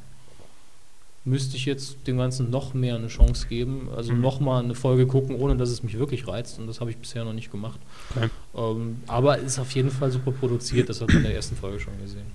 [1.25, 4.21] müsste ich jetzt dem Ganzen noch mehr eine Chance geben, also Mhm.
[4.23, 6.97] noch mal eine Folge gucken, ohne dass es mich wirklich reizt und das habe ich
[6.97, 7.79] bisher noch nicht gemacht.
[8.17, 8.29] Okay.
[8.57, 11.79] Ähm, aber ist auf jeden Fall super produziert, das hat man in der ersten Folge
[11.79, 12.27] schon gesehen.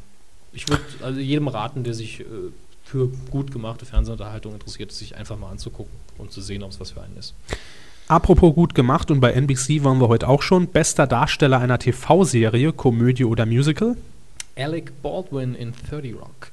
[0.54, 2.26] Ich würde also jedem raten, der sich äh,
[2.84, 6.92] für gut gemachte Fernsehunterhaltung interessiert, sich einfach mal anzugucken und zu sehen, ob es was
[6.92, 7.34] für einen ist.
[8.08, 10.68] Apropos gut gemacht und bei NBC waren wir heute auch schon.
[10.68, 13.98] Bester Darsteller einer TV-Serie, Komödie oder Musical.
[14.56, 16.52] Alec Baldwin in 30 Rock.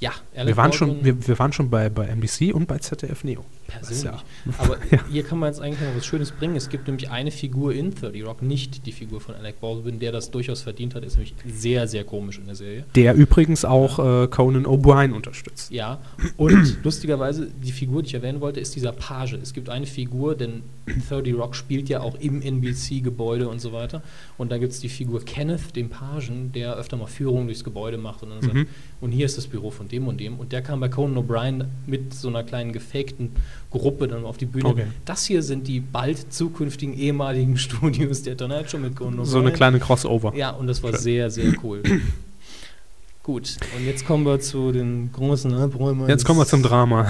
[0.00, 2.78] Ja, Alec Wir waren, Baldwin, schon, wir, wir waren schon bei, bei NBC und bei
[2.78, 3.44] ZDF Neo.
[3.66, 4.04] Persönlich.
[4.04, 4.22] ja-
[4.58, 4.76] Aber
[5.10, 6.56] hier kann man jetzt eigentlich noch was Schönes bringen.
[6.56, 10.12] Es gibt nämlich eine Figur in 30 Rock, nicht die Figur von Alec Baldwin, der
[10.12, 12.84] das durchaus verdient hat, ist nämlich sehr, sehr komisch in der Serie.
[12.94, 15.70] Der übrigens auch äh, Conan O'Brien unterstützt.
[15.70, 16.00] Ja,
[16.36, 19.34] und lustigerweise, die Figur, die ich erwähnen wollte, ist dieser Page.
[19.42, 20.62] Es gibt eine Figur, denn
[21.08, 24.02] 30 Rock spielt ja auch im NBC-Gebäude und so weiter.
[24.38, 27.98] Und da gibt es die Figur Kenneth, den Pagen, der öfter mal Führungen durchs Gebäude
[27.98, 28.66] macht und dann sagt, Mhm.
[29.00, 30.38] und hier ist das Büro von dem und dem.
[30.38, 33.30] Und der kam bei Conan O'Brien mit so einer kleinen gefakten
[33.74, 34.66] Gruppe dann auf die Bühne.
[34.68, 34.86] Okay.
[35.04, 39.24] Das hier sind die bald zukünftigen ehemaligen Studios der Tonight Show mit Conan.
[39.24, 40.34] So eine kleine Crossover.
[40.34, 41.00] Ja, und das war Schön.
[41.00, 41.82] sehr, sehr cool.
[43.22, 46.08] Gut, und jetzt kommen wir zu den großen Albträumen.
[46.08, 47.08] Jetzt kommen wir zum Drama.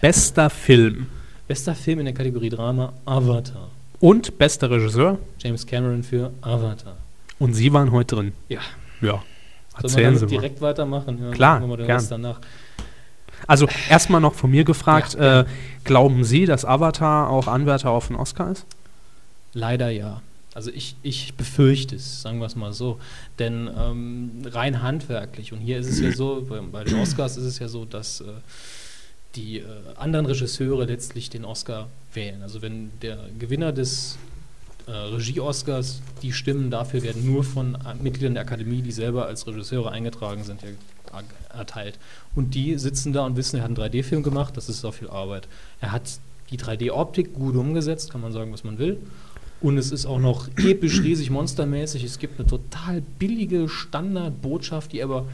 [0.00, 1.06] Bester Film
[1.46, 3.70] Bester Film in der Kategorie Drama, Avatar.
[4.00, 5.18] und bester Regisseur.
[5.38, 6.96] James Cameron für Avatar.
[7.38, 8.32] Und Sie waren heute drin.
[8.48, 8.60] Ja.
[9.00, 9.10] Ja.
[9.10, 9.22] Sollen
[9.72, 10.30] wir Erzählen Sie mal.
[10.30, 11.18] direkt weitermachen?
[11.22, 12.04] Ja, Klar, wir den gern.
[12.10, 12.40] Danach.
[13.46, 15.44] Also erstmal noch von mir gefragt, Ja, äh,
[15.84, 18.66] glauben Sie, dass Avatar auch Anwärter auf den Oscar ist?
[19.54, 20.22] Leider ja.
[20.54, 22.98] Also ich, ich befürchte es, sagen wir es mal so.
[23.38, 27.44] Denn ähm, rein handwerklich, und hier ist es ja so, bei, bei den Oscars ist
[27.44, 28.24] es ja so, dass äh,
[29.36, 29.64] die äh,
[29.96, 32.42] anderen Regisseure letztlich den Oscar wählen.
[32.42, 34.18] Also wenn der Gewinner des
[34.88, 39.90] äh, Regie-Oscars, die Stimmen dafür werden nur von Mitgliedern der Akademie, die selber als Regisseure
[39.92, 41.98] eingetragen sind, er- erteilt.
[42.34, 45.08] Und die sitzen da und wissen, er hat einen 3D-Film gemacht, das ist auch viel
[45.08, 45.48] Arbeit.
[45.80, 46.02] Er hat
[46.50, 48.98] die 3D-Optik gut umgesetzt, kann man sagen, was man will.
[49.60, 52.04] Und es ist auch noch episch, riesig, monstermäßig.
[52.04, 55.24] Es gibt eine total billige Standardbotschaft, die aber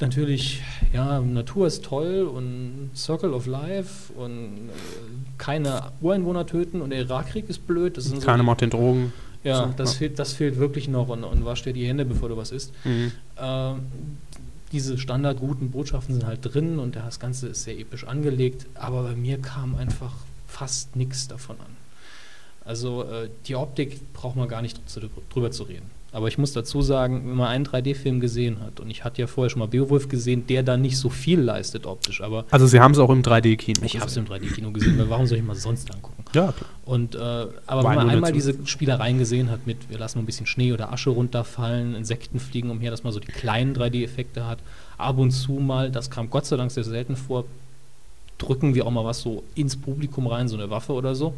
[0.00, 0.62] natürlich,
[0.92, 4.72] ja, Natur ist toll und Circle of Life und äh,
[5.38, 7.96] keine Ureinwohner töten und der Irakkrieg ist blöd.
[7.96, 9.12] Das sind so Keine die- macht den Drogen.
[9.44, 9.98] ja, So, das, ja.
[9.98, 12.72] Fehlt, das fehlt wirklich noch und, und wasch dir die Hände, bevor du was isst.
[12.84, 13.12] Mhm.
[13.38, 13.78] Ähm,
[14.72, 19.16] diese standardguten Botschaften sind halt drin und das Ganze ist sehr episch angelegt, aber bei
[19.16, 20.12] mir kam einfach
[20.46, 21.76] fast nichts davon an.
[22.64, 24.78] Also äh, die Optik braucht man gar nicht
[25.34, 25.90] drüber zu reden.
[26.12, 29.28] Aber ich muss dazu sagen, wenn man einen 3D-Film gesehen hat, und ich hatte ja
[29.28, 32.80] vorher schon mal Beowulf gesehen, der da nicht so viel leistet optisch, aber Also Sie
[32.80, 33.80] haben es auch im 3D-Kino.
[33.84, 34.26] ich habe es gesehen.
[34.26, 36.24] im 3D-Kino gesehen, weil warum soll ich mal sonst angucken?
[36.34, 36.70] Ja, klar.
[36.84, 40.26] Und, äh, aber War wenn man einmal diese Spielereien gesehen hat mit, wir lassen ein
[40.26, 44.58] bisschen Schnee oder Asche runterfallen, Insekten fliegen umher, dass man so die kleinen 3D-Effekte hat,
[44.98, 47.44] ab und zu mal, das kam Gott sei Dank sehr selten vor,
[48.38, 51.34] drücken wir auch mal was so ins Publikum rein, so eine Waffe oder so.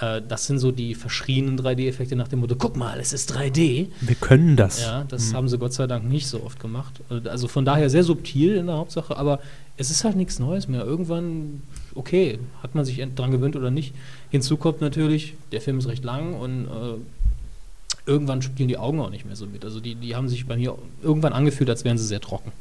[0.00, 3.88] Äh, das sind so die verschrienen 3D-Effekte nach dem Motto, guck mal, es ist 3D.
[4.00, 4.80] Wir können das.
[4.82, 7.00] Ja, das haben sie Gott sei Dank nicht so oft gemacht.
[7.24, 9.40] Also von daher sehr subtil in der Hauptsache, aber
[9.76, 10.84] es ist halt nichts Neues mehr.
[10.84, 11.62] Irgendwann,
[11.94, 13.94] okay, hat man sich dran gewöhnt oder nicht.
[14.30, 19.10] Hinzu kommt natürlich, der Film ist recht lang und äh, irgendwann spielen die Augen auch
[19.10, 19.64] nicht mehr so mit.
[19.64, 22.52] Also die, die haben sich bei mir irgendwann angefühlt, als wären sie sehr trocken.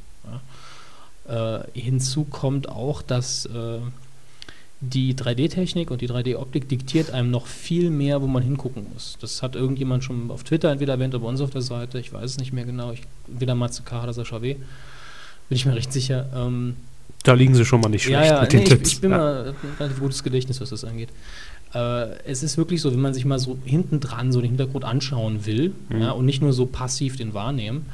[1.27, 1.57] Ja.
[1.57, 3.79] Äh, hinzu kommt auch, dass äh,
[4.79, 9.17] die 3D-Technik und die 3D-Optik diktiert einem noch viel mehr, wo man hingucken muss.
[9.19, 11.99] Das hat irgendjemand schon auf Twitter entweder erwähnt oder bei uns auf der Seite.
[11.99, 12.91] Ich weiß es nicht mehr genau.
[12.91, 14.53] Ich, entweder Matsuka oder Sascha W.
[14.53, 16.27] Bin ich mir recht sicher.
[16.35, 16.75] Ähm,
[17.23, 18.91] Da liegen Sie schon mal nicht schlecht ja, ja, mit nee, den ich, Tipps.
[18.93, 19.17] ich bin ja.
[19.17, 21.09] mal ein relativ gutes Gedächtnis, was das angeht.
[21.73, 24.85] Äh, es ist wirklich so, wenn man sich mal so hinten dran so den Hintergrund
[24.85, 26.01] anschauen will Mhm.
[26.01, 27.85] ja, und nicht nur so passiv den wahrnehmen,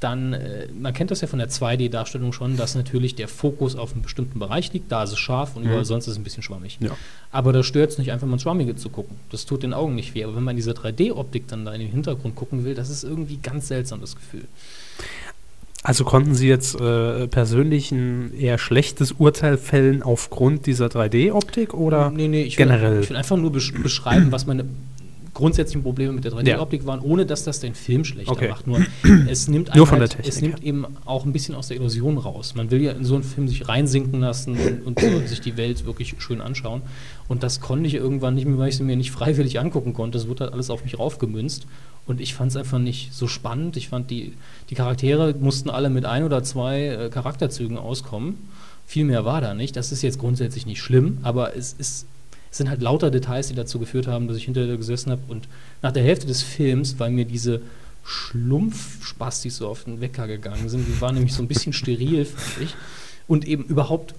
[0.00, 3.92] dann, äh, man kennt das ja von der 2D-Darstellung schon, dass natürlich der Fokus auf
[3.92, 5.68] einem bestimmten Bereich liegt, da ist es scharf und Mhm.
[5.70, 6.78] überall sonst ist es ein bisschen schwammig.
[6.80, 6.90] Ja.
[7.30, 9.16] Aber da stört es nicht einfach mal ins Schwammige zu gucken.
[9.30, 10.24] Das tut den Augen nicht weh.
[10.24, 13.36] Aber wenn man diese 3D-Optik dann da in den Hintergrund gucken will, das ist irgendwie
[13.42, 14.44] ganz seltsam, das Gefühl.
[15.82, 22.10] Also konnten Sie jetzt äh, persönlich ein eher schlechtes Urteil fällen aufgrund dieser 3D-Optik oder
[22.10, 23.00] nee, nee, ich will, generell?
[23.00, 24.66] Ich will einfach nur besch beschreiben, was meine
[25.40, 28.48] grundsätzlichen Probleme mit der 3D-Optik waren, ohne dass das den Film schlechter Okay.
[28.48, 28.66] macht.
[28.66, 28.80] Nur
[29.28, 32.54] es nimmt Nur halt, es nimmt eben auch ein bisschen aus der Illusion raus.
[32.54, 35.84] Man will ja in so einen Film sich reinsinken lassen und, und sich die Welt
[35.84, 36.82] wirklich schön anschauen.
[37.28, 40.18] Und das konnte ich irgendwann nicht mehr, weil ich sie mir nicht freiwillig angucken konnte.
[40.18, 41.66] Das wurde halt alles auf mich raufgemünzt.
[42.06, 43.76] Und ich fand es einfach nicht so spannend.
[43.76, 44.34] Ich fand, die,
[44.68, 48.48] die Charaktere mussten alle mit ein oder zwei äh, Charakterzügen auskommen.
[48.86, 49.76] Viel mehr war da nicht.
[49.76, 52.06] Das ist jetzt grundsätzlich nicht schlimm, aber es ist
[52.50, 55.48] es sind halt lauter Details, die dazu geführt haben, dass ich hinterher gesessen habe und
[55.82, 57.60] nach der Hälfte des Films, weil mir diese
[58.04, 62.66] Schlumpfspastis so auf den Wecker gegangen sind, die waren nämlich so ein bisschen steril, fand
[62.66, 62.74] ich.
[63.28, 64.14] Und eben überhaupt,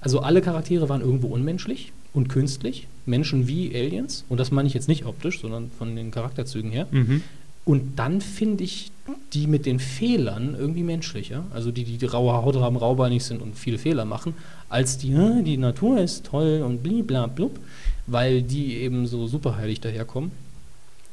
[0.00, 4.74] also alle Charaktere waren irgendwo unmenschlich und künstlich, Menschen wie Aliens, und das meine ich
[4.74, 6.86] jetzt nicht optisch, sondern von den Charakterzügen her.
[6.90, 7.22] Mhm.
[7.64, 8.90] Und dann finde ich
[9.32, 13.42] die mit den Fehlern irgendwie menschlicher, also die, die, die raue Haut haben, raubeinig sind
[13.42, 14.34] und viele Fehler machen,
[14.68, 17.58] als die, "Hä, die Natur ist toll und bliblablub,
[18.06, 20.30] weil die eben so superheilig daherkommen.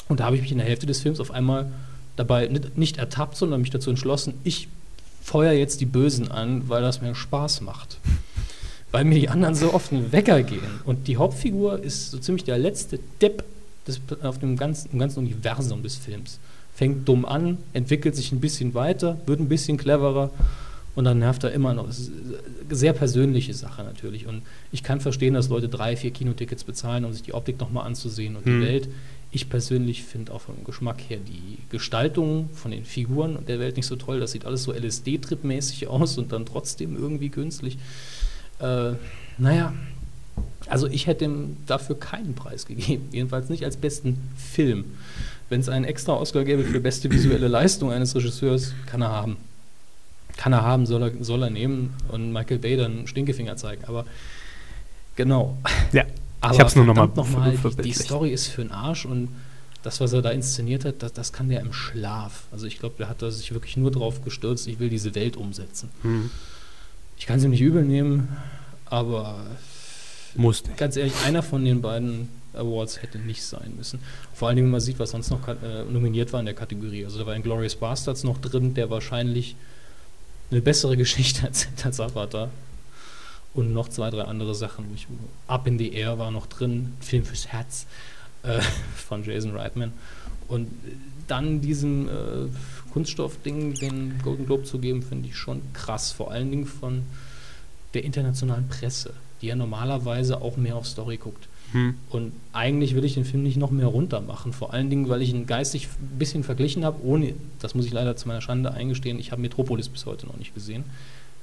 [0.08, 1.72] Und da habe ich mich in der Hälfte des Films auf einmal
[2.16, 4.68] dabei nicht, nicht ertappt, sondern mich dazu entschlossen, ich
[5.22, 7.98] feuer jetzt die Bösen an, weil das mir Spaß macht.
[8.92, 10.80] weil mir die anderen so oft einen Wecker gehen.
[10.86, 13.44] Und die Hauptfigur ist so ziemlich der letzte Depp
[13.88, 16.40] des, auf dem ganzen, ganzen Universum des Films.
[16.76, 20.30] Fängt dumm an, entwickelt sich ein bisschen weiter, wird ein bisschen cleverer
[20.96, 21.88] und dann nervt er immer noch.
[21.88, 24.26] Es ist eine sehr persönliche Sache natürlich.
[24.28, 24.42] Und
[24.72, 28.36] ich kann verstehen, dass Leute drei, vier Kinotickets bezahlen, um sich die Optik nochmal anzusehen
[28.36, 28.62] und Hm.
[28.62, 28.90] die Welt.
[29.30, 33.76] Ich persönlich finde auch vom Geschmack her die Gestaltung von den Figuren und der Welt
[33.76, 34.20] nicht so toll.
[34.20, 37.78] Das sieht alles so LSD-Trip-mäßig aus und dann trotzdem irgendwie künstlich.
[38.60, 38.94] Äh,
[39.38, 39.74] naja,
[40.70, 43.10] also ich hätte ihm dafür keinen Preis gegeben.
[43.12, 44.86] Jedenfalls nicht als besten Film.
[45.50, 49.38] Wenn es einen extra Oscar gäbe für beste visuelle Leistung eines Regisseurs, kann er haben.
[50.36, 53.86] Kann er haben, soll er, soll er nehmen und Michael Bay dann einen Stinkefinger zeigen.
[53.86, 54.06] Aber
[55.16, 55.58] genau.
[55.94, 56.04] Ja.
[56.42, 57.94] Aber ich hab's nur nochmal verdammt noch mal, die, die.
[57.94, 59.30] Story ist für den Arsch und
[59.82, 62.44] das, was er da inszeniert hat, das, das kann der im Schlaf.
[62.52, 65.38] Also ich glaube, der hat da sich wirklich nur drauf gestürzt, ich will diese Welt
[65.38, 65.90] umsetzen.
[66.04, 66.30] Hm.
[67.18, 68.38] Ich kann ihm nicht übel nehmen,
[68.86, 69.40] aber
[70.38, 70.78] Muss nicht.
[70.78, 74.00] ganz ehrlich, einer von den beiden Awards hätte nicht sein müssen.
[74.34, 77.06] Vor allen Dingen, wenn man sieht, was sonst noch äh, nominiert war in der Kategorie.
[77.06, 79.56] Also da war ein Glorious Bastards noch drin, der wahrscheinlich
[80.52, 82.50] eine bessere Geschichte erzählt als Avatar.
[83.54, 84.86] Und noch zwei, drei andere Sachen.
[84.94, 85.08] Ich,
[85.48, 87.88] Up in the Air war noch drin, Film fürs Herz
[88.44, 88.62] äh,
[88.96, 89.94] von Jason Reitman.
[90.48, 90.70] Und
[91.28, 92.12] dann diesem äh,
[92.94, 96.12] Kunststoffding den Golden Globe zu geben, finde ich schon krass.
[96.12, 97.04] Vor allen Dingen von
[97.94, 101.48] der internationalen Presse, die ja normalerweise auch mehr auf Story guckt.
[101.74, 101.96] Hm.
[102.10, 104.54] Und eigentlich will ich den Film nicht noch mehr runter machen.
[104.54, 107.92] Vor allen Dingen, weil ich ihn geistig ein bisschen verglichen habe, ohne, das muss ich
[107.92, 110.86] leider zu meiner Schande eingestehen, ich habe Metropolis bis heute noch nicht gesehen.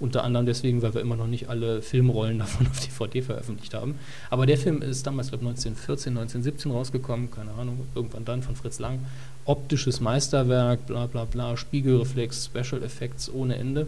[0.00, 3.96] Unter anderem deswegen, weil wir immer noch nicht alle Filmrollen davon auf DVD veröffentlicht haben.
[4.30, 8.56] Aber der Film ist damals, glaube ich, 1914, 1917 rausgekommen, keine Ahnung, irgendwann dann von
[8.56, 9.00] Fritz Lang.
[9.44, 13.86] Optisches Meisterwerk, bla bla bla, Spiegelreflex, Special Effects ohne Ende.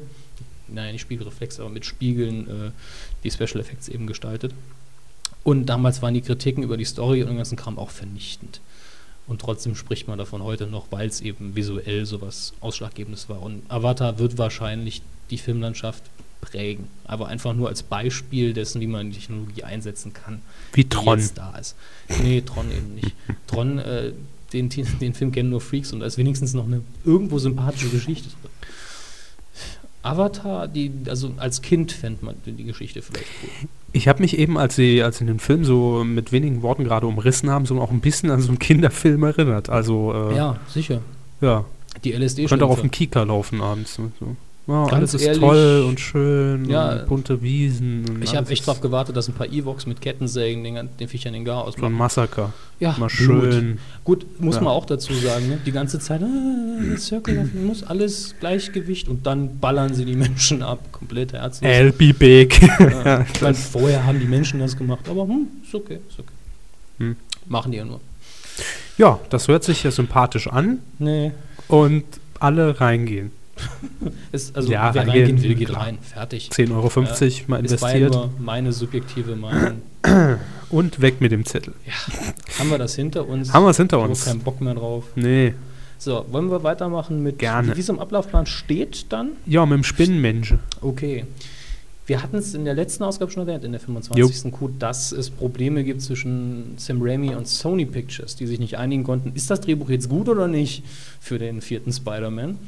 [0.68, 2.70] Nein, nicht Spiegelreflex, aber mit Spiegeln äh,
[3.24, 4.52] die Special Effects eben gestaltet.
[5.44, 8.60] Und damals waren die Kritiken über die Story und den ganzen Kram auch vernichtend.
[9.28, 13.42] Und trotzdem spricht man davon heute noch, weil es eben visuell sowas Ausschlaggebendes war.
[13.42, 16.04] Und Avatar wird wahrscheinlich die Filmlandschaft
[16.40, 16.88] prägen.
[17.04, 21.18] Aber einfach nur als Beispiel dessen, wie man die Technologie einsetzen kann, Wie die Tron.
[21.18, 21.74] jetzt da ist.
[22.22, 23.12] Nee, Tron eben nicht.
[23.46, 24.12] Tron, äh,
[24.52, 28.28] den, den Film kennen nur Freaks und da ist wenigstens noch eine irgendwo sympathische Geschichte
[28.28, 28.50] drin.
[30.06, 33.68] Avatar, die, also als Kind fände man die Geschichte vielleicht cool.
[33.92, 37.06] Ich habe mich eben, als sie, als sie den Film so mit wenigen Worten gerade
[37.06, 39.68] umrissen haben, so auch ein bisschen an so einen Kinderfilm erinnert.
[39.70, 41.00] Also, äh, Ja, sicher.
[41.40, 41.64] ja.
[42.04, 43.98] Die LSD Könnte auch auf dem Kika laufen abends.
[43.98, 44.36] ne, So.
[44.66, 48.04] Ganz alles ist ehrlich, toll und schön ja, und bunte Wiesen.
[48.08, 51.34] Und Ich habe echt drauf gewartet, dass ein paar Evox mit Kettensägen den, den Viechern
[51.34, 51.92] den Gar So ein ausmachen.
[51.94, 52.52] Massaker.
[52.80, 53.78] Ja, Mal schön.
[54.02, 54.62] Gut, muss Ja.
[54.62, 55.58] man auch dazu sagen, ne?
[55.64, 60.80] die ganze Zeit, äh, Circle muss alles Gleichgewicht und dann ballern sie die Menschen ab,
[60.90, 61.70] komplett herzlos.
[61.70, 62.60] I'll be big.
[62.60, 66.18] Ja, ich meine, das- vorher haben die Menschen das gemacht, aber hm, ist okay, ist
[66.18, 66.28] okay.
[66.98, 67.16] Hm.
[67.46, 68.00] Machen die ja nur.
[68.98, 71.30] ja, das hört sich ja sympathisch an Nee.
[71.68, 72.02] und
[72.40, 73.30] alle reingehen.
[74.32, 75.82] Ist, also Ja, wer reingehen, will, geht klar.
[75.82, 75.98] rein.
[76.02, 76.50] Fertig.
[76.52, 76.90] 10,50 Euro
[77.48, 79.82] mal Das war investiert nur meine subjektive Meinung.
[80.70, 81.74] und weg mit dem Zettel.
[82.58, 83.52] Haben wir das hinter uns?
[83.52, 84.24] Haben wir es hinter Ich uns?
[84.24, 85.04] keinen Bock mehr drauf.
[85.14, 85.54] Nee.
[85.98, 87.74] So, wollen wir weitermachen mit, Gerne.
[87.74, 89.30] wie es im Ablaufplan steht dann?
[89.46, 90.54] Ja, mit dem Spinnenmensch.
[90.82, 91.24] Okay.
[92.06, 94.52] Wir hatten es in der letzten Ausgabe schon erwähnt, in der 25.
[94.52, 99.02] Q, dass es Probleme gibt zwischen Sam Raimi und Sony Pictures, die sich nicht einigen
[99.02, 100.84] konnten, ist das Drehbuch jetzt gut oder nicht
[101.20, 102.58] für den vierten Spider-Man?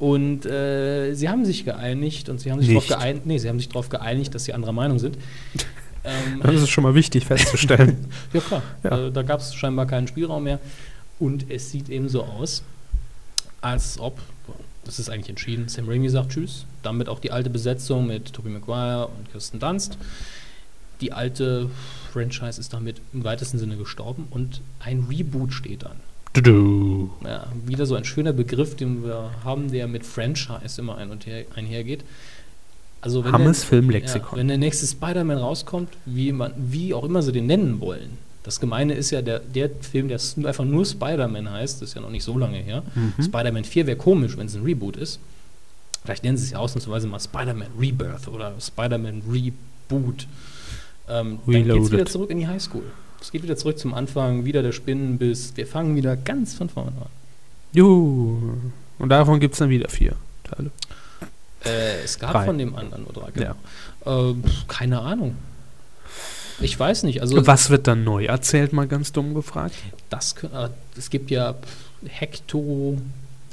[0.00, 3.58] Und äh, sie haben sich geeinigt und sie haben sich darauf geeinigt, nee, sie haben
[3.58, 5.16] sich darauf geeinigt, dass sie anderer Meinung sind.
[6.02, 8.06] Ähm, Das ist schon mal wichtig festzustellen.
[8.32, 9.08] ja klar, Ja.
[9.08, 10.58] Äh, da gab es scheinbar keinen Spielraum mehr.
[11.18, 12.62] Und es sieht eben so aus,
[13.60, 14.18] als ob,
[14.86, 18.48] das ist eigentlich entschieden, Sam Raimi sagt Tschüss, damit auch die alte Besetzung mit Tobey
[18.48, 19.98] Maguire und Kirsten Dunst.
[21.02, 21.68] Die alte
[22.10, 26.00] Franchise ist damit im weitesten Sinne gestorben und ein Reboot steht an.
[26.34, 27.10] Du.
[27.24, 31.26] Ja, wieder so ein schöner Begriff, den wir haben, der mit Franchise immer ein und
[31.26, 32.04] her, einhergeht.
[33.00, 34.30] Also wenn Hammes der, Filmlexikon.
[34.32, 38.18] ja, wenn der nächste Spider-Man rauskommt, wie, man, wie auch immer sie den nennen wollen.
[38.42, 42.10] Das Gemeine ist ja, der, der Film, der einfach nur Spider-Man heißt, ist ja noch
[42.10, 42.82] nicht so lange her.
[42.94, 43.22] Mhm.
[43.22, 45.20] Spider-Man 4 wäre komisch, wenn es ein Reboot ist.
[46.04, 50.26] Vielleicht nennen sie es ja ausnahmsweise mal Spider-Man Rebirth oder Spider-Man Reboot.
[51.08, 52.84] Ähm, dann geht es wieder zurück in die Highschool.
[53.20, 55.52] Es geht wieder zurück zum Anfang, wieder der Spinnenbiss.
[55.56, 57.08] Wir fangen wieder ganz von vorne an.
[57.72, 58.54] Juhu.
[58.98, 60.14] Und davon gibt es dann wieder vier
[60.44, 60.70] Teile.
[61.64, 62.46] Äh, es gab Drei.
[62.46, 63.54] von dem anderen nur drei, genau.
[64.06, 65.36] Ähm, pf, keine Ahnung.
[66.60, 67.20] Ich weiß nicht.
[67.20, 69.74] Also Was wird dann neu erzählt, mal ganz dumm gefragt?
[70.08, 71.54] das äh, es gibt ja
[72.06, 72.98] Hecto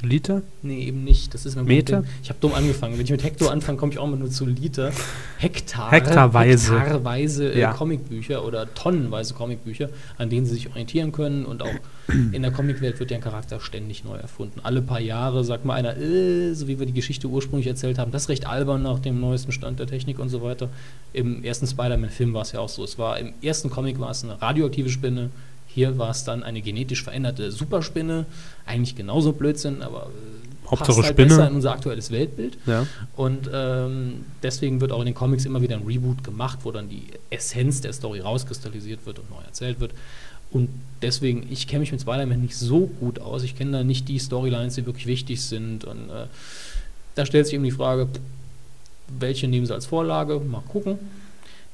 [0.02, 0.42] Liter?
[0.62, 1.34] Nee, eben nicht.
[1.34, 1.96] Das ist mein Meter?
[1.98, 2.12] Problem.
[2.22, 2.96] Ich habe dumm angefangen.
[2.96, 4.92] Wenn ich mit Hektar anfange, komme ich auch immer nur zu Liter.
[5.38, 5.90] Hektar.
[5.90, 6.78] Hektarweise.
[6.80, 7.72] Hektarweise äh, Ja.
[7.72, 11.44] Comicbücher oder tonnenweise Comicbücher, an denen sie sich orientieren können.
[11.44, 11.74] Und auch
[12.32, 14.60] in der Comicwelt wird ja ein Charakter ständig neu erfunden.
[14.62, 18.12] Alle paar Jahre sagt mal einer, äh, so wie wir die Geschichte ursprünglich erzählt haben,
[18.12, 20.68] das ist recht albern nach dem neuesten Stand der Technik und so weiter.
[21.12, 22.84] Im ersten Spider-Man-Film war es ja auch so.
[22.84, 25.30] Es war im ersten Comic war es eine radioaktive Spinne.
[25.68, 28.26] Hier war es dann eine genetisch veränderte Superspinne.
[28.66, 31.28] Eigentlich genauso Blödsinn, aber äh, Hauptsache passt halt Spinne.
[31.28, 32.58] besser in unser aktuelles Weltbild.
[32.66, 32.86] Ja.
[33.16, 36.88] Und ähm, deswegen wird auch in den Comics immer wieder ein Reboot gemacht, wo dann
[36.88, 39.92] die Essenz der Story rauskristallisiert wird und neu erzählt wird.
[40.50, 40.68] Und
[41.02, 43.42] deswegen, ich kenne mich mit Spider-Man nicht so gut aus.
[43.42, 45.84] Ich kenne da nicht die Storylines, die wirklich wichtig sind.
[45.84, 46.26] Und äh,
[47.14, 48.08] da stellt sich eben die Frage,
[49.18, 50.40] welche nehmen sie als Vorlage?
[50.40, 50.98] Mal gucken.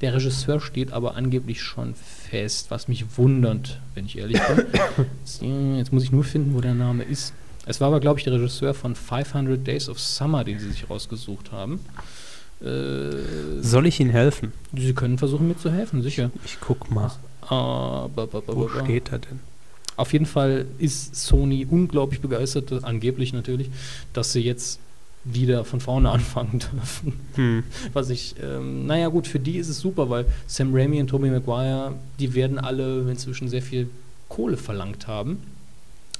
[0.00, 1.94] Der Regisseur steht aber angeblich schon
[2.34, 4.66] fest, was mich wundert, wenn ich ehrlich bin.
[5.24, 7.32] Jetzt, äh, Jetzt muss ich nur finden, wo der Name ist.
[7.66, 10.90] Es war aber, glaube ich, der Regisseur von 500 Days of Summer, den sie sich
[10.90, 11.78] rausgesucht haben.
[12.60, 14.52] Äh, Soll ich Ihnen helfen?
[14.76, 16.30] sie können versuchen, mir zu helfen, sicher.
[16.44, 17.12] Ich guck mal.
[17.42, 18.84] Aber, ba, ba, Wo ba, ba.
[18.84, 19.38] steht er denn?
[19.96, 23.70] Auf jeden Fall ist Sony unglaublich begeistert, angeblich natürlich,
[24.12, 24.80] dass sie jetzt
[25.24, 27.20] wieder von vorne anfangen dürfen.
[27.34, 27.62] Hm.
[27.92, 31.30] Was ich, ähm, naja gut, für die ist es super, weil Sam Raimi und Tobey
[31.30, 33.88] Maguire, die werden alle inzwischen sehr viel
[34.28, 35.42] Kohle verlangt haben.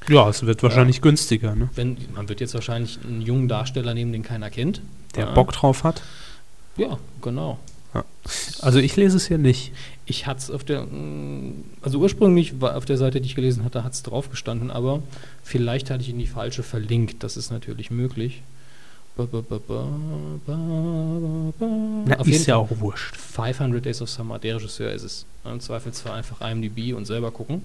[0.09, 1.70] Ja, es wird wahrscheinlich günstiger, ne?
[1.74, 4.82] Wenn, man wird jetzt wahrscheinlich einen jungen Darsteller nehmen, den keiner kennt.
[5.14, 5.32] Der Ja.
[5.32, 6.02] Bock drauf hat.
[6.76, 7.59] Ja, genau.
[8.60, 9.72] Also ich lese es hier nicht.
[10.05, 13.64] Ich hatte es auf der, mm, also ursprünglich war auf der Seite, die ich gelesen
[13.64, 15.02] hatte, hat es drauf gestanden, aber
[15.44, 17.22] vielleicht hatte ich ihn die falsche verlinkt.
[17.22, 18.43] Das ist natürlich möglich.
[19.16, 19.86] Ba, ba, ba.
[22.07, 23.15] Na, Auf ist ja auch wurscht.
[23.16, 25.27] 500 Days of Summer, der Regisseur ist es.
[25.45, 27.62] Im Zweifelsfall einfach IMDb und selber gucken.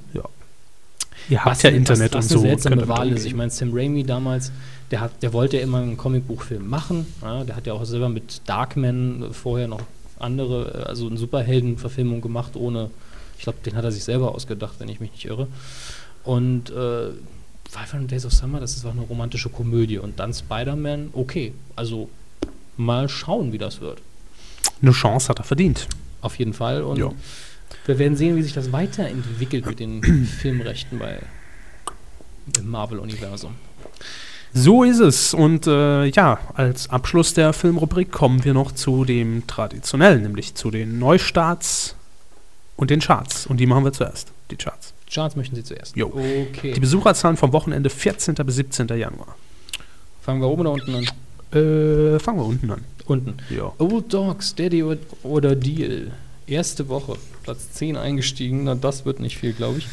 [1.30, 2.40] Ihr habt ja eine- Internet was, und was so.
[2.40, 3.26] eine und seltsame könnt damit Wahl ist.
[3.26, 4.52] Ich meine, Sam Raimi damals,
[4.92, 7.08] der, hat, der wollte ja immer einen Comicbuchfilm machen.
[7.22, 9.82] Ja, der hat ja auch selber mit Darkman vorher noch
[10.20, 12.92] andere, also eine Superheldenverfilmung gemacht, ohne,
[13.38, 15.48] ich glaube, den hat er sich selber ausgedacht, wenn ich mich nicht irre.
[16.24, 17.10] Und äh,
[17.70, 20.00] 500 Days of Summer, das ist auch eine romantische Komödie.
[20.00, 22.10] Und dann Spider-Man, okay, also
[22.78, 24.02] mal schauen, wie das wird.
[24.82, 25.88] Eine Chance hat er verdient.
[26.22, 26.82] Auf jeden Fall.
[26.82, 27.12] Und Ja.
[27.86, 30.04] wir werden sehen, wie sich das weiterentwickelt mit den
[30.42, 31.20] Filmrechten bei
[32.58, 33.54] im Marvel-Universum.
[34.54, 35.34] So ist es.
[35.36, 40.72] Und äh, ja, als Abschluss der Filmrubrik kommen wir noch zu dem traditionellen, nämlich zu
[40.72, 41.96] den Neustarts
[42.76, 43.46] und den Charts.
[43.46, 44.94] Und die machen wir zuerst, die Charts.
[45.12, 45.96] Charts möchten Sie zuerst.
[45.96, 46.08] Jo.
[46.08, 46.74] Okay.
[46.74, 48.36] Die Besucherzahlen vom Wochenende 14.
[48.36, 48.88] bis 17.
[48.90, 49.36] Januar.
[50.22, 51.04] Fangen wir oben oder unten an?
[51.52, 52.84] Äh, fangen wir unten an.
[53.06, 53.38] Unten.
[53.50, 53.72] Ja.
[53.80, 54.84] Old Dogs, Daddy
[55.24, 56.12] oder Deal.
[56.46, 57.16] Erste Woche.
[57.44, 58.66] Platz 10 eingestiegen.
[58.66, 59.88] Na, das wird nicht viel, glaube ich.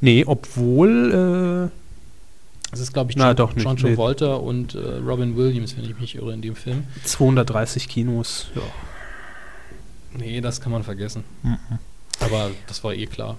[0.00, 1.70] Nee, obwohl,
[2.70, 3.80] Das ist, glaube ich, Na, John, doch nicht, John nee.
[3.82, 6.84] Travolta und äh, Robin Williams, wenn ich mich irre, in dem Film.
[7.02, 8.48] äh, 230 Kinos.
[8.54, 8.62] Ja.
[10.18, 11.24] Nee, das kann man vergessen.
[11.42, 11.58] Mhm.
[12.20, 13.38] Aber das war eh klar.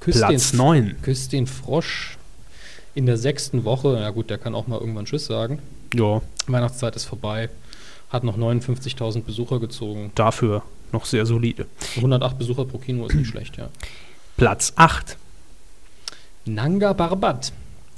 [0.00, 0.96] Küss Platz den, 9.
[1.02, 2.18] Küss den Frosch
[2.94, 3.98] in der sechsten Woche.
[4.00, 5.60] Ja gut, der kann auch mal irgendwann Tschüss sagen.
[5.94, 7.48] Ja, Weihnachtszeit ist vorbei.
[8.10, 10.12] Hat noch 59.000 Besucher gezogen.
[10.14, 10.62] dafür
[10.92, 11.66] noch sehr solide.
[11.96, 13.68] 108 Besucher pro Kino ist nicht schlecht, ja.
[14.36, 15.16] Platz 8.
[16.46, 17.52] Nanga Parbat.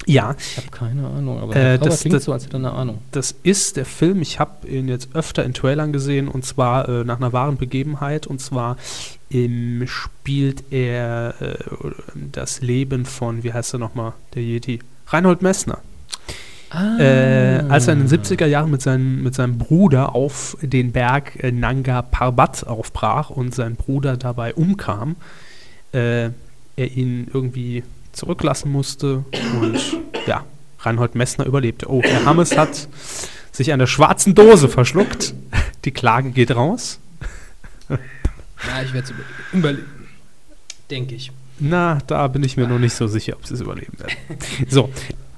[0.06, 2.72] Ja, Ich habe keine Ahnung, aber Äh, das- klingt das- so, als hätte er eine
[2.72, 2.98] Ahnung.
[3.12, 7.04] das ist der Film, ich habe ihn jetzt öfter in Trailern gesehen und zwar äh,
[7.04, 8.76] nach einer wahren Begebenheit und zwar
[9.30, 11.54] ähm, spielt er äh,
[12.32, 14.80] das Leben von, wie heißt er nochmal, der Yeti?
[15.08, 15.78] Reinhold Messner.
[16.72, 21.42] Äh, als er in den 70er Jahren mit, seinem mit seinem Bruder auf den Berg
[21.42, 25.16] äh, Nanga Parbat aufbrach und sein Bruder dabei umkam,
[25.92, 26.26] äh,
[26.76, 27.82] er ihn irgendwie
[28.12, 29.24] zurücklassen musste
[29.60, 29.78] und
[30.26, 30.44] ja,
[30.80, 31.90] Reinhold Messner überlebte.
[31.90, 32.88] Oh, Herr Hammes hat
[33.52, 35.34] sich an der schwarzen Dose verschluckt.
[35.84, 36.98] Die Klage geht raus.
[37.88, 39.14] Ja, ich werde es
[39.52, 39.86] überleben.
[40.90, 41.32] Denke ich.
[41.58, 44.16] Na, da bin ich mir noch nicht so sicher, ob sie es überleben werden.
[44.68, 44.90] So,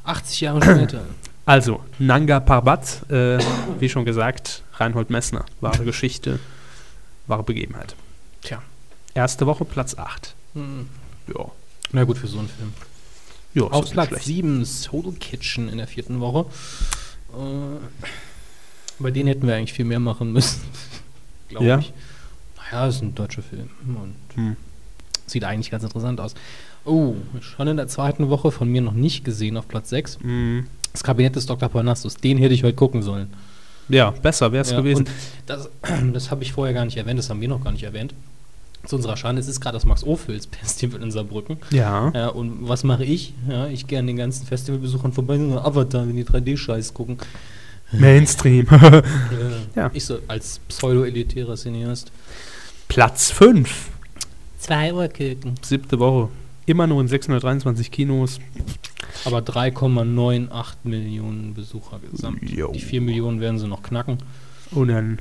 [0.04, 1.04] 80 Jahre später.
[1.46, 3.38] also Nanga Parbat, äh,
[3.78, 6.38] wie schon gesagt, Reinhold Messner, wahre Geschichte,
[7.26, 7.94] wahre Begebenheit.
[8.42, 8.62] Tja.
[9.14, 10.34] Erste Woche Platz 8.
[10.54, 10.88] Hm.
[11.28, 11.50] Ja,
[11.92, 12.72] Na gut, für so einen Film.
[13.54, 14.24] ja Auf Platz schlecht.
[14.24, 16.46] 7 Soul Kitchen in der vierten Woche.
[17.32, 17.78] Äh,
[18.98, 20.60] bei denen hätten wir eigentlich viel mehr machen müssen.
[21.48, 21.78] Glaube Ja?
[21.78, 21.92] ich.
[22.56, 24.56] Naja, ist ein deutscher Film und Hm.
[25.26, 26.34] sieht eigentlich ganz interessant aus.
[26.84, 30.18] Oh, schon in der zweiten Woche von mir noch nicht gesehen auf Platz 6.
[30.22, 30.60] Mm,
[30.92, 31.68] Das Kabinett des Dr.
[31.68, 32.16] Parnassus.
[32.16, 33.32] Den hätte ich heute gucken sollen.
[33.88, 35.06] Ja, besser wäre es Ja, gewesen.
[35.46, 35.68] Das,
[36.12, 38.14] das habe ich vorher gar nicht erwähnt, das haben wir noch gar nicht erwähnt.
[38.84, 41.58] Zu unserer Schande, es ist gerade das Max-Ophüls-Festival in Saarbrücken.
[41.70, 42.10] Ja.
[42.14, 43.32] Ja, und was mache ich?
[43.48, 47.18] Ja, ich gehe an den ganzen Festivalbesuchern vorbei, nur Avatar, wenn die 3D-Scheiß gucken.
[47.92, 48.66] Mainstream.
[48.70, 49.02] Ja.
[49.74, 49.90] Ja.
[49.94, 52.10] Ich so als pseudo-elitärer Cineast.
[52.88, 53.90] Platz 5.
[54.58, 55.54] Zwei Uhr Küken.
[55.62, 56.28] Siebte Woche.
[56.66, 58.38] Immer nur in 623 Kinos.
[59.24, 62.48] Aber 3,98 Millionen Besucher gesamt.
[62.50, 62.70] Jo.
[62.72, 64.18] Die 4 Millionen werden sie noch knacken.
[64.70, 65.18] Und dann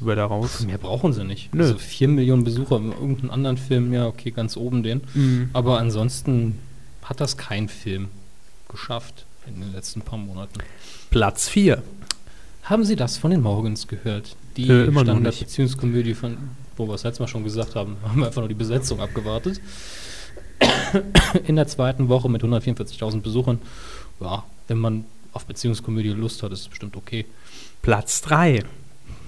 [0.00, 0.60] wird er raus.
[0.60, 1.54] Mehr brauchen sie nicht.
[1.54, 1.62] Nö.
[1.62, 5.00] Also 4 Millionen Besucher in irgendeinem anderen Film, ja, okay, ganz oben den.
[5.14, 5.50] Mhm.
[5.52, 6.58] Aber ansonsten
[7.02, 8.08] hat das kein Film
[8.68, 10.60] geschafft in den letzten paar Monaten.
[11.10, 11.82] Platz 4.
[12.64, 14.36] Haben Sie das von den Morgans gehört?
[14.56, 14.90] Die Äh.
[14.92, 16.36] Standard-Beziehungskomödie von,
[16.76, 19.60] wo wir es letztes Mal schon gesagt haben, haben wir einfach nur die Besetzung abgewartet.
[21.46, 23.60] In der zweiten Woche mit 144.000 Besuchern.
[24.20, 27.24] Ja, wenn man auf Beziehungskomödie Lust hat, ist es bestimmt okay.
[27.82, 28.64] Platz 3.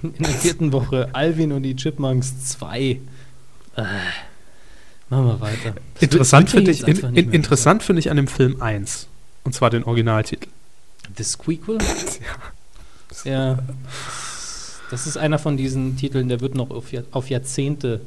[0.17, 2.79] In der vierten Woche Alvin und die Chipmunks 2.
[2.81, 2.99] Äh,
[5.09, 5.75] machen wir weiter.
[5.95, 9.07] Das Interessant finde ich, in, in, interessant finde ich an dem Film 1.
[9.45, 10.47] Und zwar den Originaltitel.
[11.17, 11.77] The Squeakquel?
[13.25, 13.59] Ja.
[14.89, 18.01] Das ist einer von diesen Titeln, der wird noch auf, Jahr- auf Jahrzehnte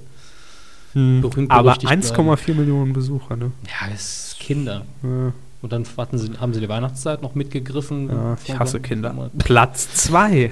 [0.95, 3.53] berühmt Aber berüchtigt 1,4 Millionen Besucher, ne?
[3.67, 4.85] Ja, das ist Kinder.
[5.03, 5.33] Ja,
[5.63, 8.09] Und dann warten sie, haben sie die Weihnachtszeit noch mitgegriffen.
[8.09, 9.31] ja, ich hasse Kinder.
[9.39, 10.51] Platz 2.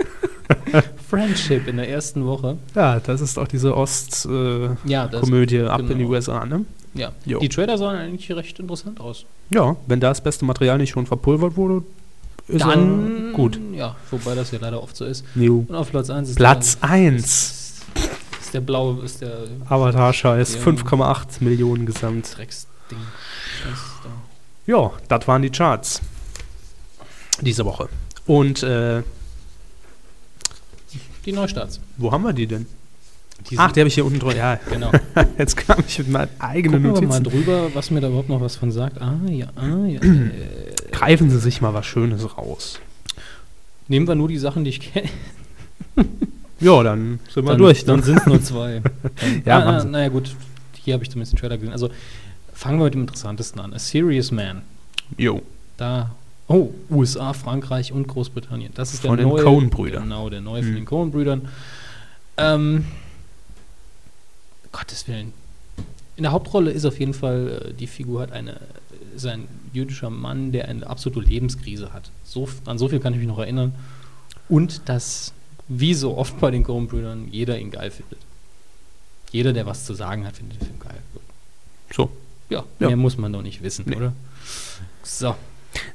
[1.14, 2.57] Friendship in der ersten Woche.
[2.73, 5.22] Ja, das ist auch diese Ost-Komödie Ja, das,
[5.69, 6.10] ab in die genau.
[6.10, 6.65] USA, ne?
[6.95, 7.11] ja.
[7.26, 7.40] Jo.
[7.40, 9.26] Die Trailer sahen eigentlich recht interessant aus.
[9.52, 11.84] Ja, wenn da das beste Material nicht schon verpulvert wurde,
[12.48, 13.60] ist dann er gut.
[13.73, 15.23] Ja, wobei das ja leider oft so ist.
[15.35, 15.65] Jo.
[15.68, 17.23] Und auf Platz 1 ist Platz der, 1.
[17.23, 17.84] ist,
[18.41, 19.38] ist der blaue, ist der
[19.69, 20.61] Avatar-Scheiß, Ja.
[20.61, 22.35] 5,8 Millionen gesamt.
[22.35, 22.98] Drecksding.
[24.03, 24.10] Da.
[24.65, 26.02] Ja, das waren die Charts.
[27.41, 27.88] Diese Woche.
[28.26, 29.03] Und äh,
[31.26, 31.80] Die Neustarts.
[31.98, 32.66] wo haben wir die denn?
[33.50, 34.38] Die Ach, die habe ich hier unten drunter.
[34.38, 34.91] Ja, Genau.
[35.38, 37.45] jetzt kam ich mit meinen eigenen Gucken wir mal Notizen.
[37.45, 39.02] drüber, was mir da überhaupt noch was von sagt.
[39.02, 40.00] Ah, ja, ah, ja.
[40.02, 40.32] äh,
[40.91, 42.80] Greifen Sie sich mal was Schönes raus.
[43.88, 45.10] nehmen wir nur die Sachen, die ich kenne.
[46.60, 47.84] Ja, dann sind wir Dann, durch.
[47.84, 48.06] dann Ne?
[48.06, 48.82] sind es nur zwei.
[49.20, 50.34] Dann, Ja, ah, machen na, naja, gut.
[50.82, 51.74] Hier habe ich zumindest den Trailer gesehen.
[51.74, 51.90] Also
[52.54, 53.74] fangen wir mit dem interessantesten an.
[53.74, 54.62] A Serious Man.
[55.18, 55.41] Jo.
[55.76, 56.12] Da.
[56.48, 58.74] Oh, USA, Frankreich und Großbritannien.
[58.76, 59.44] Das ist Von der den neue.
[59.44, 60.03] Coen-Brüdern.
[60.03, 60.76] Genau, der neue von Hm.
[60.76, 61.48] den Coen-Brüdern.
[62.38, 62.86] Ähm,
[64.72, 65.34] Gottes Willen.
[66.15, 68.60] In der Hauptrolle ist auf jeden Fall, äh, die Figur hat eine,
[69.15, 72.11] ist ein jüdischer Mann, der eine absolute Lebenskrise hat.
[72.24, 73.74] So, an so viel kann ich mich noch erinnern.
[74.49, 75.34] Und dass,
[75.68, 78.20] wie so oft bei den Coen-Brüdern, jeder ihn geil findet.
[79.32, 80.98] Jeder, der was zu sagen hat, findet den Film geil.
[81.91, 82.11] So.
[82.49, 82.88] Ja, Ja.
[82.88, 83.95] mehr muss man doch nicht wissen, Nee.
[83.95, 84.14] oder?
[85.03, 85.36] So.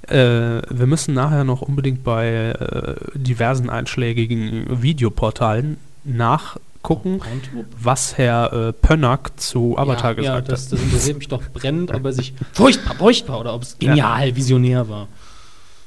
[0.09, 7.21] Äh, wir müssen nachher noch unbedingt bei äh, diversen einschlägigen Videoportalen nachgucken,
[7.81, 10.73] was Herr äh, Pönnack zu Avatar ja, gesagt ja, das, hat.
[10.73, 14.89] das interessiert mich doch brennend, ob er sich furchtbar, furchtbar oder ob es genial, visionär
[14.89, 15.09] war.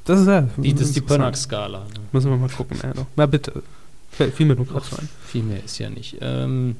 [0.05, 0.47] Das ist ja.
[0.57, 1.01] Die, das ist die.
[1.01, 1.79] Pönnack-Skala.
[1.79, 1.85] Ne?
[2.11, 2.77] Müssen wir mal gucken.
[2.81, 3.05] Ja, doch.
[3.15, 3.63] Na bitte.
[4.11, 5.09] Viel mir nur gerade Ach, ein.
[5.25, 6.17] viel mehr ist ja nicht.
[6.21, 6.75] Ähm,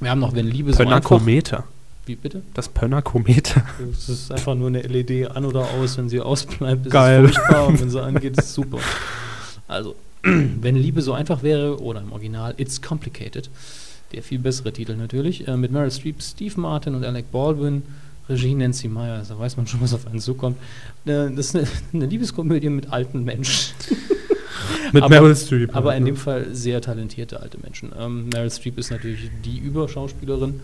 [0.00, 1.00] wir haben noch, wenn Liebe so einfach...
[1.00, 1.64] Pönnakometer.
[2.06, 2.42] Wie bitte?
[2.54, 3.64] Das Pönnakometer.
[3.92, 5.96] Es ist einfach nur eine LED an oder aus.
[5.98, 7.24] Wenn sie ausbleibt, ist Geil.
[7.26, 7.66] es furchtbar.
[7.66, 8.78] Und wenn sie angeht, ist es super.
[9.68, 13.48] Also, wenn Liebe so einfach wäre, oder im Original It's Complicated,
[14.12, 17.82] der viel bessere Titel natürlich, äh, mit Meryl Streep, Steve Martin und Alec Baldwin,
[18.28, 20.56] Regie Nancy Myers, da weiß man schon, was auf einen zukommt.
[21.04, 23.74] Äh, das ist eine, eine Liebeskomödie mit alten Menschen.
[24.92, 25.74] Mit Aber- Meryl Streep.
[25.76, 27.92] Aber in dem Fall sehr talentierte alte Menschen.
[27.98, 30.60] Ähm, Meryl Streep ist natürlich die Überschauspielerin.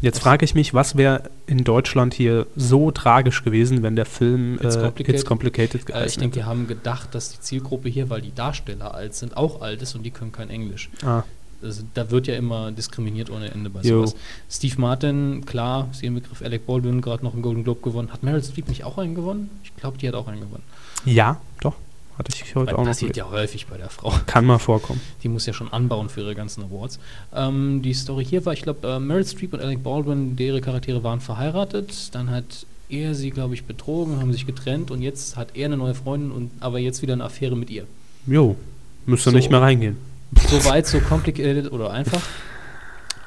[0.00, 4.58] Jetzt frage ich mich, was wäre in Deutschland hier so tragisch gewesen, wenn der Film
[4.62, 5.14] It's äh, Complicated.
[5.14, 8.94] It's Complicated Äh, ich denke, die haben gedacht, dass die Zielgruppe hier, weil die Darsteller
[8.94, 10.88] alt sind, auch alt ist und die können kein Englisch.
[11.04, 11.22] Ah,
[11.62, 14.16] Also, da wird ja immer diskriminiert ohne Ende bei sowas.
[14.48, 16.40] Steve Martin, klar, ist ihr Begriff.
[16.42, 18.10] Alec Baldwin gerade noch einen Golden Globe gewonnen.
[18.10, 19.50] Hat Meryl Streep nicht auch einen gewonnen?
[19.64, 20.62] Ich glaube, die hat auch einen gewonnen.
[21.04, 21.74] ja, doch.
[22.20, 22.86] Hatte ich heute Weil auch noch.
[22.88, 23.32] passiert gelesen.
[23.32, 24.12] ja häufig bei der Frau.
[24.26, 25.00] Kann mal vorkommen.
[25.22, 26.98] Die muss ja schon anbauen für ihre ganzen Awards.
[27.34, 31.02] Ähm, die Story hier war, ich glaube, äh, Meryl Streep und Alec Baldwin, deren Charaktere
[31.02, 32.14] waren verheiratet.
[32.14, 35.78] Dann hat er sie, glaube ich, betrogen, haben sich getrennt und jetzt hat er eine
[35.78, 37.84] neue Freundin und aber jetzt wieder eine Affäre mit ihr.
[38.26, 38.54] Jo,
[39.06, 39.36] müsste So.
[39.36, 39.96] nicht mehr reingehen.
[40.48, 42.20] So weit, so complicated oder einfach.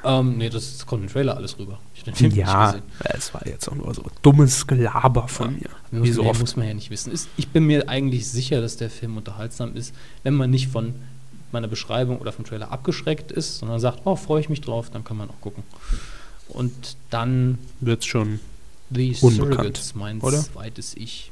[0.04, 1.78] Ähm, nee, das, kommt im Trailer alles rüber.
[1.94, 3.16] Ich den Film Ja, nicht gesehen.
[3.18, 5.68] es war jetzt auch nur so dummes Gelaber von mir.
[5.90, 6.40] Muss, Wie so mehr oft.
[6.40, 7.12] muss man ja nicht wissen.
[7.12, 10.94] Ist, ich bin mir eigentlich sicher, dass der Film unterhaltsam ist, wenn man nicht von
[11.52, 15.04] meiner Beschreibung oder vom Trailer abgeschreckt ist, sondern sagt, oh, freue ich mich drauf, dann
[15.04, 15.62] kann man auch gucken.
[16.48, 18.40] Und dann Wird's schon.
[18.90, 20.38] The Unbekannt, Surrogates, mein oder?
[20.42, 21.30] zweites Ich.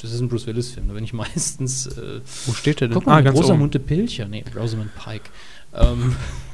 [0.00, 1.86] Das ist ein Bruce Willis-Film, da bin ich meistens.
[1.88, 2.94] Äh, Wo steht der denn?
[2.94, 3.44] guck mal, ganz oben.
[3.46, 5.30] Rosamunde Pilcher, nee, Rosamund Pike.
[5.74, 6.53] Ähm, Es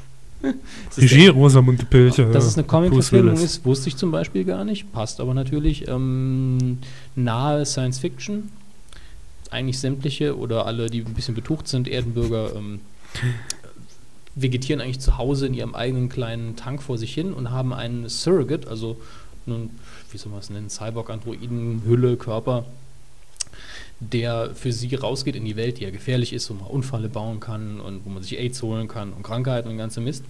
[0.97, 2.25] Regie Rosamunde Pilcher.
[2.31, 4.91] Dass es eine Comic-Verfilmung ist, wusste ich zum Beispiel gar nicht.
[4.91, 5.87] Passt aber natürlich.
[5.87, 6.79] Ähm,
[7.15, 8.49] nahe Science Fiction.
[9.49, 12.79] Eigentlich sämtliche oder alle, die ein bisschen betucht sind, Erdenbürger, ähm,
[14.35, 18.07] vegetieren eigentlich zu Hause in ihrem eigenen kleinen Tank vor sich hin und haben einen
[18.07, 18.97] Surrogate, also
[19.45, 19.71] einen,
[20.11, 22.65] wie soll man es nennen, Cyborg-Androiden, Hülle, Körper,
[24.01, 27.39] der für sie rausgeht in die Welt, die ja gefährlich ist, wo man Unfälle bauen
[27.39, 30.23] kann und wo man sich AIDS holen kann und Krankheiten und ganze Mist.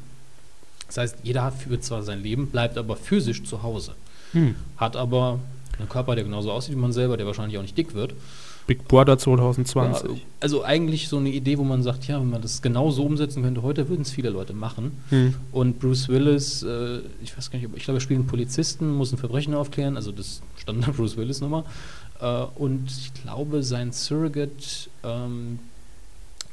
[0.87, 3.93] Das heißt, jeder hat führt zwar sein Leben, bleibt aber physisch zu Hause.
[4.33, 4.55] Hm.
[4.75, 5.39] Hat aber
[5.79, 8.13] einen Körper, der genauso aussieht wie man selber, der wahrscheinlich auch nicht dick wird.
[8.67, 10.09] Big Brother 2020.
[10.09, 13.03] Ja, also eigentlich so eine Idee, wo man sagt, ja, wenn man das genau so
[13.03, 15.01] umsetzen könnte heute, würden es viele Leute machen.
[15.09, 15.33] Hm.
[15.51, 19.11] Und Bruce Willis, äh, ich weiß gar nicht, ich glaube, er spielt einen Polizisten, muss
[19.11, 21.65] ein Verbrechen aufklären, also das Standard Bruce Willis Nummer.
[22.21, 25.59] Äh, und ich glaube, sein Surrogate ähm,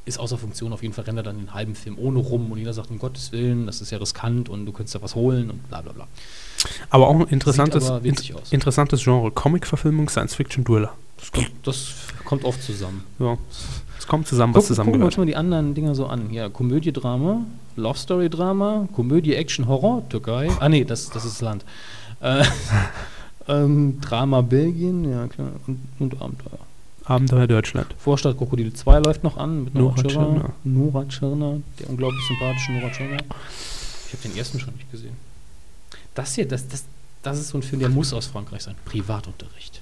[0.05, 0.73] ist außer Funktion.
[0.73, 2.99] Auf jeden Fall rennt er dann den halben Film ohne rum und jeder sagt, um
[2.99, 5.93] Gottes Willen, das ist ja riskant und du könntest da was holen und bla bla
[5.93, 6.09] bla.
[6.90, 8.51] Aber auch ein interessantes, aber aus.
[8.51, 9.31] interessantes Genre.
[9.31, 10.93] Comic-Verfilmung, Science-Fiction-Dueller.
[11.19, 13.05] Das kommt, das kommt oft zusammen.
[13.19, 13.36] Ja.
[13.99, 15.19] Es kommt zusammen, was Gucken, gucken wir uns zusammengehört.
[15.19, 16.32] mal die anderen Dinger so an.
[16.32, 17.45] Ja, Komödie, Drama,
[17.77, 20.51] Love Story, Drama, Komödie, Action, Horror, Türkei.
[20.61, 21.65] Ah nee, das, das ist das Land.
[22.20, 22.45] Äh,
[23.48, 26.58] ähm, Drama, Belgien, ja klar, und, und Abenteuer.
[27.04, 27.94] Abenteuer Deutschland.
[27.98, 30.52] Vorstadt Krokodil 2 läuft noch an mit Nora Tschirner.
[30.64, 33.16] Nora Tschirner, der unglaublich sympathische Nora Tschirner.
[34.06, 35.16] Ich habe den ersten schon nicht gesehen.
[36.14, 36.84] Das hier, das, das,
[37.22, 38.74] das ist so ein Film, der muss aus Frankreich sein.
[38.84, 39.80] Privatunterricht.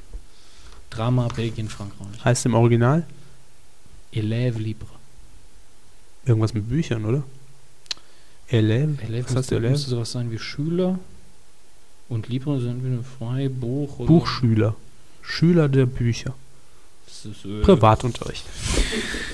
[0.90, 2.24] Drama, Belgien, Frankreich.
[2.24, 3.04] Heißt im Original
[4.12, 4.88] Élève libre.
[6.24, 7.22] irgendwas mit Büchern, oder?
[8.48, 8.98] Elef
[9.28, 9.70] Was heißt Elève?
[9.70, 10.98] müsste sowas sein wie Schüler
[12.08, 14.74] und Libre sind ein Freibuch oder Buchschüler.
[15.22, 16.34] Schüler der Bücher.
[17.06, 18.44] Das ist, äh, Privatunterricht.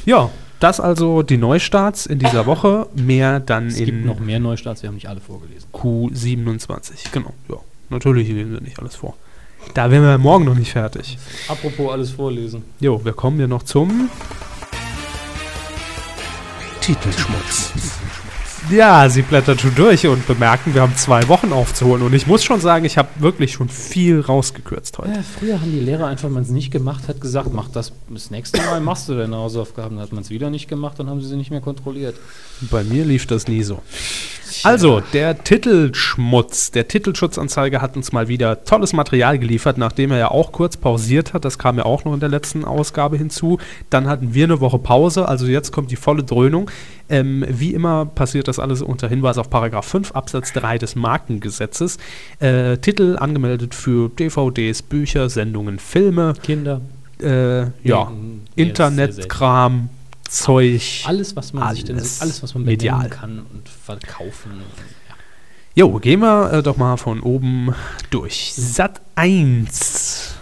[0.06, 0.30] Ja,
[0.60, 2.86] das also die Neustarts in dieser Woche.
[2.94, 5.68] Mehr dann Es gibt in noch mehr Neustarts, wir haben nicht alle vorgelesen.
[5.72, 7.12] Q27.
[7.12, 7.56] Genau, ja.
[7.90, 9.16] Natürlich lesen wir nicht alles vor.
[9.74, 11.18] Da wären wir morgen noch nicht fertig.
[11.48, 12.64] Apropos alles vorlesen.
[12.80, 14.08] Jo, wir kommen ja noch zum
[16.80, 18.01] Titelschmutz.
[18.72, 22.02] Ja, sie blättert schon durch und bemerken, wir haben zwei Wochen aufzuholen.
[22.02, 25.10] Und ich muss schon sagen, ich habe wirklich schon viel rausgekürzt heute.
[25.10, 27.92] Ja, früher haben die Lehrer einfach, wenn man es nicht gemacht hat, gesagt, mach das
[28.08, 29.96] das nächste Mal, machst du deine Hausaufgaben.
[29.96, 32.16] Dann hat man es wieder nicht gemacht, dann haben sie sie nicht mehr kontrolliert.
[32.70, 33.82] Bei mir lief das nie so.
[34.64, 40.30] Also, der Titelschmutz, der Titelschutzanzeiger hat uns mal wieder tolles Material geliefert, nachdem er ja
[40.30, 41.44] auch kurz pausiert hat.
[41.44, 43.58] Das kam ja auch noch in der letzten Ausgabe hinzu.
[43.90, 46.70] Dann hatten wir eine Woche Pause, also jetzt kommt die volle Dröhnung.
[47.08, 51.98] Ähm, wie immer passiert das alles unter Hinweis auf Paragraph 5 Absatz 3 des Markengesetzes.
[52.38, 56.80] Äh, Titel angemeldet für DVDs, Bücher, Sendungen, Filme, Kinder.
[57.22, 58.12] äh, ja,
[59.26, 60.01] Nee,
[60.32, 61.02] Zeug.
[61.04, 63.08] Alles, was man sich denn, Alles alles, was man medial.
[63.10, 64.52] kann und verkaufen.
[65.08, 65.14] Ja.
[65.74, 67.74] Jo, gehen wir äh, doch mal von oben
[68.10, 68.52] durch.
[68.54, 70.34] Sat 1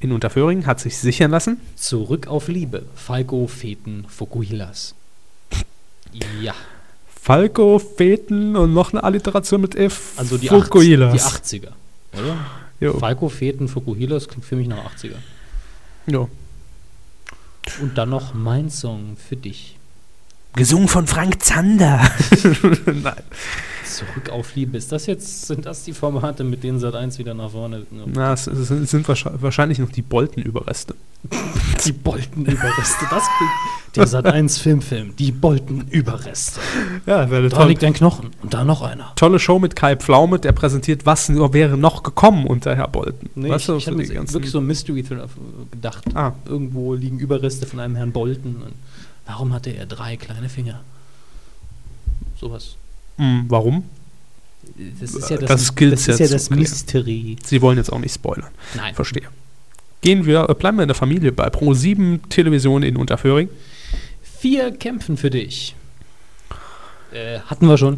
[0.00, 1.60] in Unterföhring hat sich sichern lassen.
[1.74, 2.84] Zurück auf Liebe.
[2.94, 4.94] Falco, Feten, Fukuhilas.
[6.40, 6.54] Ja,
[7.20, 10.12] Falco, Feten und noch eine Alliteration mit F.
[10.16, 11.26] also die, Fukuhilas.
[11.26, 11.70] 80, die 80er,
[12.18, 12.36] oder?
[12.80, 12.98] Jo.
[12.98, 15.16] Falco, Feten, Fukuhilas klingt für mich nach 80er.
[16.06, 16.28] Jo.
[17.80, 19.76] Und dann noch mein Song für dich.
[20.54, 22.10] Gesungen von Frank Zander.
[22.86, 23.22] Nein.
[23.96, 24.76] Zurück auf Liebe.
[24.76, 27.86] Ist das jetzt, sind das die Formate, mit denen Sat 1 wieder nach vorne?
[28.06, 30.94] Na, es, es sind, wahrscheinlich, noch die Bolten-Überreste.
[31.84, 33.06] Die Boltenüberreste.
[33.10, 33.96] Das klingt.
[33.96, 35.16] Der Sat 1 Filmfilm.
[35.16, 36.60] Die Boltenüberreste.
[37.06, 38.30] Ja, wäre Da liegt ein Knochen.
[38.42, 39.12] Und da noch einer.
[39.16, 43.30] tolle Show mit Kai Pflaume, der präsentiert, was nur wäre noch gekommen unter Herr Bolten.
[43.34, 45.28] Nee, Weißt ich, du, ich habe wirklich so ein Mystery-Thriller
[45.70, 46.04] gedacht.
[46.14, 46.32] Ah.
[46.46, 48.62] Irgendwo liegen Überreste von einem Herrn Bolton.
[48.62, 48.74] Und
[49.26, 50.80] warum hatte er drei kleine Finger?
[52.40, 52.76] Sowas.
[53.18, 53.84] Hm, warum?
[55.00, 56.50] Das ist ja das, Das das, ist ja das.
[56.50, 57.36] Mystery.
[57.44, 58.50] Sie wollen jetzt auch nicht spoilern.
[58.76, 58.94] Nein.
[58.94, 59.24] Verstehe.
[60.00, 63.48] Gehen wir, äh, bleiben wir in der Familie bei Pro7 Television in Unterföhring.
[64.22, 65.74] Vier kämpfen für dich.
[67.12, 67.96] Äh, hatten wir schon.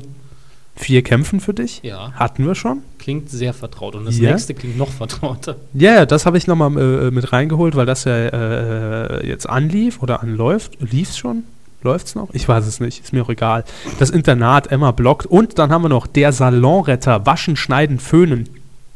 [0.77, 1.81] Vier kämpfen für dich.
[1.83, 2.13] Ja.
[2.13, 2.83] Hatten wir schon.
[2.99, 3.95] Klingt sehr vertraut.
[3.97, 4.31] Und das Ja?
[4.31, 5.57] nächste klingt noch vertrauter.
[5.75, 10.03] Ja, ja, das habe ich nochmal äh, mit reingeholt, weil das ja äh, jetzt anlief
[10.03, 10.79] oder anläuft.
[10.81, 11.43] Lief's schon?
[11.83, 12.29] Läuft's noch?
[12.33, 13.65] Ich weiß es nicht, ist mir auch egal.
[13.99, 15.27] Das Internat, Emma blockt.
[15.27, 18.49] Und dann haben wir noch der Salonretter, Waschen, Schneiden, Föhnen.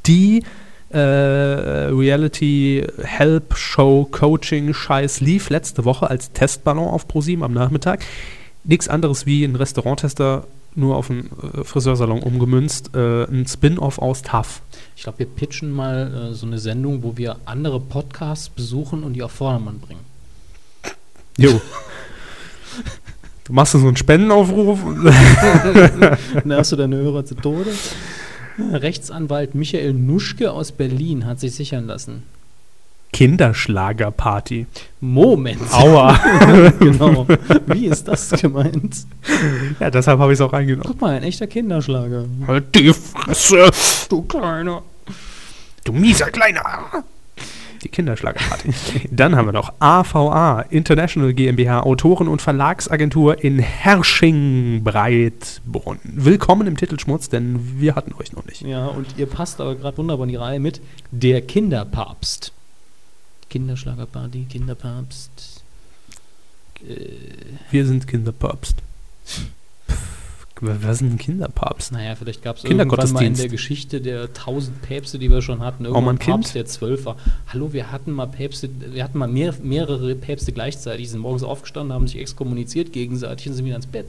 [0.07, 0.43] Die
[0.91, 8.05] äh, Reality Help Show Coaching Scheiß lief letzte Woche als Testballon auf ProSieben am Nachmittag.
[8.65, 12.95] Nichts anderes wie ein Restauranttester, nur auf einen äh, Friseursalon umgemünzt.
[12.95, 14.61] Äh, ein Spin-off aus TAF.
[14.95, 19.15] Ich glaube, wir pitchen mal äh, so eine Sendung, wo wir andere Podcasts besuchen und
[19.15, 20.05] die auf Vordermann bringen.
[21.37, 21.61] Jo.
[23.45, 24.81] Du machst so einen Spendenaufruf.
[26.49, 27.71] Hast du deine Hörer zu Tode.
[28.73, 32.23] Rechtsanwalt Michael Nuschke aus Berlin hat sich sichern lassen.
[33.13, 34.67] Kinderschlagerparty.
[35.01, 35.61] Moment.
[35.73, 36.19] Aua.
[36.81, 37.27] genau.
[37.67, 39.07] Wie ist das gemeint?
[39.79, 40.87] ja, deshalb habe ich es auch eingenommen.
[40.87, 42.25] Guck mal, ein echter Kinderschlager.
[42.47, 43.71] Halt die Fresse,
[44.09, 44.83] Du Kleiner.
[45.85, 46.65] du mieser Kleiner.
[47.85, 48.73] Die Kinderschlagerparty.
[49.11, 55.99] Dann haben wir noch AVA, International GmbH, Autoren- und Verlagsagentur in Hersching-Breitbrunn.
[56.03, 58.63] Willkommen im Titelschmutz, denn wir hatten euch noch nicht.
[58.63, 60.81] Ja, und ihr passt aber gerade wunderbar in die Reihe mit
[61.11, 62.53] Der Kinderpapst.
[63.51, 65.63] Kinderschlagerparty, Kinderpapst.
[67.71, 68.77] Wir sind Kinderpapst.
[70.67, 71.93] Was ist denn ein Kinderpapst?
[71.93, 75.61] Naja, vielleicht gab es irgendwann mal in der Geschichte der tausend Päpste, die wir schon
[75.61, 77.17] hatten, irgendwann ein Papst, der zwölf war.
[77.49, 81.43] Hallo, wir hatten mal Päpste, wir hatten mal mehr, mehrere Päpste gleichzeitig, die sind morgens
[81.43, 84.09] aufgestanden, haben sich exkommuniziert gegenseitig und sind wieder ins Bett.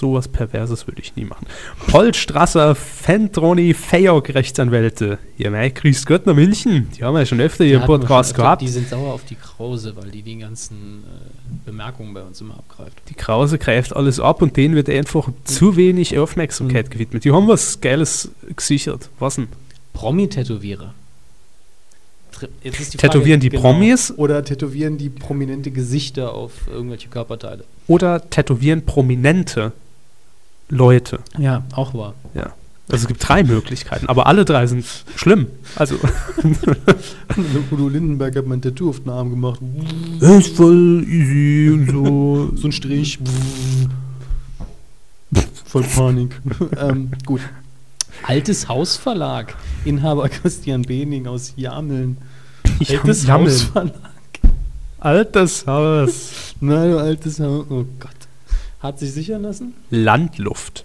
[0.00, 1.46] Sowas Perverses würde ich nie machen.
[1.88, 5.18] Paul Strasser, Fentroni, Fayok, Rechtsanwälte.
[5.36, 6.88] Ja, mei, grüß Gott nach München.
[6.96, 8.62] Die haben wir ja schon öfter hier im Podcast gehabt.
[8.62, 12.54] Die sind sauer auf die Krause, weil die die ganzen äh, Bemerkungen bei uns immer
[12.54, 12.96] abgreift.
[13.10, 16.90] Die Krause greift alles ab und denen wird einfach zu wenig Aufmerksamkeit Mhm.
[16.90, 17.24] gewidmet.
[17.24, 19.10] Die haben was Geiles gesichert.
[19.18, 19.48] Was denn?
[19.92, 20.94] Promi-Tätowierer.
[22.64, 24.14] Die Tätowieren die Promis?
[24.16, 27.64] Oder tätowieren die prominente Gesichter auf irgendwelche Körperteile?
[27.86, 29.72] Oder tätowieren prominente
[30.70, 31.20] Leute.
[31.38, 32.14] Ja, auch wahr.
[32.34, 32.54] Ja.
[32.90, 34.84] Also es gibt drei Möglichkeiten, aber alle drei sind
[35.14, 35.46] schlimm.
[35.76, 35.94] Also,
[37.70, 39.60] Udo Lindenberg hat mein Tattoo auf den Arm gemacht.
[40.18, 42.50] das ist voll easy und so.
[42.56, 43.20] So ein Strich.
[45.66, 46.40] Voll Panik.
[46.80, 47.42] ähm, gut.
[48.24, 49.54] Altes Hausverlag.
[49.84, 52.16] Inhaber Christian Bening aus Jameln.
[52.88, 53.52] Altes Jammeln.
[53.52, 53.94] Hausverlag.
[54.98, 56.54] Altes Haus.
[56.60, 57.66] Nein, altes Haus.
[57.70, 58.19] Oh Gott.
[58.80, 59.74] Hat sich sichern lassen?
[59.90, 60.84] Landluft.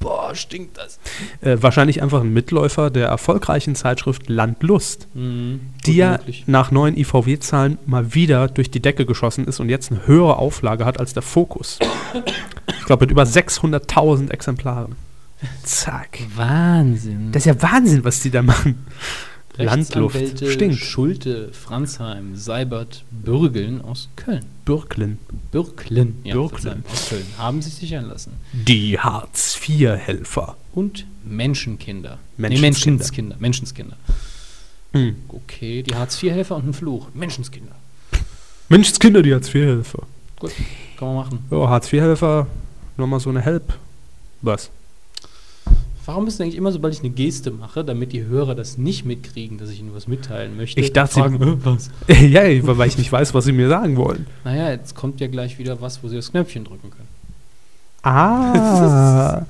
[0.00, 1.00] Boah, stinkt das.
[1.40, 6.44] Äh, wahrscheinlich einfach ein Mitläufer der erfolgreichen Zeitschrift Landlust, Mhm, die ja möglich.
[6.46, 10.84] nach neuen IVW-Zahlen mal wieder durch die Decke geschossen ist und jetzt eine höhere Auflage
[10.84, 11.80] hat als der Fokus.
[12.78, 14.94] Ich glaube mit über 600.000 Exemplaren.
[15.64, 16.20] Zack.
[16.36, 17.32] Wahnsinn.
[17.32, 18.86] Das ist ja Wahnsinn, was die da machen.
[19.58, 20.44] Landluft.
[20.48, 20.76] Stinkt.
[20.76, 24.44] Schulte, Franzheim, Seibert, Bürgeln aus Köln.
[24.64, 25.18] Bürklin.
[25.50, 26.84] Bürklen, ja, Bürklen.
[26.84, 27.26] Verzeihung, aus Köln.
[27.38, 28.32] Haben sich sichern lassen.
[28.52, 30.56] Die Hartz-IV-Helfer.
[30.74, 32.18] Und Menschenkinder.
[32.36, 32.98] Nee, Menschenskinder.
[32.98, 33.36] Menschenskinder.
[33.38, 33.96] Menschenskinder.
[34.92, 35.16] Hm.
[35.28, 37.08] Okay, die Hartz-IV-Helfer und ein Fluch.
[37.14, 37.72] Menschenskinder.
[38.68, 40.06] Menschenskinder, die Hartz-IV-Helfer.
[40.38, 40.52] Gut,
[40.96, 41.38] kann man machen.
[41.50, 42.46] Ja, Hartz-IV-Helfer,
[42.96, 43.74] nochmal so eine Help.
[44.40, 44.70] Was?
[46.08, 49.04] Warum ist denn eigentlich immer, sobald ich eine Geste mache, damit die Hörer das nicht
[49.04, 50.80] mitkriegen, dass ich ihnen was mitteilen möchte?
[50.80, 51.90] Ich dachte, sie- fragen, "Äh, was?
[52.08, 52.40] ja,
[52.78, 54.26] weil ich nicht weiß, was sie mir sagen wollen.
[54.42, 57.08] Naja, jetzt kommt ja gleich wieder was, wo sie das Knöpfchen drücken können.
[58.02, 59.42] Ah,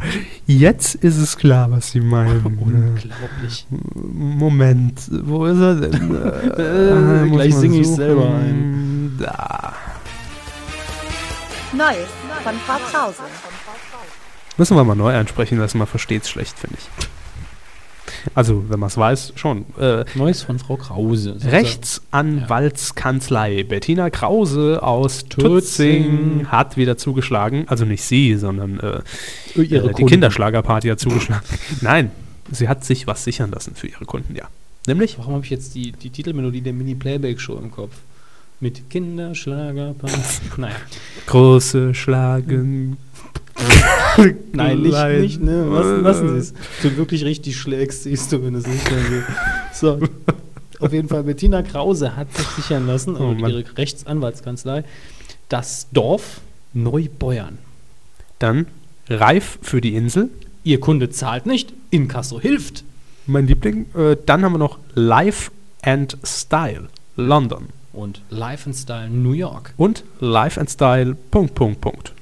[0.48, 2.44] jetzt ist es klar, was sie meinen.
[2.60, 3.64] Unglaublich.
[4.12, 5.92] Moment, wo ist er denn?
[6.58, 7.96] Äh, muss gleich singe ich suchen.
[7.96, 9.16] selber ein.
[9.20, 9.74] Da.
[11.72, 12.08] Neues
[12.42, 13.22] von Frau Krause.
[14.58, 16.86] Müssen wir mal neu einsprechen lassen, man versteht es schlecht, finde ich.
[18.34, 19.66] Also, wenn man es weiß, schon.
[19.78, 21.36] Äh, Neues von Frau Krause.
[21.40, 25.42] Rechtsanwaltskanzlei Bettina Krause aus Tutzing.
[25.42, 27.68] Tutzing hat wieder zugeschlagen.
[27.68, 29.02] Also nicht sie, sondern äh,
[29.54, 30.04] Ihre äh, die.
[30.04, 31.44] Kinderschlagerparty hat zugeschlagen.
[31.80, 32.10] Nein,
[32.50, 34.48] sie hat sich was sichern lassen für ihre Kunden, ja.
[34.86, 37.92] Nämlich Warum habe ich jetzt die, die Titelmelodie der Mini-Playback-Show im Kopf?
[38.60, 39.94] Mit Kinderschlager.
[40.56, 40.74] naja.
[41.26, 42.96] große Schlagen.
[44.52, 45.20] Nein, nicht, Klein.
[45.20, 45.64] nicht ne?
[45.68, 46.54] Lassen, lassen Sie es.
[46.82, 49.24] Du wirklich richtig schlägst, siehst du, wenn es nicht mehr geht.
[49.72, 49.98] So.
[50.80, 53.50] Auf jeden Fall, Bettina Krause hat sich sichern lassen, Oh und Mann.
[53.50, 54.84] ihre Rechtsanwaltskanzlei,
[55.48, 56.40] das Dorf
[56.72, 57.58] Neubeuern.
[58.38, 58.66] Dann
[59.08, 60.30] Reif für die Insel.
[60.64, 62.84] Ihr Kunde zahlt nicht, Inkasso hilft.
[63.26, 63.86] Mein Liebling.
[63.94, 65.50] Äh, dann haben wir noch Life
[65.82, 67.66] and Style London.
[67.92, 69.72] Und Life and Style New York.
[69.76, 72.12] Und Life and Style Punkt, Punkt, Punkt.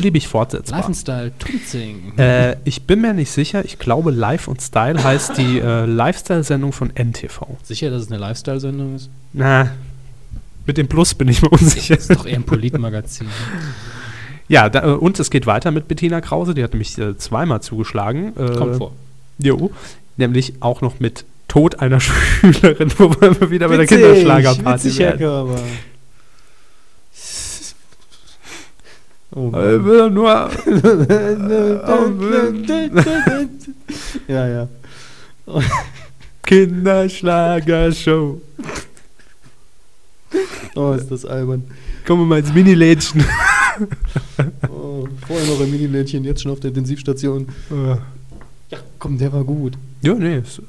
[0.00, 0.78] Beliebig fortsetzbar.
[0.78, 2.18] Life and Style Tutzing.
[2.18, 3.64] Äh, ich bin mir nicht sicher.
[3.64, 7.46] Ich glaube, Life und Style heißt die äh, Lifestyle-Sendung von NTV.
[7.62, 9.10] Sicher, dass es eine Lifestyle-Sendung ist?
[9.32, 9.70] Na,
[10.66, 11.96] mit dem Plus bin ich mir unsicher.
[11.96, 13.26] Das ist doch eher ein Politmagazin.
[14.48, 16.54] ja, da, äh, und es geht weiter mit Bettina Krause.
[16.54, 18.34] Die hat nämlich äh, zweimal zugeschlagen.
[18.36, 18.92] Äh, Kommt vor.
[19.38, 19.70] Jo,
[20.16, 24.98] nämlich auch noch mit Tod einer Schülerin, wo wir wieder bei der Witzig, Kinderschlagerparty witzig,
[24.98, 25.18] werden.
[25.18, 25.60] Körber.
[29.34, 30.28] Oh Äh, will nur
[34.28, 34.68] ja, ja.
[36.42, 38.40] Kinderschlagershow.
[40.74, 41.64] Oh, ist das albern.
[42.06, 43.24] Kommen wir mal ins Mini-Lädchen.
[44.68, 47.46] Oh, vorher noch ein Minilädchen, jetzt schon auf der Intensivstation.
[47.70, 48.00] Ja,
[48.98, 49.74] komm, der war gut.
[50.02, 50.60] ja, nee, ist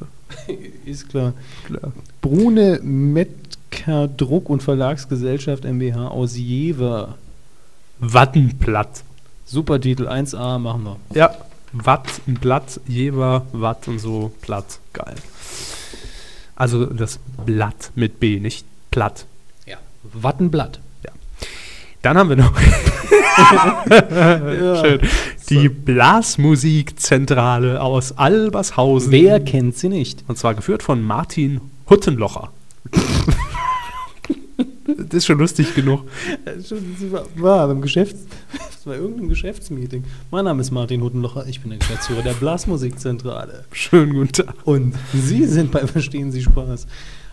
[0.85, 1.33] Ist klar.
[1.65, 1.91] klar.
[2.21, 7.17] Brune Mettker Druck- und Verlagsgesellschaft MBH aus Jever.
[7.99, 9.03] Wattenblatt.
[9.45, 10.97] Super Titel, 1A, machen wir.
[11.13, 11.31] Ja,
[11.71, 14.79] Watt, ein Blatt, Jever, Watt und so, Blatt.
[14.93, 15.15] Geil.
[16.55, 19.25] Also das Blatt mit B, nicht Platt.
[19.65, 19.77] Ja.
[20.13, 20.79] Wattenblatt.
[22.01, 22.53] Dann haben wir noch
[24.81, 25.01] Schön.
[25.49, 29.11] die Blasmusikzentrale aus Albershausen.
[29.11, 30.23] Wer kennt sie nicht?
[30.29, 31.59] Und zwar geführt von Martin
[31.89, 32.53] Huttenlocher.
[35.03, 36.03] das ist schon lustig genug.
[37.35, 38.25] War, beim Geschäfts...
[38.71, 40.05] Das war irgendein Geschäftsmeeting.
[40.31, 43.65] Mein Name ist Martin Huttenlocher, ich bin der Geschäftsführer der Blasmusikzentrale.
[43.73, 44.55] Schönen guten Tag.
[44.63, 46.87] Und Sie sind bei Verstehen Sie Spaß.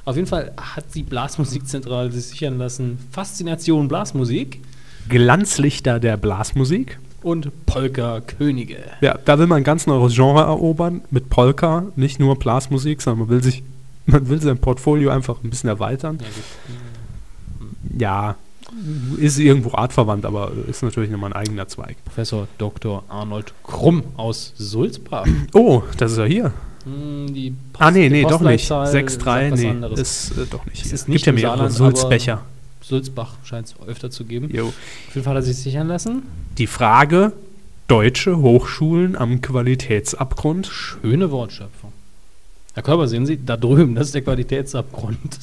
[0.05, 2.99] Auf jeden Fall hat die Blasmusikzentrale sich sichern lassen.
[3.13, 4.61] Faszination Blasmusik
[5.09, 6.99] Glanzlichter der Blasmusik.
[7.27, 8.79] und Polka-Könige.
[9.01, 13.27] Ja, da will man ein ganz neues Genre erobern mit Polka, nicht nur Blasmusik, sondern
[13.27, 13.65] man will sich,
[14.07, 16.19] man will sein Portfolio einfach ein bisschen erweitern.
[16.21, 16.27] Ja,
[19.17, 21.97] ist irgendwo artverwandt, aber ist natürlich nochmal ein eigener Zweig.
[22.05, 23.05] Professor Dr.
[23.09, 25.27] Arnold Krumm aus Sulzbach.
[25.55, 26.53] Oh, das ist ja hier.
[26.85, 28.69] Hm, Die Post- Ah, nee, nee, doch nicht.
[28.69, 31.71] Postleitzahl 6-3, sagt was nee, ist äh, doch nicht Es ist nicht Gibt ja mehrere
[31.71, 32.43] Sulzbecher.
[32.83, 34.49] Sulzbach scheint es öfter zu geben.
[34.55, 34.67] Jo.
[34.69, 34.75] Auf
[35.15, 36.23] jeden Fall hat er sich sichern lassen.
[36.59, 37.33] Die Frage,
[37.89, 40.67] deutsche Hochschulen am Qualitätsabgrund.
[40.69, 41.93] Schöne Wortschöpfung.
[42.75, 45.39] Herr Körper, sehen Sie, da drüben, das ist der Qualitätsabgrund.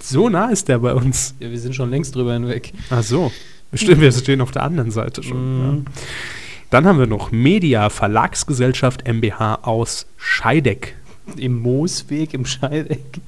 [0.00, 1.34] So nah ist der bei uns.
[1.40, 2.72] Ja, wir sind schon längst drüber hinweg.
[2.90, 3.32] Ach so.
[3.70, 5.58] Bestimmt, wir stehen auf der anderen Seite schon.
[5.58, 5.84] Mhm.
[5.86, 5.92] Ja.
[6.70, 10.96] Dann haben wir noch Media Verlagsgesellschaft MBH aus Scheideck.
[11.36, 13.20] Im Moosweg, im Scheideck.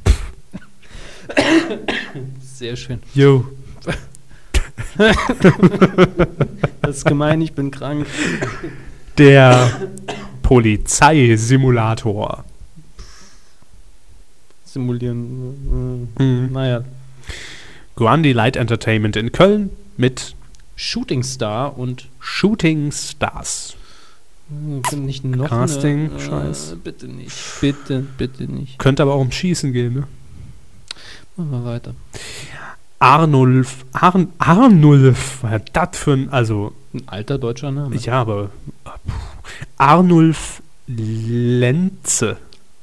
[2.43, 3.01] Sehr schön.
[3.15, 3.45] Jo.
[6.83, 8.07] Das ist gemein, ich bin krank.
[9.17, 9.71] Der
[10.43, 12.45] Polizeisimulator.
[14.73, 16.09] Simulieren.
[16.19, 16.53] Mhm.
[16.53, 16.85] Naja.
[17.97, 20.35] Grundy Light Entertainment in Köln mit
[20.77, 23.75] Shooting Star und Shooting Stars.
[24.51, 26.73] äh, nicht noch Casting, eine, Scheiß.
[26.73, 27.37] Äh, bitte nicht.
[27.61, 28.79] Bitte, bitte nicht.
[28.79, 30.05] Könnte aber auch um Schießen gehen, ne?
[31.37, 31.95] Machen wir weiter.
[33.01, 33.85] Arnulf.
[33.93, 35.39] Arn, Arnulf.
[35.43, 36.29] Was ist das für ein.
[36.31, 37.97] Also, Ein alter deutscher Name.
[37.97, 38.51] ja, aber.
[38.85, 38.93] puh.
[39.79, 42.37] Arnulf Lenze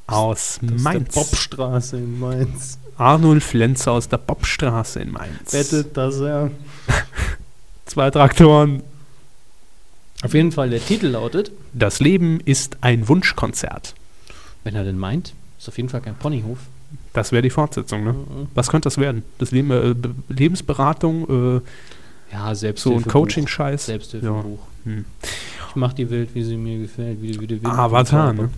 [0.08, 1.14] aus Das ist Mainz.
[1.14, 2.80] Der Bobstraße in Mainz.
[2.98, 5.54] Arnulf Lenze aus der Bobstraße in Mainz.
[5.54, 6.50] Wettet, dass er.
[7.86, 8.82] Zwei Traktoren.
[10.24, 13.94] Auf jeden Fall, der Titel lautet, Das Leben ist ein Wunschkonzert.
[14.64, 16.58] wenn er denn meint, ist auf jeden Fall kein Ponyhof.
[17.14, 18.14] Das wäre die Fortsetzung, ne?
[18.14, 18.48] Mhm.
[18.56, 19.24] Was könnte das werden?
[19.38, 23.86] Das Leben, äh, Be- Lebensberatung, äh, Ja, so ein Coaching-Scheiß.
[23.86, 24.60] Selbsthilfebuch.
[24.86, 25.06] Hm.
[25.70, 27.22] Ich mach die Welt, wie sie mir gefällt.
[27.22, 27.66] Wie, wie Wind.
[27.66, 28.50] Avatar, ne?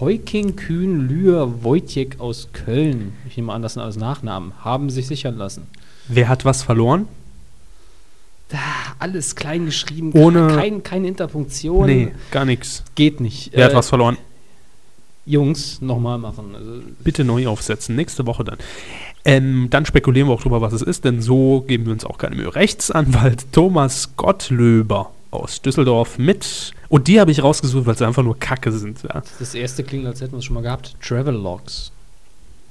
[0.00, 5.06] Heuking, Kühn, Lühr, Wojciech aus Köln, ich nehme an, das sind alles Nachnamen, haben sich
[5.06, 5.66] sichern lassen.
[6.08, 7.06] Wer hat was verloren?
[8.98, 11.86] Alles klein geschrieben, Ohne- kein, keine Interpunktion.
[11.86, 12.84] Nee, gar nichts.
[12.94, 13.50] Geht nicht.
[13.54, 14.18] Wer hat Äh, was verloren?
[15.24, 16.54] Jungs, nochmal machen.
[16.54, 17.96] Also, Bitte neu aufsetzen.
[17.96, 18.58] Nächste Woche dann.
[19.24, 22.18] Ähm, dann spekulieren wir auch drüber, was es ist, denn so geben wir uns auch
[22.18, 22.54] keine Mühe.
[22.54, 26.72] Rechtsanwalt Thomas Gottlöber aus Düsseldorf mit.
[26.88, 29.02] Und die habe ich rausgesucht, weil sie einfach nur Kacke sind.
[29.02, 29.22] Ja.
[29.38, 30.94] das erste klingt, als hätten wir es schon mal gehabt.
[31.02, 31.90] Travelogs.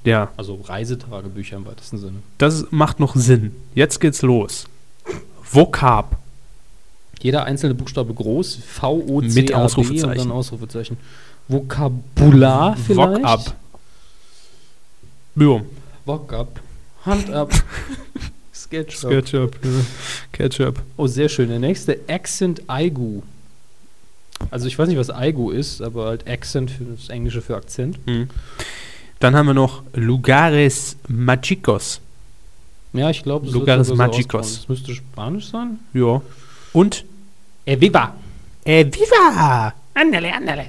[0.04, 2.22] ja, Also Reisetagebücher im weitesten Sinne.
[2.38, 3.54] das macht noch Sinn.
[3.74, 4.66] Jetzt geht's los.
[5.44, 6.16] Vocab.
[7.20, 10.10] Jeder einzelne Buchstabe groß, V, O, C, Mit A, B Ausrufezeichen.
[10.10, 10.96] und dann Ausrufezeichen.
[11.48, 13.22] Vokabular vielleicht?
[13.22, 13.56] Vocab.
[15.36, 15.60] Ja.
[16.04, 16.60] Vocab.
[17.04, 17.52] Hand ab.
[18.72, 19.10] Sketchup.
[19.10, 19.58] Ketchup.
[19.62, 19.70] Ja.
[20.32, 20.82] Ketchup.
[20.96, 21.48] Oh, sehr schön.
[21.48, 23.22] Der nächste, Accent Aigu.
[24.50, 28.04] Also ich weiß nicht, was Aigu ist, aber halt Accent für das Englische für Akzent.
[28.06, 28.28] Mhm.
[29.20, 32.00] Dann haben wir noch Lugares Magicos.
[32.92, 34.56] Ja, ich glaube, das, Lugares so Magicos.
[34.56, 35.78] das müsste Spanisch sein.
[35.94, 36.20] Ja.
[36.72, 37.04] Und
[37.64, 38.14] Eviva.
[38.64, 39.72] äh, Viva!
[39.94, 40.66] Andale, andale.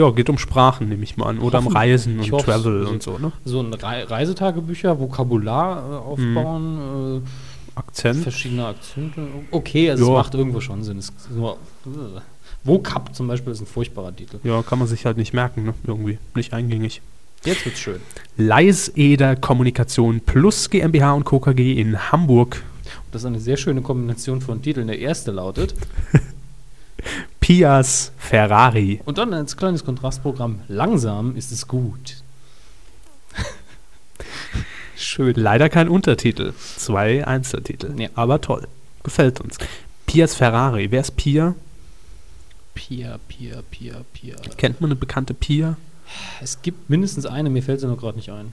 [0.00, 1.38] Ja, geht um Sprachen, nehme ich mal an.
[1.40, 2.28] Oder um Reisen und.
[2.28, 3.32] Travel Also- und so, ne?
[3.44, 8.22] So ein Re Reisetagebücher, Vokabular äh, aufbauen, äh, Akzent.
[8.22, 9.20] verschiedene Akzente.
[9.50, 10.10] Okay, also Ja.
[10.20, 10.96] es macht irgendwo schon Sinn.
[10.98, 12.20] Es nur, äh.
[12.64, 14.38] Vocab zum Beispiel ist ein furchtbarer Titel.
[14.42, 15.74] Ja, kann man sich halt nicht merken, ne?
[15.86, 16.18] Irgendwie.
[16.34, 17.02] Nicht eingängig.
[17.44, 18.00] Jetzt wird's schön.
[18.38, 21.40] Leiseder Kommunikation plus GmbH und Co.
[21.40, 22.62] KG in Hamburg.
[23.12, 24.86] Das ist eine sehr schöne Kombination von Titeln.
[24.88, 25.74] Der erste lautet
[27.40, 29.00] Pias Ferrari.
[29.06, 32.22] und dann als kleines Kontrastprogramm Langsam ist es gut.
[34.96, 35.34] Schön.
[35.36, 36.52] Leider kein Untertitel.
[36.76, 37.98] Zwei Einzeltitel.
[37.98, 38.08] Ja.
[38.14, 38.68] Aber toll.
[39.02, 39.56] Gefällt uns.
[40.06, 40.90] Pias Ferrari.
[40.90, 41.54] Wer ist Pia?
[42.74, 44.36] Pia, Pia, Pia, Pia.
[44.58, 45.76] Kennt man eine bekannte Pia?
[46.42, 48.52] Es gibt mindestens eine, mir fällt sie noch gerade nicht ein.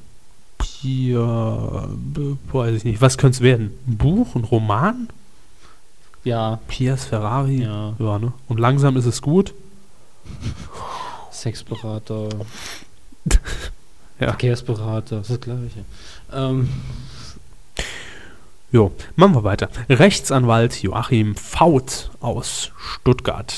[0.58, 1.90] Pia.
[1.96, 3.02] b- Weiß ich nicht.
[3.02, 3.72] Was könnte es werden?
[3.88, 4.36] Ein Buch?
[4.36, 5.10] Ein Roman?
[6.28, 7.62] Ja, Pias Ferrari?
[7.64, 7.94] Ja.
[7.98, 8.34] ja ne?
[8.50, 9.54] Und langsam ist es gut.
[11.32, 12.28] Sexberater,
[14.20, 14.30] Ja.
[14.30, 15.86] Verkehrsberater, das ist das Gleiche.
[16.34, 16.70] Ähm,
[18.72, 19.70] Jo, machen wir weiter.
[19.88, 23.54] Rechtsanwalt Joachim Faut aus Stuttgart.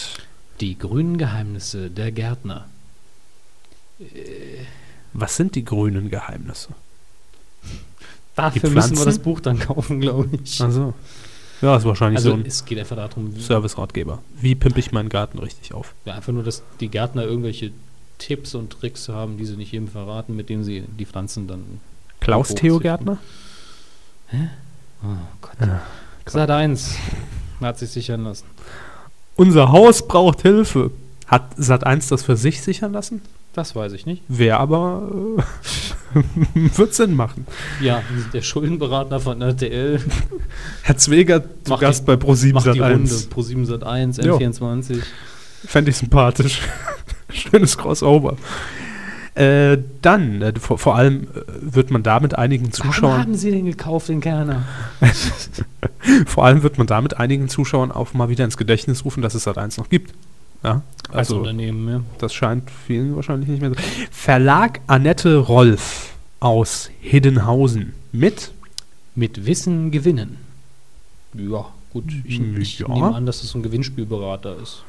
[0.60, 2.68] die grünen Geheimnisse der Gärtner.
[5.14, 6.70] Was sind die grünen Geheimnisse?
[8.36, 10.62] Dafür müssen wir das Buch dann kaufen, glaube ich.
[10.62, 10.94] Also,
[11.61, 14.19] ja, ist wahrscheinlich Also so ein es geht einfach darum, wie, Service-Ratgeber.
[14.40, 15.94] Wie pimpe ich meinen Garten richtig auf?
[16.06, 17.72] ja, einfach nur, dass die Gärtner irgendwelche
[18.18, 21.80] Tipps und Tricks haben, die sie nicht jedem verraten, mit denen sie die Pflanzen dann.
[22.19, 22.53] Klaus.
[22.53, 23.18] Theo Gärtner?
[24.31, 25.07] Oh
[25.41, 25.69] Gott.
[26.26, 26.95] Sat 1
[27.61, 28.45] hat sich sichern lassen.
[29.36, 30.91] Unser Haus braucht Hilfe.
[31.27, 33.22] Hat Sat1 das für sich sichern lassen?
[33.60, 34.23] Das weiß ich nicht.
[34.30, 35.11] Wäre aber.
[36.15, 36.22] Äh,
[36.77, 37.45] wird Sinn machen.
[37.81, 39.99] Ja, der Schuldenberater von RTL
[40.84, 43.11] Herr Zweger zu Macht Gast die- bei Pro7 macht die Runde.
[43.11, 43.30] Sat1.
[43.30, 44.38] Pro 7 Sat 1, Jo.
[44.38, 45.02] N24.
[45.65, 46.61] Fände ich sympathisch.
[47.34, 48.38] Schönes Crossover.
[49.36, 51.27] Äh, dann, äh, vor, vor allem äh,
[51.60, 54.64] wird man da mit einigen Warum Zuschauern, haben Sie den gekauft, den Kerner?
[56.27, 59.36] vor allem wird man da mit einigen Zuschauern auch mal wieder ins Gedächtnis rufen, dass
[59.36, 60.14] es Sat1 noch gibt.
[60.64, 62.02] Ja, Als also Unternehmen, ja.
[62.18, 63.76] das scheint vielen wahrscheinlich nicht mehr so.
[64.11, 68.52] Verlag Annette Rolf aus Hiddenhausen mit
[69.15, 70.38] Mit Wissen gewinnen.
[71.34, 72.06] Ja, gut.
[72.26, 72.88] Ich, ich Ja.
[72.90, 74.84] nehme an, dass das so ein Gewinnspielberater ist.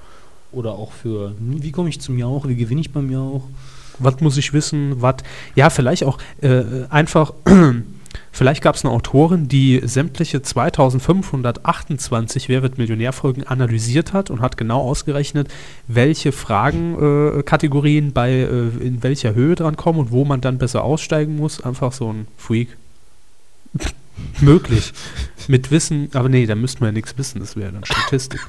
[0.52, 3.44] Oder auch für, hm, wie komme ich zum Jauch, wie gewinne ich beim Jauch?
[4.02, 5.16] was muss ich wissen, was,
[5.56, 7.34] ja, vielleicht auch äh, einfach,
[8.32, 14.56] vielleicht gab es eine Autorin, die sämtliche 2528 Wer wird Millionär-Folgen analysiert hat und hat
[14.56, 15.48] genau ausgerechnet,
[15.88, 20.84] welche Fragenkategorien äh, bei äh, in welcher Höhe dran kommen und wo man dann besser
[20.84, 21.60] aussteigen muss.
[21.60, 22.76] Einfach so ein Freak.
[24.40, 24.92] Möglich.
[25.48, 28.40] Mit Wissen, aber nee, da müssten wir ja nichts wissen, das wäre dann Statistik.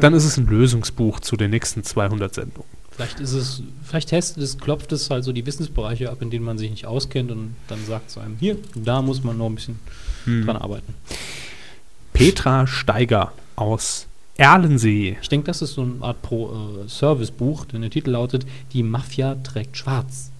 [0.00, 2.79] dann ist es ein Lösungsbuch zu den nächsten 200 Sendungen.
[3.00, 6.44] Vielleicht ist es, vielleicht testet es, klopft es halt so die Wissensbereiche ab, in denen
[6.44, 9.54] man sich nicht auskennt und dann sagt es einem, hier, da muss man noch ein
[9.54, 9.78] bisschen
[10.24, 10.44] Hm.
[10.44, 10.92] dran arbeiten.
[12.12, 14.06] Petra Steiger aus
[14.36, 15.16] Erlensee.
[15.22, 16.50] Ich denke, das ist so eine Art Pro
[16.84, 20.30] äh, Servicebuch, denn der Titel lautet Die Mafia trägt schwarz.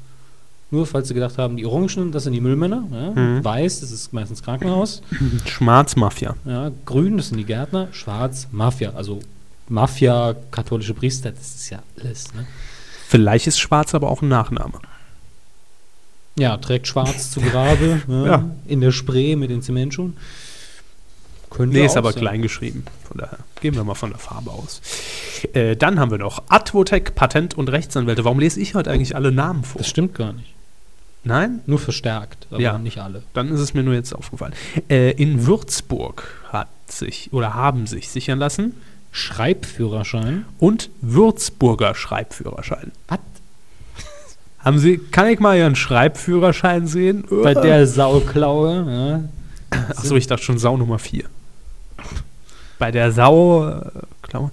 [0.70, 3.11] Nur falls Sie gedacht haben, die Orangen, das sind die Müllmänner, ja?
[3.11, 3.43] Mhm.
[3.45, 5.03] weiß, das ist meistens Krankenhaus,
[5.47, 6.37] Schmarzmafia.
[6.45, 6.70] ja?
[6.85, 9.20] grün, das sind die Gärtner, schwarz, Mafia, also
[9.71, 12.35] Mafia, katholische Priester, das ist ja alles.
[12.35, 12.47] Ne?
[13.09, 14.75] Vielleicht ist Schwarz aber auch ein Nachname.
[16.37, 18.51] Ja, trägt schwarz zu Grabe, ja, Ja.
[18.67, 20.17] in der Spree mit den Zementschuhen.
[21.51, 22.21] Könnte Nee, ist aber sein.
[22.21, 22.85] klein geschrieben.
[23.09, 24.81] Von daher gehen wir mal von der Farbe aus.
[25.53, 28.25] Äh, dann haben wir noch Advotec, Patent- und Rechtsanwälte.
[28.25, 29.79] Warum lese ich heute eigentlich alle Namen vor?
[29.81, 30.55] Das stimmt gar nicht.
[31.25, 31.61] Nein?
[31.67, 32.79] Nur verstärkt, aber Ja.
[32.79, 33.23] nicht alle.
[33.35, 34.55] Dann ist es mir nur jetzt aufgefallen.
[34.89, 38.75] Äh, in Würzburg hat sich oder haben sich sichern lassen
[39.12, 40.45] Schreibführerschein.
[40.59, 42.93] und Würzburger Schreibführerschein.
[43.09, 43.19] Was?
[44.61, 47.24] Haben Sie, kann ich mal Ihren Schreibführerschein sehen?
[47.31, 48.87] Bei der Sauklaue,
[49.73, 49.78] ja.
[49.91, 51.24] Achso, ich dachte schon Sau Nummer 4.
[52.78, 53.82] Bei der Sau, äh,
[54.23, 54.51] Klaue.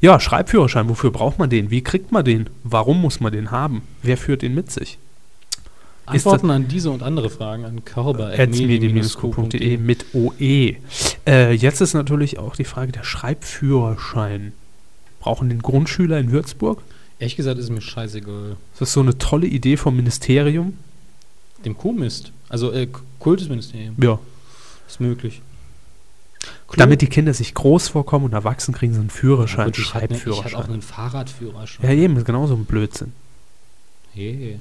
[0.00, 1.70] Ja, Schreibführerschein, wofür braucht man den?
[1.70, 2.50] Wie kriegt man den?
[2.62, 3.82] Warum muss man den haben?
[4.02, 4.98] Wer führt den mit sich?
[6.06, 9.76] Antworten an diese und andere Fragen an körper.medien-q.de.
[9.78, 10.76] mit OE.
[11.26, 14.52] Äh, jetzt ist natürlich auch die Frage der Schreibführerschein.
[15.20, 16.82] Brauchen den Grundschüler in Würzburg?
[17.18, 18.56] Ehrlich gesagt ist mir scheißegal.
[18.78, 20.76] Das ist so eine tolle Idee vom Ministerium.
[21.64, 22.32] Dem Q-Mist.
[22.50, 22.86] Also äh,
[23.18, 23.94] Kultusministerium.
[24.02, 24.18] Ja.
[24.86, 25.40] Ist möglich.
[26.68, 29.86] Klo- Damit die Kinder sich groß vorkommen und erwachsen kriegen sie einen Führerschein, hatte ne,
[29.86, 30.70] ich hatte auch Schreibführerschein.
[30.70, 31.86] einen Fahrradführerschein.
[31.86, 33.12] Ja, eben, ist genauso ein Blödsinn.
[34.12, 34.58] Hey.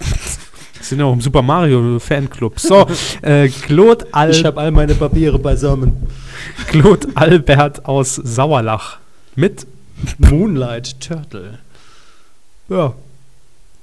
[0.80, 2.58] Sind ja auch im Super Mario Fanclub.
[2.58, 2.86] So,
[3.22, 5.92] äh, Claude, Al Ich habe all meine Papiere beisammen.
[6.68, 8.98] Claude Albert aus Sauerlach
[9.36, 9.66] mit
[10.18, 11.58] Moonlight Turtle.
[12.68, 12.94] Ja.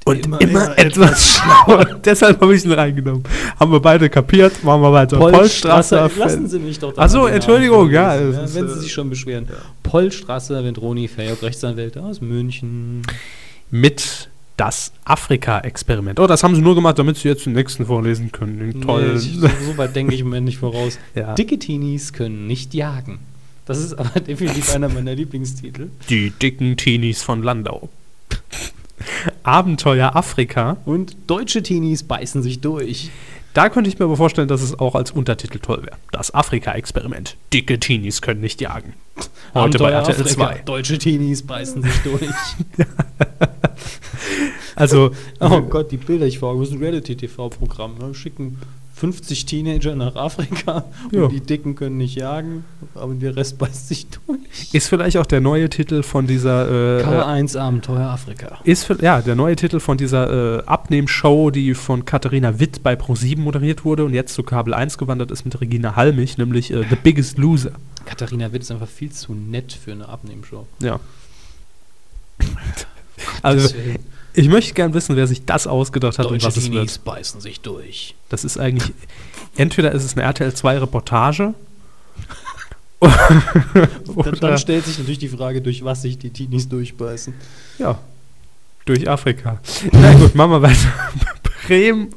[0.06, 1.86] Und immer, Immer- etwas schlauer.
[2.03, 3.24] Deshalb habe ich ihn reingenommen.
[3.60, 5.18] Haben wir beide kapiert, machen wir weiter.
[5.18, 6.10] Polstrasser.
[6.18, 8.69] Lassen Sie mich doch da Ach so, mal den Entschuldigung, ja, es ist, wenn äh,
[8.69, 9.48] Sie sich schon beschweren.
[9.84, 13.02] Polstrasser, Vendroni, Fayok, Rechtsanwälte aus München.
[13.69, 16.20] Mit das Afrika-Experiment.
[16.20, 18.60] Oh, das haben sie nur gemacht, damit sie jetzt den nächsten vorlesen können.
[18.60, 19.14] Den tollen.
[19.14, 21.00] Nee, ich, so, so weit denke ich im Moment nicht voraus.
[21.16, 21.34] Ja.
[21.34, 23.20] Dicke Teenies können nicht jagen.
[23.66, 25.90] Das ist aber definitiv einer meiner Lieblingstitel.
[26.10, 27.90] Die dicken Teenies von Landau.
[29.44, 30.78] Abenteuer Afrika.
[30.86, 33.10] Und deutsche Teenies beißen sich durch.
[33.58, 35.98] Da könnte ich mir aber vorstellen, dass es auch als Untertitel toll wäre.
[36.12, 37.38] Das Afrika-Experiment.
[37.52, 38.94] Dicke Teenies können nicht jagen.
[39.56, 40.30] Heute bei RTL Afrika.
[40.30, 40.62] 2.
[40.64, 42.30] Deutsche Teenies beißen sich durch.
[44.76, 45.10] Also,
[45.40, 47.98] oh Gott, die Bilder, ich war das ist ein Reality-TV-Programm.
[47.98, 48.14] Ne?
[48.14, 48.60] Schicken
[48.98, 51.24] 50 Teenager nach Afrika Ja.
[51.24, 52.65] und die Dicken können nicht jagen,
[52.95, 54.40] aber der Rest beißt sich durch.
[54.74, 56.99] ist vielleicht auch der neue Titel von dieser.
[56.99, 58.60] Äh, K1 Abenteuer Afrika.
[58.64, 63.38] ist ja der neue Titel von dieser äh, Abnehmshow, die von Katharina Witt bei Pro7
[63.40, 66.95] moderiert wurde und jetzt zu Kabel 1 gewandert ist mit Regina Halmich, nämlich äh, The
[66.95, 67.72] Biggest Loser.
[68.06, 70.65] Katharina Witt ist einfach viel zu nett für eine Abnehmshow.
[70.80, 70.99] Ja.
[73.41, 74.03] Also, Deswegen,
[74.38, 77.04] ich möchte gern wissen, wer sich das ausgedacht hat und Deutsche was es Teenies wird.
[77.06, 78.16] beißen sich durch.
[78.30, 78.94] Das ist eigentlich,
[79.56, 81.54] entweder ist es eine RTL 2 Reportage.
[83.00, 83.44] Dann,
[84.16, 87.34] oder, dann stellt sich natürlich die Frage, durch was sich die Teenies durchbeißen.
[87.78, 88.00] ja,
[88.86, 89.60] durch Afrika.
[89.92, 90.94] Na gut, machen wir weiter.
[91.68, 92.08] Bremen,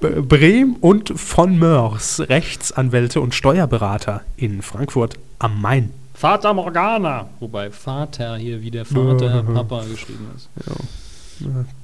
[0.00, 5.90] B- Bremen und von Mörs, Rechtsanwälte und Steuerberater in Frankfurt am Main.
[6.20, 7.30] Vater Morgana.
[7.40, 9.42] Wobei Vater hier wie der Vater.
[9.42, 10.50] Papa geschrieben ist.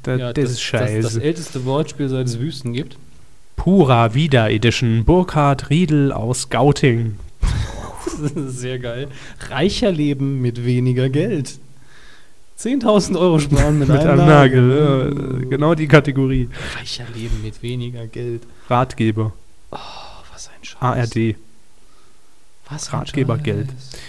[0.02, 1.00] Da, Ja, das, ist Das, scheiße.
[1.00, 2.98] das älteste Wortspiel, seit es Wüsten gibt.
[3.56, 7.18] Pura Vida Edition, Burkhard Riedel aus Gauting.
[8.34, 9.08] Sehr geil.
[9.48, 11.58] Reicher leben mit weniger Geld.
[12.60, 15.40] 10.000 Euro sparen mit, Mit einem Nagel.
[15.40, 16.50] Ja, genau die Kategorie.
[16.78, 18.42] Reicher leben mit weniger Geld.
[18.68, 19.32] Ratgeber.
[19.70, 19.76] Oh,
[20.30, 20.76] was ein Scheiß.
[20.82, 21.36] ARD.
[22.68, 23.68] Was ein Ratgebergeld.
[23.70, 24.00] Scheiß.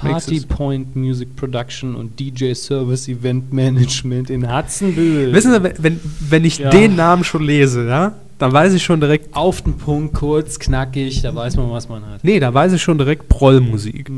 [0.00, 0.40] Party.
[0.48, 5.32] Point Music Production und DJ Service Event Management in Hatzenbühl.
[5.32, 6.70] Wissen Sie, wenn- wenn, wenn ich Ja.
[6.70, 11.22] den Namen schon lese, ja, dann weiß ich schon direkt, Auf den Punkt, kurz, knackig,
[11.22, 12.22] da weiß man, was man hat.
[12.24, 14.10] nee, da weiß ich schon direkt Prollmusik.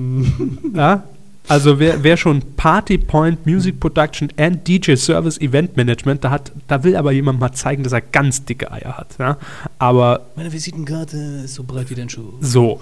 [0.74, 1.02] ja?
[1.48, 6.52] Also wer, wer schon Party Point Music Production and DJ Service Event Management, da hat,
[6.68, 9.08] da will aber jemand mal zeigen, dass er ganz dicke Eier hat.
[9.18, 9.36] Ja?
[9.78, 12.34] Aber Meine Visitenkarte ist so breit wie dein Schuh.
[12.40, 12.80] so.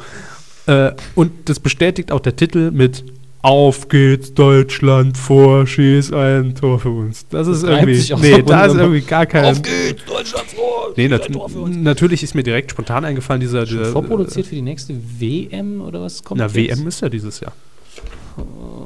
[0.68, 3.02] Äh, und das bestätigt auch der Titel mit
[3.40, 7.26] Auf geht's Deutschland vor, schieß ein Tor für uns.
[7.30, 10.92] Das ist Das irgendwie, nee, da ist irgendwie gar kein, Auf geht's, Deutschland vor!
[10.96, 11.76] Nee, Ein nat Tor für uns.
[11.76, 13.66] natürlich ist mir direkt spontan eingefallen, dieser.
[13.66, 16.78] Schon dieser vorproduziert für die nächste WM oder was kommt Na, jetzt?
[16.80, 17.52] WM ist ja dieses Jahr.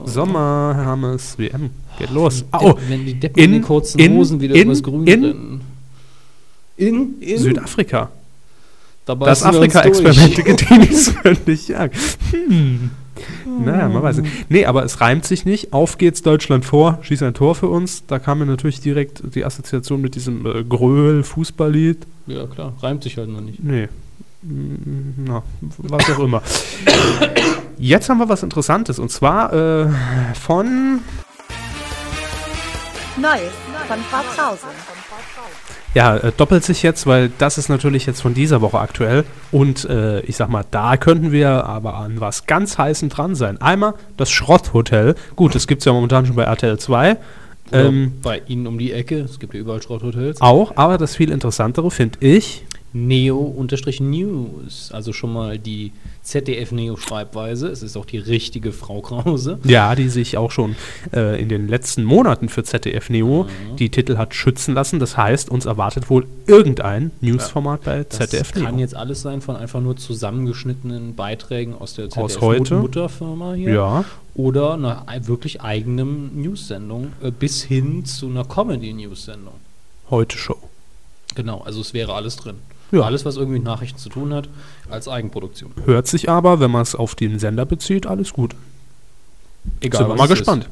[0.04, 1.70] Sommer, Hermes, WM.
[1.98, 2.44] Geht los.
[2.50, 4.82] Ah, Wenn- oh, wenn die Deppen in- in, den kurzen in- Hosen wieder in- übers
[4.82, 5.60] Grün in- rennen.
[6.76, 8.10] In, in Südafrika.
[9.04, 10.44] Da Das Afrika-Experiment.
[10.44, 11.92] Getenis könnte ich sagen.
[12.30, 12.90] Hm.
[13.64, 14.50] Naja, man weiß nicht.
[14.50, 15.72] Nee, aber es reimt sich nicht.
[15.72, 18.06] Auf geht's Deutschland vor, schieß ein Tor für uns.
[18.06, 22.06] Da kam mir natürlich direkt die Assoziation mit diesem äh, Gröl-Fußballlied.
[22.26, 23.62] Ja, klar, reimt sich halt noch nicht.
[23.62, 23.88] Nee.
[24.42, 25.42] Na,
[25.78, 26.42] was auch immer.
[27.78, 29.86] Jetzt haben wir was Interessantes und zwar äh,
[30.34, 31.00] von
[33.16, 33.52] Neues
[33.86, 34.66] von Frau Krause.
[35.94, 39.24] Ja, äh, doppelt sich jetzt, weil das ist natürlich jetzt von dieser Woche aktuell.
[39.50, 43.60] Und äh, ich sag mal, da könnten wir aber an was ganz heißem dran sein.
[43.60, 45.14] Einmal das Schrotthotel.
[45.36, 47.12] Gut, das gibt es ja momentan schon bei RTL 2.
[47.70, 50.40] Oder Ähm, bei Ihnen um die Ecke, es gibt ja überall Schrotthotels.
[50.40, 52.64] auch, aber das viel interessantere finde ich.
[52.92, 55.92] Neo-News, also schon mal die
[56.22, 57.68] ZDF-Neo-Schreibweise.
[57.68, 59.58] Es ist auch die richtige Frau Krause.
[59.64, 60.76] Ja, die sich auch schon
[61.12, 63.46] äh, in den letzten Monaten für ZDF Neo
[63.78, 64.98] die Titel hat schützen lassen.
[65.00, 69.56] Das heißt, uns erwartet wohl irgendein Newsformat bei Das ZDF kann jetzt alles sein von
[69.56, 72.08] einfach nur zusammengeschnittenen Beiträgen aus der?
[72.10, 73.72] ZDF-Mutterfirma hier.
[73.72, 74.04] Ja,
[74.34, 79.54] Oder einer ei- wirklich eigenen News-Sendung äh, bis hin zu einer Comedy-News-Sendung.
[80.10, 80.56] heute Show.
[81.34, 82.56] Genau, also es wäre alles drin.
[82.92, 83.00] Ja.
[83.02, 84.48] Alles, was irgendwie mit Nachrichten zu tun hat,
[84.90, 85.72] als Eigenproduktion.
[85.86, 88.54] Hört sich aber, wenn man es auf den Sender bezieht, alles gut.
[89.80, 90.68] Egal, Sind wir mal es gespannt,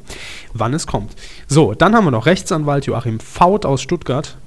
[0.53, 1.13] wann es kommt.
[1.47, 4.37] So, dann haben wir noch Rechtsanwalt Joachim Faut aus Stuttgart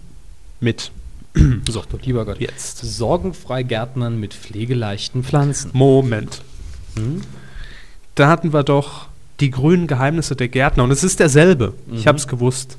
[0.60, 0.90] mit
[1.68, 2.38] So, lieber Gott.
[2.40, 2.78] jetzt.
[2.78, 5.70] Sorgenfrei Gärtnern mit pflegeleichten Pflanzen.
[5.72, 6.42] Moment.
[6.96, 7.22] Hm?
[8.14, 9.06] Da hatten wir doch
[9.40, 11.72] die grünen Geheimnisse der Gärtner und es ist derselbe.
[11.92, 12.08] Ich Mhm.
[12.08, 12.76] habe es gewusst.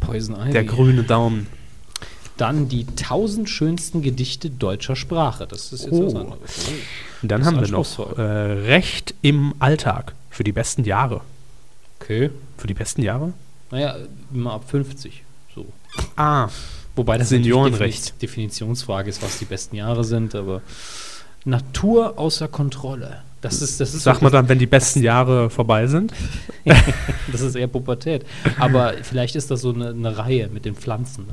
[0.00, 0.52] Poison Ivy.
[0.52, 1.46] Der grüne Daumen.
[2.36, 5.46] Dann die tausend schönsten Gedichte deutscher Sprache.
[5.46, 6.06] Das ist jetzt Oh.
[6.06, 6.40] was anderes.
[7.22, 11.20] Und dann haben wir noch äh, Recht im Alltag für die besten Jahre.
[12.00, 12.30] Okay.
[12.58, 13.32] Für die besten Jahre?
[13.70, 13.96] Naja,
[14.32, 15.22] immer ab 50.
[15.54, 15.66] So.
[16.16, 16.48] Ah,
[16.96, 18.20] Wobei das Seniorenrecht.
[18.22, 20.62] Definitionsfrage ist, was die besten Jahre sind, aber
[21.44, 23.22] Natur außer Kontrolle.
[23.40, 26.12] Das ist, das ist sag mal dann, wenn die besten Jahre vorbei sind.
[27.32, 28.24] Das ist eher Pubertät.
[28.58, 31.26] Aber vielleicht ist das so eine, eine Reihe mit den Pflanzen.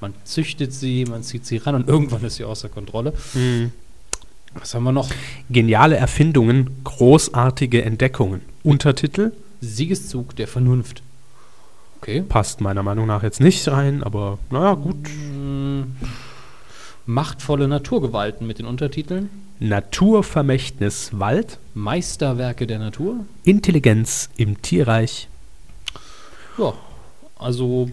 [0.00, 3.12] Man züchtet sie, man zieht sie ran und irgendwann ist sie außer Kontrolle.
[4.54, 5.10] Was haben wir noch?
[5.50, 8.42] Geniale Erfindungen, großartige Entdeckungen.
[8.62, 11.02] Untertitel Siegeszug der Vernunft.
[12.00, 12.20] Okay.
[12.20, 15.08] passt meiner Meinung nach jetzt nicht rein, aber naja, gut.
[15.08, 15.84] Mm,
[17.06, 19.30] Machtvolle Naturgewalten mit den Untertiteln
[19.60, 23.24] Naturvermächtnis Wald, Meisterwerke der Natur.
[23.44, 25.28] Intelligenz im Tierreich.
[26.58, 26.74] Ja,
[27.38, 27.88] also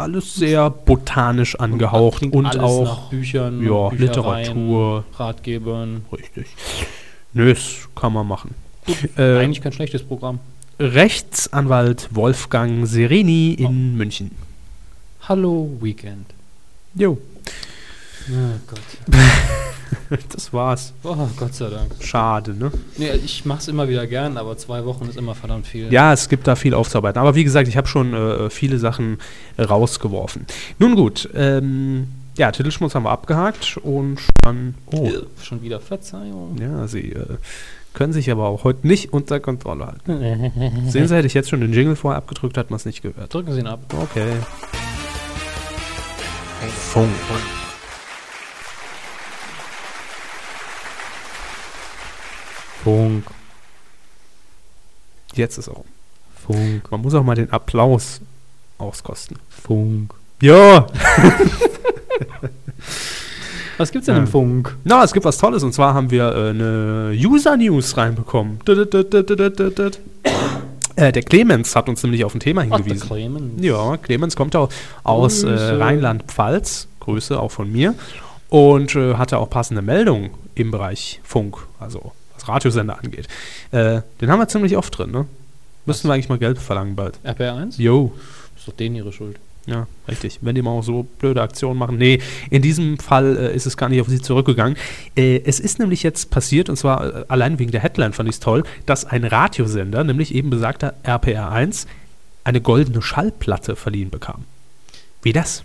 [0.00, 5.04] Alles sehr botanisch angehaucht und alles auch Büchern, ja, Literatur.
[5.14, 6.04] Ratgebern.
[6.12, 6.46] Richtig.
[7.32, 8.54] Nö, das kann man machen.
[9.16, 10.40] Äh, Eigentlich kein schlechtes Programm.
[10.78, 14.30] Rechtsanwalt Wolfgang Sereni in München.
[15.28, 16.26] Hallo Weekend.
[16.94, 17.18] Jo,
[18.28, 18.80] Oh Gott.
[20.32, 20.92] das war's.
[21.04, 21.92] Oh, Gott sei Dank.
[22.00, 22.70] Schade, ne?
[22.96, 25.92] Nee, ich mach's immer wieder gern, aber zwei Wochen ist immer verdammt viel.
[25.92, 27.20] Ja, es gibt da viel aufzuarbeiten.
[27.20, 29.18] Aber wie gesagt, ich habe schon äh, viele Sachen
[29.58, 30.46] rausgeworfen.
[30.78, 34.74] Nun gut, ähm, ja, Titelschmutz haben wir abgehakt und dann.
[34.92, 36.56] Oh, Äh, Schon wieder Verzeihung.
[36.60, 37.36] ja, sie äh,
[37.92, 40.88] können sich aber auch heute nicht unter Kontrolle halten.
[40.90, 43.34] Sehen Sie, hätte ich jetzt schon den Jingle vorher abgedrückt, hat man es nicht gehört.
[43.34, 43.80] Drücken Sie ihn ab.
[43.92, 44.28] Okay.
[46.92, 47.08] Funk.
[52.84, 53.24] Funk.
[55.34, 55.84] Jetzt ist auch.
[56.46, 56.90] Funk.
[56.90, 58.20] Man muss auch mal den Applaus
[58.78, 59.38] auskosten.
[59.48, 60.12] Funk.
[60.40, 60.86] Ja!
[63.78, 64.20] Was gibt's denn Ja.
[64.22, 64.76] im Funk?
[64.84, 68.58] Na, es gibt was Tolles und zwar haben wir äh, eine User-News reinbekommen.
[70.96, 73.08] Äh, der Clemens hat uns nämlich auf ein Thema Ach, der hingewiesen.
[73.08, 73.64] Clemens.
[73.64, 74.68] Ja, Clemens kommt auch
[75.02, 75.48] aus äh.
[75.50, 76.88] Rheinland-Pfalz.
[77.00, 77.94] Grüße auch von mir.
[78.50, 83.28] Und äh, hatte auch passende Meldungen im Bereich Funk, also was Radiosender angeht.
[83.70, 85.26] Äh, den haben wir ziemlich oft drin, ne?
[85.86, 87.18] Müssten wir eigentlich mal Geld verlangen bald.
[87.24, 87.80] RPR1?
[87.80, 88.12] Jo.
[88.56, 89.38] Ist doch denen ihre Schuld.
[89.66, 90.38] Ja, richtig.
[90.42, 91.96] Wenn die mal auch so blöde Aktionen machen.
[91.96, 94.76] Nee, in diesem Fall äh, ist es gar nicht auf sie zurückgegangen.
[95.16, 98.36] Äh, es ist nämlich jetzt passiert, und zwar äh, allein wegen der Headline fand ich
[98.36, 101.86] es toll, dass ein Radiosender, nämlich eben besagter RPR1,
[102.44, 104.44] eine goldene Schallplatte verliehen bekam.
[105.22, 105.62] Wie das?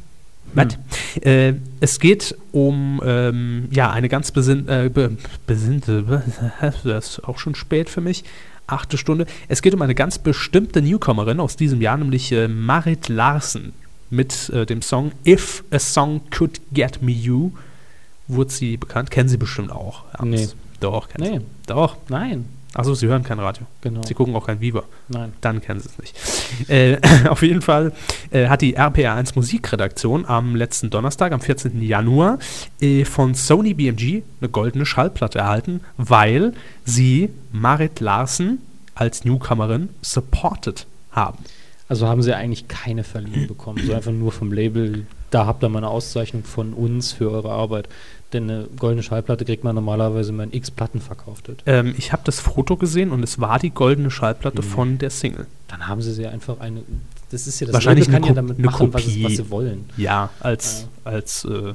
[0.56, 1.24] Was?
[1.24, 5.18] Äh, es geht um ähm, ja, eine ganz besin äh, be
[5.48, 6.24] besinnte,
[6.84, 8.24] das ist auch schon spät für mich,
[8.68, 9.26] achte Stunde.
[9.48, 13.74] Es geht um eine ganz bestimmte Newcomerin aus diesem Jahr, nämlich äh, Marit Larsen
[14.10, 17.52] mit äh, dem Song If a Song Could Get Me You.
[18.28, 19.12] Wurde sie bekannt?
[19.12, 20.04] Kennen Sie bestimmt auch.
[20.24, 20.48] Nee.
[20.80, 21.40] Doch, kennen Nee.
[21.40, 21.46] Sie.
[21.68, 21.98] Doch.
[22.10, 22.46] Nein.
[22.76, 23.66] Achso, Sie hören kein Radio.
[23.80, 24.02] Genau.
[24.06, 24.84] Sie gucken auch kein Viva.
[25.08, 25.32] Nein.
[25.40, 26.70] Dann kennen Sie es nicht.
[26.70, 26.98] Äh,
[27.30, 27.94] auf jeden Fall
[28.32, 31.82] äh, hat die RPR1 Musikredaktion am letzten Donnerstag, am 14.
[31.82, 32.38] Januar,
[32.82, 36.54] äh, von Sony BMG eine goldene Schallplatte erhalten, weil
[36.84, 38.60] sie Marit Larsen
[38.94, 41.40] als Newcomerin supported haben.
[41.88, 43.82] Also haben sie eigentlich keine verliehen bekommen.
[43.86, 47.52] So einfach nur vom Label, da habt ihr mal eine Auszeichnung von uns für eure
[47.52, 47.88] Arbeit.
[48.36, 51.64] Denn eine goldene Schallplatte kriegt man normalerweise, wenn man x Platten verkauft hat.
[51.66, 54.66] Ähm, ich habe das Foto gesehen und es war die goldene Schallplatte Mhm.
[54.66, 55.48] von der Single.
[55.70, 56.82] Dann haben sie sie einfach eine.
[57.32, 59.50] Das ist ja das Wahrscheinlich kann eine ja damit eine machen, was, es, was sie
[59.50, 59.86] wollen.
[59.96, 61.74] Ja, als, als äh,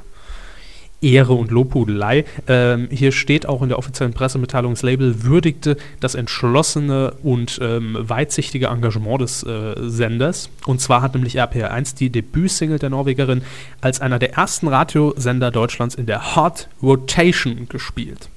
[1.00, 2.24] Ehre und Lobhudelei.
[2.46, 7.96] Ähm, hier steht auch in der offiziellen Pressemitteilung, das Label würdigte das entschlossene und ähm,
[7.98, 10.50] weitsichtige Engagement des äh, Senders.
[10.66, 13.42] Und zwar hat nämlich RPR1 die Debütsingle der Norwegerin
[13.80, 18.28] als einer der ersten Radiosender Deutschlands in der Hot Rotation gespielt.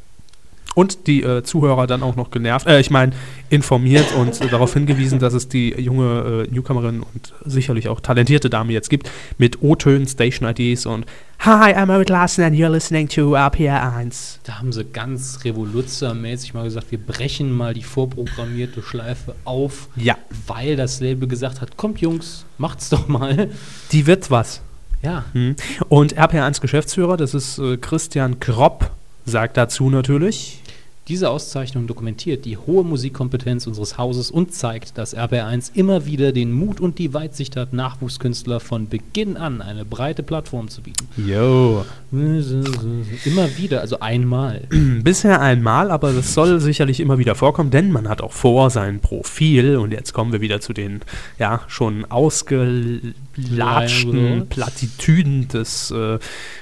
[0.75, 3.13] Und die äh, Zuhörer dann auch noch genervt, äh, ich meine,
[3.49, 8.49] informiert und äh, darauf hingewiesen, dass es die junge äh, Newcomerin und sicherlich auch talentierte
[8.49, 11.05] Dame jetzt gibt, mit O-Tönen, Station-IDs und
[11.39, 14.37] Hi, I'm Marit Larsen and you're listening to RPR1.
[14.45, 20.15] Da haben sie ganz revoluzermäßig mal gesagt, wir brechen mal die vorprogrammierte Schleife auf, Ja,
[20.47, 23.49] weil das Label gesagt hat, kommt Jungs, macht's doch mal.
[23.91, 24.61] die wird was.
[25.01, 25.25] Ja.
[25.33, 25.57] Hm.
[25.89, 28.89] Und RPR1 Geschäftsführer, das ist äh, Christian Kropp,
[29.25, 30.61] sagt dazu natürlich,
[31.09, 36.53] Diese Auszeichnung dokumentiert die hohe Musikkompetenz unseres Hauses und zeigt, dass RBR1 immer wieder den
[36.53, 41.09] Mut und die Weitsicht hat, Nachwuchskünstler von Beginn an eine breite Plattform zu bieten.
[41.17, 44.61] yo, Immer wieder, also einmal.
[45.03, 49.01] Bisher einmal, aber das soll sicherlich immer wieder vorkommen, denn man hat auch vor, sein
[49.01, 51.01] Profil, und jetzt kommen wir wieder zu den
[51.37, 54.47] ja schon ausgelatschten.
[54.47, 56.17] Plattitüden des äh,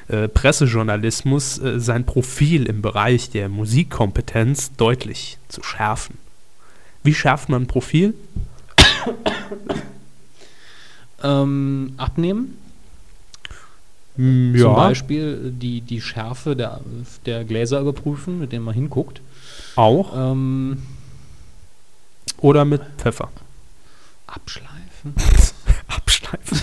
[0.07, 4.30] äh, Pressejournalismus, äh, sein Profil im Bereich der Musikkompetenz
[4.77, 6.17] deutlich zu schärfen.
[7.03, 8.13] Wie schärft man ein Profil?
[11.23, 12.57] Ähm, abnehmen,
[14.17, 16.81] Mm, zum Beispiel die, die Schärfe der,
[17.25, 19.21] der Gläser überprüfen, mit denen man hinguckt.
[19.77, 20.11] auch.
[20.13, 20.83] Ähm,
[22.37, 23.29] Oder mit Pfeffer.
[24.27, 25.15] abschleifen.
[25.87, 26.61] Abschleifen.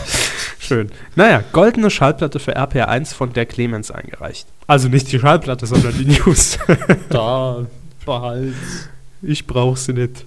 [0.68, 0.90] Schön.
[1.16, 4.46] Naja, goldene Schallplatte für RPR1 von der Clemens eingereicht.
[4.66, 6.58] Also nicht die Schallplatte, sondern die News.
[7.08, 7.64] Da,
[8.04, 8.52] behalt.
[9.22, 10.26] ich brauch sie nicht.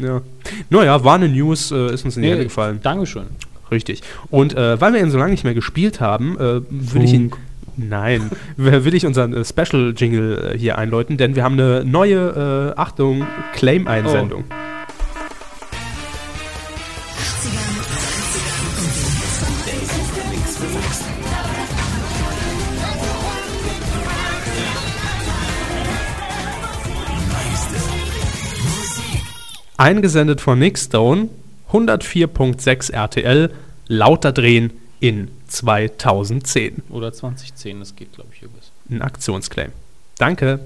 [0.00, 0.20] Ja.
[0.68, 2.80] Naja, war eine News, äh, ist uns in die Hände gefallen.
[2.82, 3.26] Dankeschön.
[3.70, 4.02] Richtig.
[4.30, 7.32] Und äh, weil wir ihn so lange nicht mehr gespielt haben, äh, würde ich ihn.
[7.76, 12.80] Nein, will ich unseren äh, Special-Jingle äh, hier einläuten, denn wir haben eine neue, äh,
[12.80, 14.44] Achtung, Claim-Einsendung.
[29.82, 31.28] Eingesendet von Nick Stone,
[31.72, 33.52] 104.6 RTL,
[33.88, 36.84] lauter drehen in 2010.
[36.88, 38.70] Oder 2010, das geht, glaube ich, übrigens.
[38.88, 39.72] Ein Aktionsclaim.
[40.18, 40.60] Danke.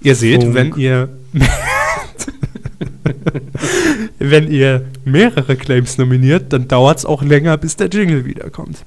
[0.00, 0.54] Ihr seht, Funk.
[0.54, 1.08] wenn ihr
[4.18, 8.84] wenn ihr mehrere Claims nominiert, dann dauert es auch länger, bis der Jingle wiederkommt.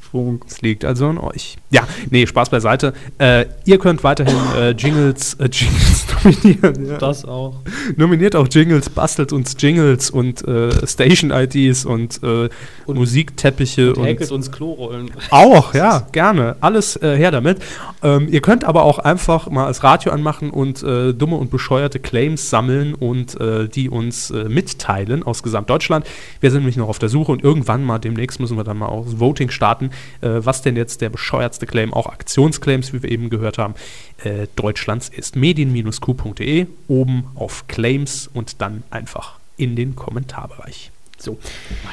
[0.48, 1.57] Es liegt also an euch.
[1.69, 2.94] Ja, nee, Spaß beiseite.
[3.18, 6.88] Äh, ihr könnt weiterhin äh, Jingles, äh, Jingles nominieren.
[6.88, 6.98] Ja.
[6.98, 7.61] Das auch.
[7.95, 12.49] Nominiert auch Jingles, bastelt uns Jingles und äh, Station-IDs und, äh,
[12.88, 15.11] Musikteppiche Und und, uns Klorollen.
[15.30, 16.56] auch, ja, gerne.
[16.61, 17.60] Alles äh, her damit.
[18.02, 22.49] Ähm, ihr könnt aber auch einfach mal das Radio anmachen und dumme und bescheuerte Claims
[22.49, 23.38] sammeln und
[23.76, 26.06] die uns mitteilen aus Gesamtdeutschland.
[26.39, 28.88] Wir sind nämlich noch auf der Suche und irgendwann mal demnächst müssen wir dann mal
[28.88, 33.11] auch das Voting starten, äh, was denn jetzt der bescheuertste Claim, auch Aktionsclaims, wie wir
[33.11, 33.75] eben gehört haben,
[34.23, 35.35] äh, Deutschlands ist.
[35.35, 40.91] Medien-q.de, oben auf Claims und dann einfach in den Kommentarbereich.
[41.17, 41.39] So.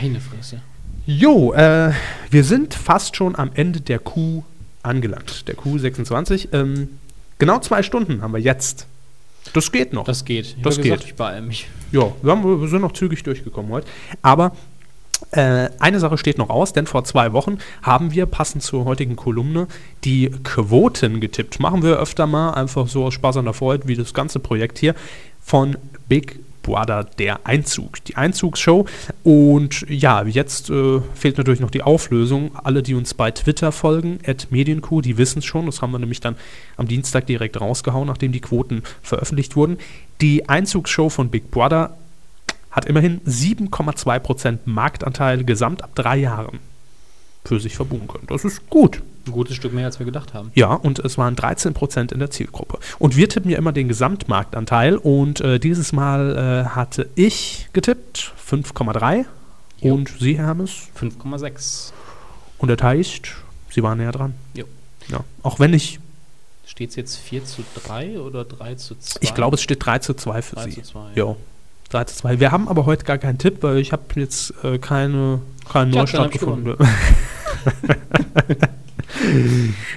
[0.00, 0.60] Meine Fresse.
[1.06, 1.92] Jo, äh,
[2.30, 4.42] wir sind fast schon am Ende der Q
[4.82, 6.48] angelangt, der Q26.
[6.52, 6.88] Ähm,
[7.38, 8.86] genau zwei Stunden haben wir jetzt.
[9.52, 10.04] Das geht noch.
[10.04, 10.46] Das geht.
[10.56, 11.10] Ich Das gesagt, geht.
[11.10, 11.68] Ich beeile mich.
[11.92, 13.86] ja, wir, haben, wir sind noch zügig durchgekommen heute.
[14.22, 14.52] Aber
[15.30, 19.16] äh, eine Sache steht noch aus, denn vor zwei Wochen haben wir, passend zur heutigen
[19.16, 19.68] Kolumne,
[20.04, 21.60] die Quoten getippt.
[21.60, 24.78] Machen wir öfter mal, einfach so aus Spaß an der Freude, wie das ganze Projekt
[24.78, 24.94] hier,
[25.40, 25.76] von
[26.08, 28.86] Big Brother, der Einzug, die Einzugsshow.
[29.22, 32.50] Und ja, jetzt äh, fehlt natürlich noch die Auflösung.
[32.56, 35.66] Alle, die uns bei Twitter folgen, at Medienkuh, die wissen es schon.
[35.66, 36.34] Das haben wir nämlich dann
[36.76, 39.78] am Dienstag direkt rausgehauen, nachdem die Quoten veröffentlicht wurden.
[40.20, 41.96] Die Einzugsshow von Big Brother
[42.72, 46.58] hat immerhin 7,2% Marktanteil gesamt ab drei Jahren
[47.44, 48.24] für sich verbuchen können.
[48.28, 49.02] Das ist gut.
[49.26, 50.50] Ein gutes Stück mehr, als wir gedacht haben.
[50.54, 52.78] Ja, und es waren 13% in der Zielgruppe.
[52.98, 58.32] Und wir tippen ja immer den Gesamtmarktanteil und äh, dieses Mal äh, hatte ich getippt
[58.50, 59.24] 5,3
[59.80, 59.94] Jo.
[59.94, 61.92] und Sie, Hermes, 5,6.
[62.58, 63.28] und das heißt,
[63.70, 64.34] Sie waren näher dran.
[64.54, 64.64] Jo.
[65.08, 66.00] Ja, auch wenn ich,
[66.66, 69.18] Steht es jetzt 4 zu 3 oder 3 zu 2?
[69.22, 70.82] ich glaube, es steht 3 zu 2 für 3 Sie.
[70.82, 71.00] zu 2.
[71.14, 71.36] Ja.
[71.90, 72.40] 3 zu 2.
[72.40, 76.02] Wir haben aber heute gar keinen Tipp, weil ich habe jetzt äh, keine, keinen Tja,
[76.02, 76.76] Neustart gefunden.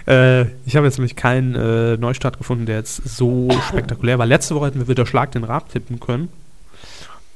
[0.07, 4.25] äh, ich habe jetzt nämlich keinen äh, Neustart gefunden, der jetzt so spektakulär war.
[4.25, 6.29] Letzte Woche hätten wir wieder Schlag den Rab tippen können.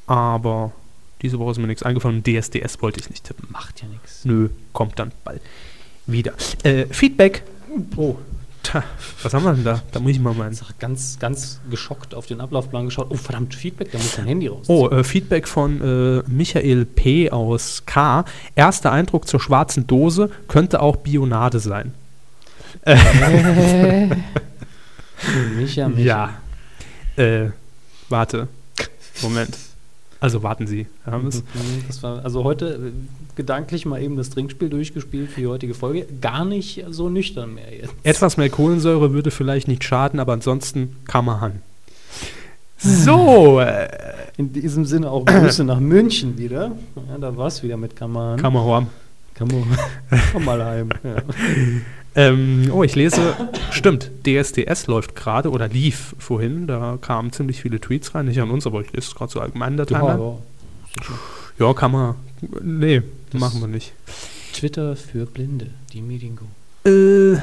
[0.07, 0.71] Aber
[1.21, 2.23] diese Woche ist mir nichts eingefallen.
[2.23, 3.47] DSDS wollte ich nicht tippen.
[3.51, 4.25] Macht ja nichts.
[4.25, 5.41] Nö, kommt dann bald
[6.07, 6.33] wieder.
[6.63, 7.43] Äh, Feedback.
[7.95, 8.17] Oh,
[8.63, 8.83] ta,
[9.23, 9.81] was haben wir denn da?
[9.91, 10.53] Da muss ich mal meinen.
[10.53, 13.07] Ich ganz, ganz geschockt auf den Ablaufplan geschaut.
[13.09, 14.65] Oh, verdammt, Feedback, da muss dein Handy raus.
[14.67, 17.31] Oh, äh, Feedback von äh, Michael P.
[17.31, 18.25] aus K.
[18.55, 21.93] Erster Eindruck zur schwarzen Dose könnte auch Bionade sein.
[25.55, 26.01] Micha, Micha.
[26.01, 26.33] Ja.
[27.15, 27.49] Äh,
[28.09, 28.47] warte.
[29.21, 29.57] Moment.
[30.19, 30.87] Also warten Sie.
[31.05, 31.25] Haben.
[31.25, 31.43] Mhm,
[31.87, 32.91] Das war also heute äh,
[33.41, 36.05] gedanklich mal eben das Trinkspiel durchgespielt für die heutige Folge.
[36.21, 37.93] Gar nicht so nüchtern mehr jetzt.
[38.03, 41.61] Etwas mehr Kohlensäure würde vielleicht nicht schaden, aber ansonsten kann man han.
[42.77, 43.87] So, äh,
[44.37, 46.71] In diesem Sinne auch Grüße nach München wieder.
[47.09, 48.39] Ja, da war es wieder mit Kammern.
[48.39, 48.87] kann man haben.
[49.35, 49.63] Kann man
[50.33, 50.89] komm mal heim.
[51.03, 51.15] Ja.
[52.13, 53.33] Ähm, oh, ich lese,
[53.71, 56.67] stimmt, DSDS läuft gerade oder lief vorhin.
[56.67, 58.25] Da kamen ziemlich viele Tweets rein.
[58.25, 60.21] Nicht an uns, aber ich lese es gerade so allgemein in der Ja, Timeline.
[60.21, 60.37] ja.
[61.03, 61.13] Sicher.
[61.59, 62.15] Ja, kann man.
[62.63, 63.01] Nee,
[63.31, 63.93] Das- machen wir nicht.
[64.53, 66.45] Twitter für Blinde, die Mediengo.
[66.85, 67.37] Äh,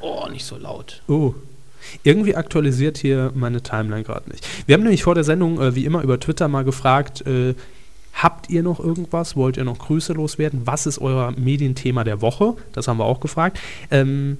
[0.00, 1.02] Oh, nicht so laut.
[1.08, 1.34] oh.
[2.02, 4.46] Irgendwie aktualisiert hier meine Timeline gerade nicht.
[4.66, 7.54] Wir haben nämlich vor der Sendung, äh, wie immer, über Twitter mal gefragt, äh,
[8.14, 9.36] habt ihr noch irgendwas?
[9.36, 10.62] Wollt ihr noch Grüße loswerden?
[10.64, 12.54] Was ist euer Medienthema der Woche?
[12.72, 13.58] Das haben wir auch gefragt.
[13.90, 14.38] Ähm,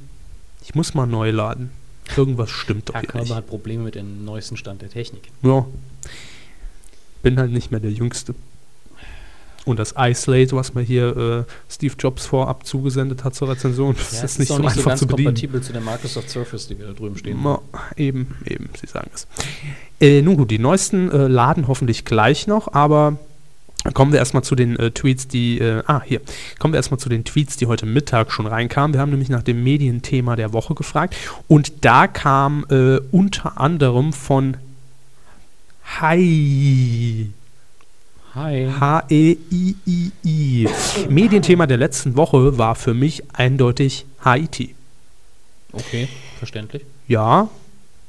[0.63, 1.71] ich muss mal neu laden.
[2.17, 3.35] Irgendwas stimmt doch Herr hier nicht.
[3.35, 5.25] hat Probleme mit dem neuesten Stand der Technik.
[5.43, 5.67] Ja.
[7.23, 8.35] Bin halt nicht mehr der Jüngste.
[9.65, 14.13] Und das iSlate, was mir hier äh, Steve Jobs vorab zugesendet hat zur Rezension, das
[14.13, 15.29] Ja, ist es nicht so nicht so einfach ganz zu bedienen.
[15.29, 17.41] kompatibel zu der Microsoft Surface, die wir da drüben stehen.
[17.41, 17.61] Ma,
[17.97, 19.27] eben, eben, Sie sagen es.
[20.01, 23.19] Äh, nun gut, die neuesten äh, laden hoffentlich gleich noch, aber
[23.93, 26.23] Kommen wir erstmal zu den äh, Tweets, die, äh, ah, hier,
[26.59, 28.95] kommen wir erstmal zu den Tweets, die heute Mittag schon reinkamen.
[28.95, 31.15] Wir haben nämlich nach dem Medienthema der Woche gefragt
[31.49, 34.57] und da kam äh, unter anderem von
[36.01, 37.31] Hi.
[38.35, 38.69] Hi.
[38.81, 40.69] H-E-I-I-I.
[41.09, 44.75] Medienthema der letzten Woche war für mich eindeutig Haiti.
[45.73, 46.09] Okay,
[46.39, 46.83] verständlich.
[47.07, 47.49] Ja,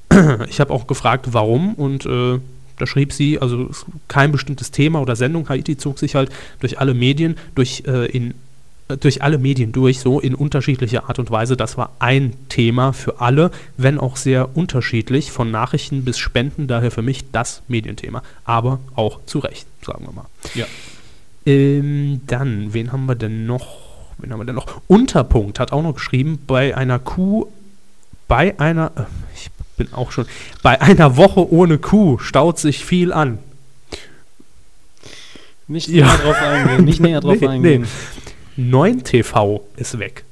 [0.50, 2.40] ich habe auch gefragt, warum und äh,
[2.78, 3.70] da schrieb sie, also
[4.08, 5.48] kein bestimmtes Thema oder Sendung.
[5.48, 8.34] Haiti zog sich halt durch alle Medien, durch, äh, in,
[8.88, 11.58] durch alle Medien durch, so in unterschiedlicher Art und Weise.
[11.58, 16.92] Das war ein Thema für alle, wenn auch sehr unterschiedlich, von Nachrichten bis Spenden, daher
[16.92, 18.22] für mich das Medienthema.
[18.44, 20.26] Aber auch zu Recht, sagen wir mal.
[20.54, 20.66] Ja.
[21.48, 23.78] Ähm, dann, wen haben wir denn noch?
[24.20, 24.82] Wen haben wir denn noch?
[24.88, 27.48] Unterpunkt hat auch noch geschrieben, bei einer Kuh,
[28.28, 29.02] bei einer, äh,
[29.36, 30.26] ich bin auch schon,
[30.64, 33.40] bei einer Woche ohne Kuh staut sich viel an.
[35.68, 36.06] Nicht Ja.
[36.06, 36.86] näher drauf eingehen.
[36.86, 37.88] Nicht näher drauf Nee, eingehen.
[38.58, 40.24] 9 TV ist weg.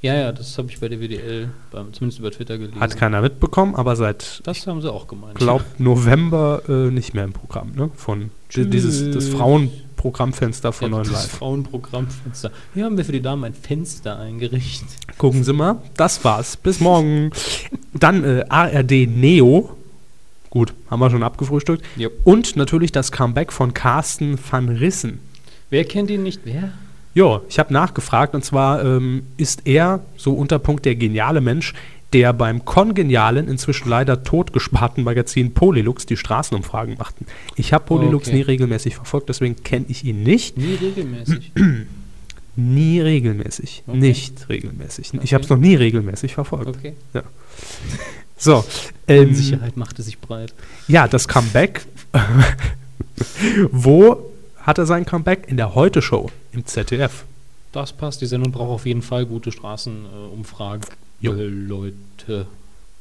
[0.00, 2.80] Ja, ja, das habe ich bei der WDL beim, zumindest über Twitter gelesen.
[2.80, 5.36] Hat keiner mitbekommen, aber seit, das haben sie auch gemeint.
[5.36, 7.88] glaub, November äh, nicht mehr im Programm, ne?
[7.94, 9.28] Von di- dieses das.
[9.28, 11.30] Frauenprogrammfenster von ja, 9 das Live.
[11.38, 12.50] Frauenprogrammfenster.
[12.74, 14.88] Hier haben wir für die Damen ein Fenster eingerichtet.
[15.18, 16.56] Gucken Sie mal, das war's.
[16.56, 17.30] Bis morgen.
[17.94, 19.70] Dann äh, ARD Neo.
[20.50, 21.84] Gut, haben wir schon abgefrühstückt.
[21.96, 22.12] Jupp.
[22.24, 25.20] Und natürlich das Comeback von Carsten van Rissen.
[25.70, 26.40] Wer kennt ihn nicht?
[26.44, 26.72] Wer?
[27.14, 31.74] Ja, ich habe nachgefragt und zwar ähm, ist er so Unterpunkt der geniale Mensch,
[32.12, 37.26] der beim kongenialen, inzwischen leider totgesparten Magazin Polylux die Straßenumfragen machten.
[37.56, 38.36] Ich habe Polylux Okay.
[38.36, 40.56] nie regelmäßig verfolgt, deswegen kenne ich ihn nicht.
[40.58, 41.52] Nie regelmäßig.
[42.54, 43.82] Nie regelmäßig.
[43.86, 43.96] Okay.
[43.96, 45.14] Nicht regelmäßig.
[45.14, 45.34] Ich Okay.
[45.36, 46.68] habe es noch nie regelmäßig verfolgt.
[46.68, 46.92] Okay.
[48.36, 48.62] So,
[49.08, 50.52] ähm, Unsicherheit machte sich breit.
[50.86, 51.86] ja, das Comeback.
[53.70, 54.31] Wo
[54.62, 55.46] hat er sein Comeback?
[55.48, 57.24] In der Heute-Show im ZDF.
[57.72, 58.20] Das passt.
[58.20, 60.86] Die Sendung braucht auf jeden Fall gute Straßenumfragen.
[61.22, 62.46] Äh, Leute.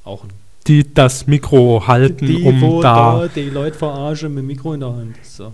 [0.04, 0.26] Auch
[0.68, 5.16] Die das Mikro halten, um da die Leute verarschen mit dem Mikro in der Hand.
[5.24, 5.54] So.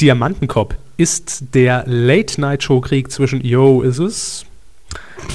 [0.00, 4.44] Diamantenkopf ist der Late-Night-Show-Krieg zwischen Yo, ist es?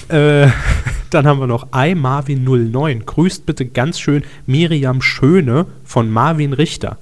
[0.07, 0.47] Äh,
[1.09, 3.03] dann haben wir noch iMarvin09.
[3.05, 6.97] Grüßt bitte ganz schön Miriam Schöne von Marvin Richter.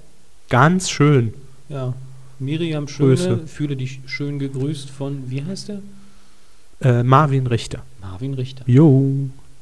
[0.50, 1.34] Ganz schön.
[1.70, 1.94] Ja.
[2.40, 3.40] Miriam Schöne, Grüße.
[3.48, 5.80] fühle dich schön gegrüßt von, wie heißt der?
[6.82, 7.84] Äh, Marvin Richter.
[8.02, 8.64] Marvin Richter.
[8.66, 9.12] Jo,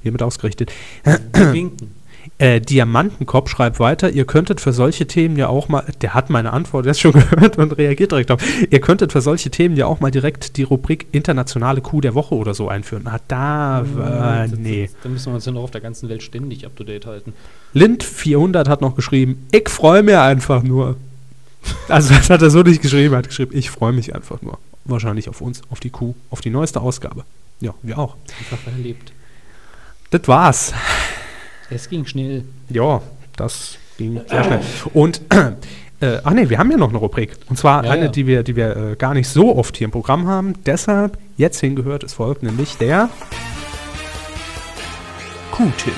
[0.03, 0.71] hiermit ausgerichtet.
[1.03, 1.91] Wir winken.
[2.39, 6.51] Äh, Diamantenkopf schreibt weiter, ihr könntet für solche Themen ja auch mal, der hat meine
[6.51, 10.01] Antwort jetzt schon gehört und reagiert direkt auf, ihr könntet für solche Themen ja auch
[10.01, 13.07] mal direkt die Rubrik internationale Kuh der Woche oder so einführen.
[13.07, 14.84] Ah, da, äh, Das- nee.
[14.88, 17.05] das- Da müssen wir uns ja noch auf der ganzen Welt ständig up to date
[17.05, 17.34] halten.
[17.73, 20.97] Lind400 hat noch geschrieben, ich freue mich einfach nur.
[21.89, 24.57] Also das hat er so nicht geschrieben, er hat geschrieben, ich freue mich einfach nur.
[24.85, 27.23] Wahrscheinlich auf uns, auf die Kuh, auf die neueste Ausgabe.
[27.60, 28.15] Ja, wir auch.
[28.39, 29.11] Einfach weil er lebt.
[30.11, 30.73] Das war's.
[31.69, 32.45] Es ging schnell.
[32.69, 33.02] Ja,
[33.35, 34.61] das ging sehr schnell.
[34.94, 35.22] Und,
[35.99, 37.31] äh, ach nee, wir haben ja noch eine Rubrik.
[37.49, 38.11] Und zwar Ja, eine, ja.
[38.11, 40.53] die wir, die wir äh, gar nicht so oft hier im Programm haben.
[40.65, 43.10] Deshalb jetzt hingehört, es folgt nämlich der
[45.52, 45.94] Q-Tipp.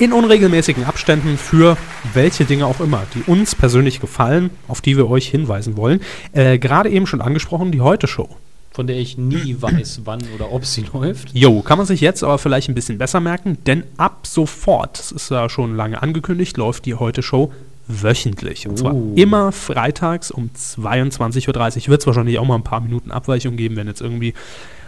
[0.00, 1.76] In unregelmäßigen Abständen für
[2.14, 6.00] welche Dinge auch immer, die uns persönlich gefallen, auf die wir euch hinweisen wollen.
[6.32, 8.26] Äh, Gerade eben schon angesprochen, die Heute-Show.
[8.72, 11.32] Von der ich nie weiß, wann oder ob sie läuft.
[11.34, 15.12] Jo, kann man sich jetzt aber vielleicht ein bisschen besser merken, denn ab sofort, das
[15.12, 17.52] ist ja schon lange angekündigt, läuft die Heute-Show
[17.86, 18.66] wöchentlich.
[18.68, 19.12] Und zwar Oh.
[19.16, 21.88] immer freitags um 22.30 Uhr.
[21.88, 24.32] Wird es wahrscheinlich auch mal ein paar Minuten Abweichung geben, wenn jetzt irgendwie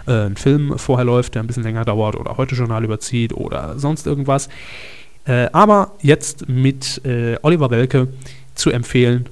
[0.06, 4.06] äh, ein Film vorher läuft, der ein bisschen länger dauert oder Heute-Journal überzieht oder sonst
[4.06, 4.48] irgendwas.
[5.24, 8.08] Äh, aber jetzt mit äh, Oliver Welke
[8.54, 9.26] zu empfehlen,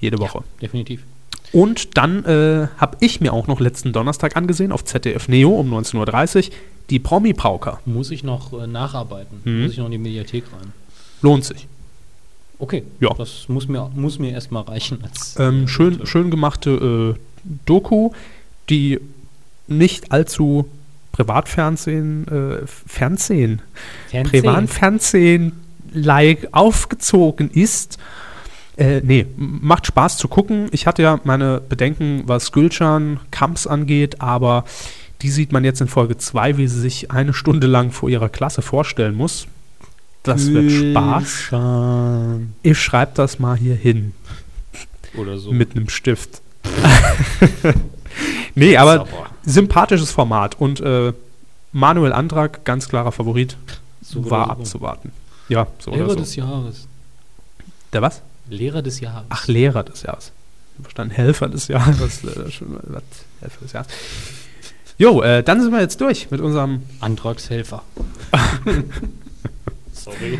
[0.00, 0.42] jede Woche.
[0.60, 1.02] Definitiv.
[1.52, 5.72] Und dann äh, habe ich mir auch noch letzten Donnerstag angesehen auf ZDF Neo um
[5.72, 6.54] 19.30 Uhr
[6.90, 7.80] die Promi-Pauker.
[7.84, 9.40] Muss ich noch äh, nacharbeiten.
[9.44, 9.62] Mhm.
[9.62, 10.72] Muss ich noch in die Mediathek rein.
[11.22, 11.66] Lohnt sich.
[12.58, 12.84] Okay.
[13.00, 13.12] Ja.
[13.16, 14.98] Das muss mir, muss mir erstmal reichen.
[15.02, 17.20] Als, Ähm, äh, schön, schön gemachte äh,
[17.64, 18.10] Doku,
[18.70, 19.00] die
[19.66, 20.68] nicht allzu
[21.16, 23.62] Privatfernsehen, äh, Fernsehen,
[24.10, 24.42] Fernsehen.
[24.42, 27.98] Privatfernsehen-like aufgezogen ist.
[28.76, 30.68] Äh, nee, macht Spaß zu gucken.
[30.72, 34.66] Ich hatte ja meine Bedenken, was Gülcan Kamps angeht, aber
[35.22, 38.28] die sieht man jetzt in Folge 2, wie sie sich eine Stunde lang vor ihrer
[38.28, 39.46] Klasse vorstellen muss.
[40.22, 41.52] Das wird Spaß.
[42.62, 44.12] Ich schreibe das mal hier hin
[45.16, 45.52] Oder so.
[45.52, 46.42] mit einem Stift.
[48.54, 49.06] nee, aber.
[49.46, 51.12] Sympathisches Format und äh,
[51.72, 53.56] Manuel Antrag, ganz klarer Favorit,
[54.02, 54.50] So war so.
[54.52, 55.12] abzuwarten.
[55.48, 56.16] Ja, so Ehre so.
[56.16, 56.86] des Jahres.
[57.92, 58.22] Der was?
[58.48, 59.26] Lehrer des Jahres.
[59.28, 60.32] Ach, Lehrer des Jahres.
[60.80, 62.24] Verstanden, Helfer des Jahres.
[62.24, 63.02] äh, schon mal was,
[63.40, 63.88] Helfer des Jahres.
[64.98, 66.82] Jo, äh, dann sind wir jetzt durch mit unserem.
[67.00, 67.82] Antragshelfer.
[69.92, 70.38] Sorry.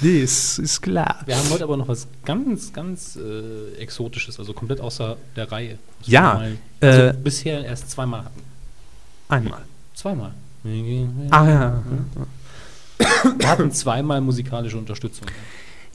[0.00, 1.20] Nee, ist, ist klar.
[1.26, 5.78] Wir haben heute aber noch was ganz, ganz äh, Exotisches, also komplett außer der Reihe.
[6.00, 8.42] Was Ja, Mal, also äh, bisher erst zweimal hatten.
[9.28, 9.62] Einmal.
[9.94, 10.32] Zweimal.
[11.30, 11.82] Ah ja.
[13.38, 15.26] Wir hatten zweimal musikalische Unterstützung.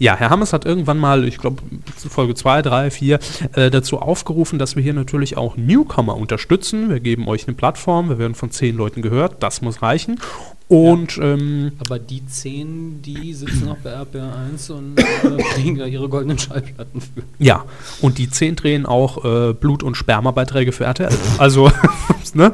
[0.04, 1.64] Ja, Herr Hammers hat irgendwann mal, ich glaube,
[1.96, 3.20] Folge 2, 3, 4,
[3.54, 6.90] äh, dazu aufgerufen, dass wir hier natürlich auch Newcomer unterstützen.
[6.90, 10.20] Wir geben euch eine Plattform, wir werden von zehn Leuten gehört, das muss reichen.
[10.68, 16.10] Und ähm, Aber die zehn, die sitzen auch bei RPR1 und äh, kriegen da ihre
[16.10, 17.24] goldenen Schallplatten für.
[17.40, 17.64] ja,
[18.02, 21.16] und die zehn drehen auch äh, Blut- und Spermabeiträge für RTL.
[21.38, 21.72] Also,
[22.34, 22.52] ne?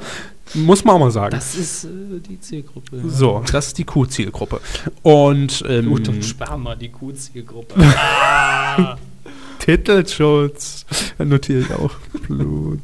[0.53, 1.31] Muss man auch mal sagen.
[1.31, 2.97] Das ist äh, die Zielgruppe.
[2.97, 3.03] ja.
[3.07, 4.61] so, das ist die Q-Zielgruppe.
[5.03, 7.75] Und ähm, Blut und Sperma, die Q-Zielgruppe.
[9.59, 10.85] Titelschutz.
[11.17, 11.91] Notiere ich auch.
[12.27, 12.79] Blut.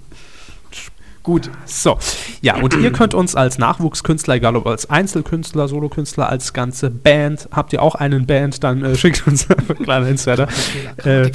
[1.25, 1.97] Gut, so.
[2.41, 7.49] Ja, und ihr könnt uns als Nachwuchskünstler, egal ob als Einzelkünstler, Solokünstler, als ganze Band,
[7.51, 9.47] habt ihr auch einen Band, dann äh, schickt uns
[9.83, 10.47] kleiner Insider.
[10.97, 11.31] Äh,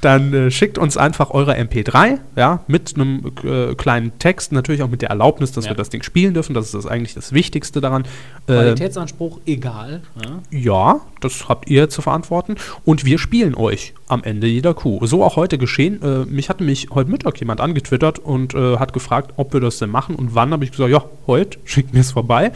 [0.00, 4.88] dann äh, schickt uns einfach eure MP3, ja, mit einem äh, kleinen Text, natürlich auch
[4.88, 5.72] mit der Erlaubnis, dass Ja.
[5.72, 6.54] wir das Ding spielen dürfen.
[6.54, 8.04] Das ist das eigentlich das Wichtigste daran.
[8.46, 10.02] Äh, Qualitätsanspruch egal.
[10.24, 10.58] Ja?
[10.58, 12.56] ja, das habt ihr zu verantworten.
[12.84, 15.04] Und wir spielen euch am Ende jeder Kuh.
[15.06, 16.02] So auch heute geschehen.
[16.02, 19.78] Äh, mich hatte mich heute Mittag jemand angetwittert und äh, hat gefragt, ob wir das
[19.78, 20.52] denn machen und wann.
[20.52, 22.52] Habe ich gesagt, ja, heute, schickt mir es vorbei.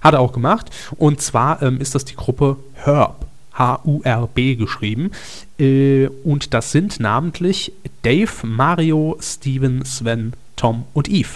[0.00, 0.70] Hat er auch gemacht.
[0.96, 3.27] Und zwar ähm, ist das die Gruppe Herb.
[3.58, 5.10] H-U-R-B geschrieben.
[5.58, 7.72] Äh, und das sind namentlich
[8.02, 11.28] Dave, Mario, Steven, Sven, Tom und Eve.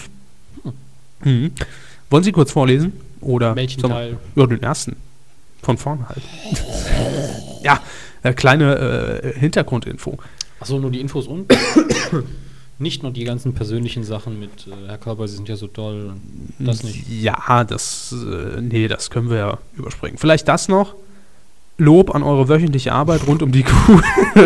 [1.23, 1.51] Mhm.
[2.09, 2.93] Wollen Sie kurz vorlesen?
[3.21, 4.17] Oder Welchen Teil?
[4.35, 4.95] Ja, den ersten.
[5.61, 6.21] Von vorne halt.
[7.63, 7.79] ja,
[8.21, 10.17] äh, kleine äh, Hintergrundinfo.
[10.59, 11.51] Achso, nur die Infos und
[12.79, 16.13] nicht nur die ganzen persönlichen Sachen mit äh, Herr Körper, Sie sind ja so toll.
[16.59, 17.07] Das nicht.
[17.09, 20.17] Ja, das, äh, nee, das können wir ja überspringen.
[20.17, 20.95] Vielleicht das noch.
[21.77, 23.99] Lob an eure wöchentliche Arbeit rund um die Kuh.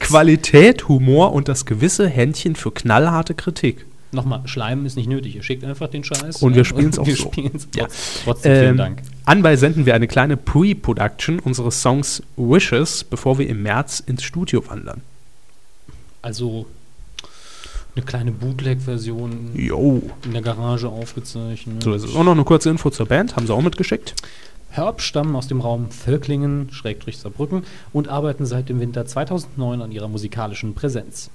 [0.00, 3.86] Qualität, Humor und das gewisse Händchen für knallharte Kritik.
[4.12, 5.34] Nochmal, Schleimen ist nicht nötig.
[5.34, 6.40] Ihr schickt einfach den Scheiß.
[6.42, 7.32] Und wir spielen's auch wir so.
[7.74, 7.84] Ja.
[7.86, 9.02] trotz- Trotzdem vielen Ähm, Dank.
[9.24, 14.62] Anbei senden wir eine kleine Pre-Production unseres Songs Wishes, bevor wir im März ins Studio
[14.68, 15.00] wandern.
[16.22, 16.66] Also
[17.96, 21.82] eine kleine Bootleg-Version in der Garage aufgezeichnet.
[21.82, 22.10] So ist es.
[22.12, 24.14] Und noch eine kurze Info zur Band, haben sie auch mitgeschickt.
[24.74, 29.92] Herb stammen aus dem Raum Völklingen, Schrägstrich Saarbrücken und arbeiten seit dem Winter 2009 an
[29.92, 31.30] ihrer musikalischen Präsenz.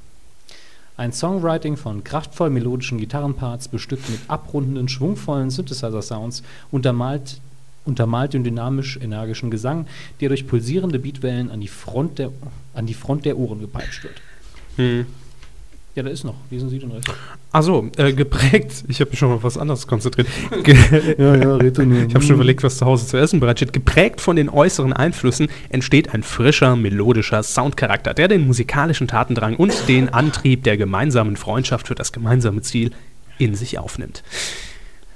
[0.97, 7.39] Ein Songwriting von kraftvoll melodischen Gitarrenparts, bestückt mit abrundenden, schwungvollen Synthesizer-Sounds, untermalt,
[7.85, 9.87] untermalt den dynamisch-energischen Gesang,
[10.19, 12.33] der durch pulsierende Beatwellen an die Front der,
[12.73, 14.21] an die Front der Ohren gepeitscht wird.
[14.75, 15.05] Hm.
[15.99, 16.35] Ja, da ist noch.
[16.49, 17.11] Lesen Sie den Rest.
[17.51, 18.85] Achso, äh, geprägt.
[18.87, 20.29] Ich habe mich schon mal auf was anderes konzentriert.
[20.63, 20.77] Ge
[21.17, 22.07] Ja, ja, red du nur.
[22.07, 23.73] Ich habe schon überlegt, was zu Hause zu essen bereitsteht.
[23.73, 29.89] Geprägt von den äußeren Einflüssen entsteht ein frischer, melodischer Soundcharakter, der den musikalischen Tatendrang und
[29.89, 32.91] den Antrieb der gemeinsamen Freundschaft für das gemeinsame Ziel
[33.37, 34.23] in sich aufnimmt.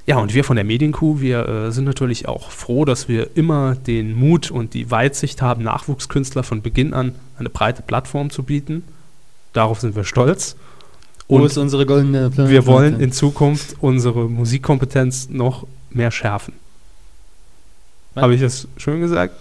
[0.06, 3.76] Ja, und wir von der Medienkuh, wir äh, sind natürlich auch froh, dass wir immer
[3.76, 8.84] den Mut und die Weitsicht haben, Nachwuchskünstler von Beginn an eine breite Plattform zu bieten.
[9.54, 10.56] Darauf sind wir stolz.
[11.40, 12.50] Wo ist unsere goldene Platte?
[12.50, 16.54] Wir wollen in Zukunft unsere Musikkompetenz noch mehr schärfen.
[18.16, 19.36] Habe ich das schön gesagt?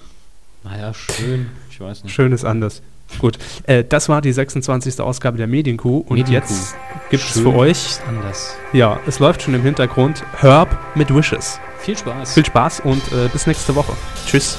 [0.64, 1.48] Naja, schön.
[1.70, 2.12] Ich weiß nicht.
[2.12, 2.82] Schön ist anders.
[3.18, 5.00] Gut, äh, das war die 26.
[5.00, 6.32] Ausgabe der Medienkuh und Medienkuh.
[6.32, 6.74] jetzt
[7.10, 8.56] gibt es für euch, anders.
[8.72, 11.60] ja, es läuft schon im Hintergrund, Herb mit Wishes.
[11.80, 12.32] Viel Spaß.
[12.32, 13.92] Viel Spaß und äh, bis nächste Woche.
[14.26, 14.56] Tschüss.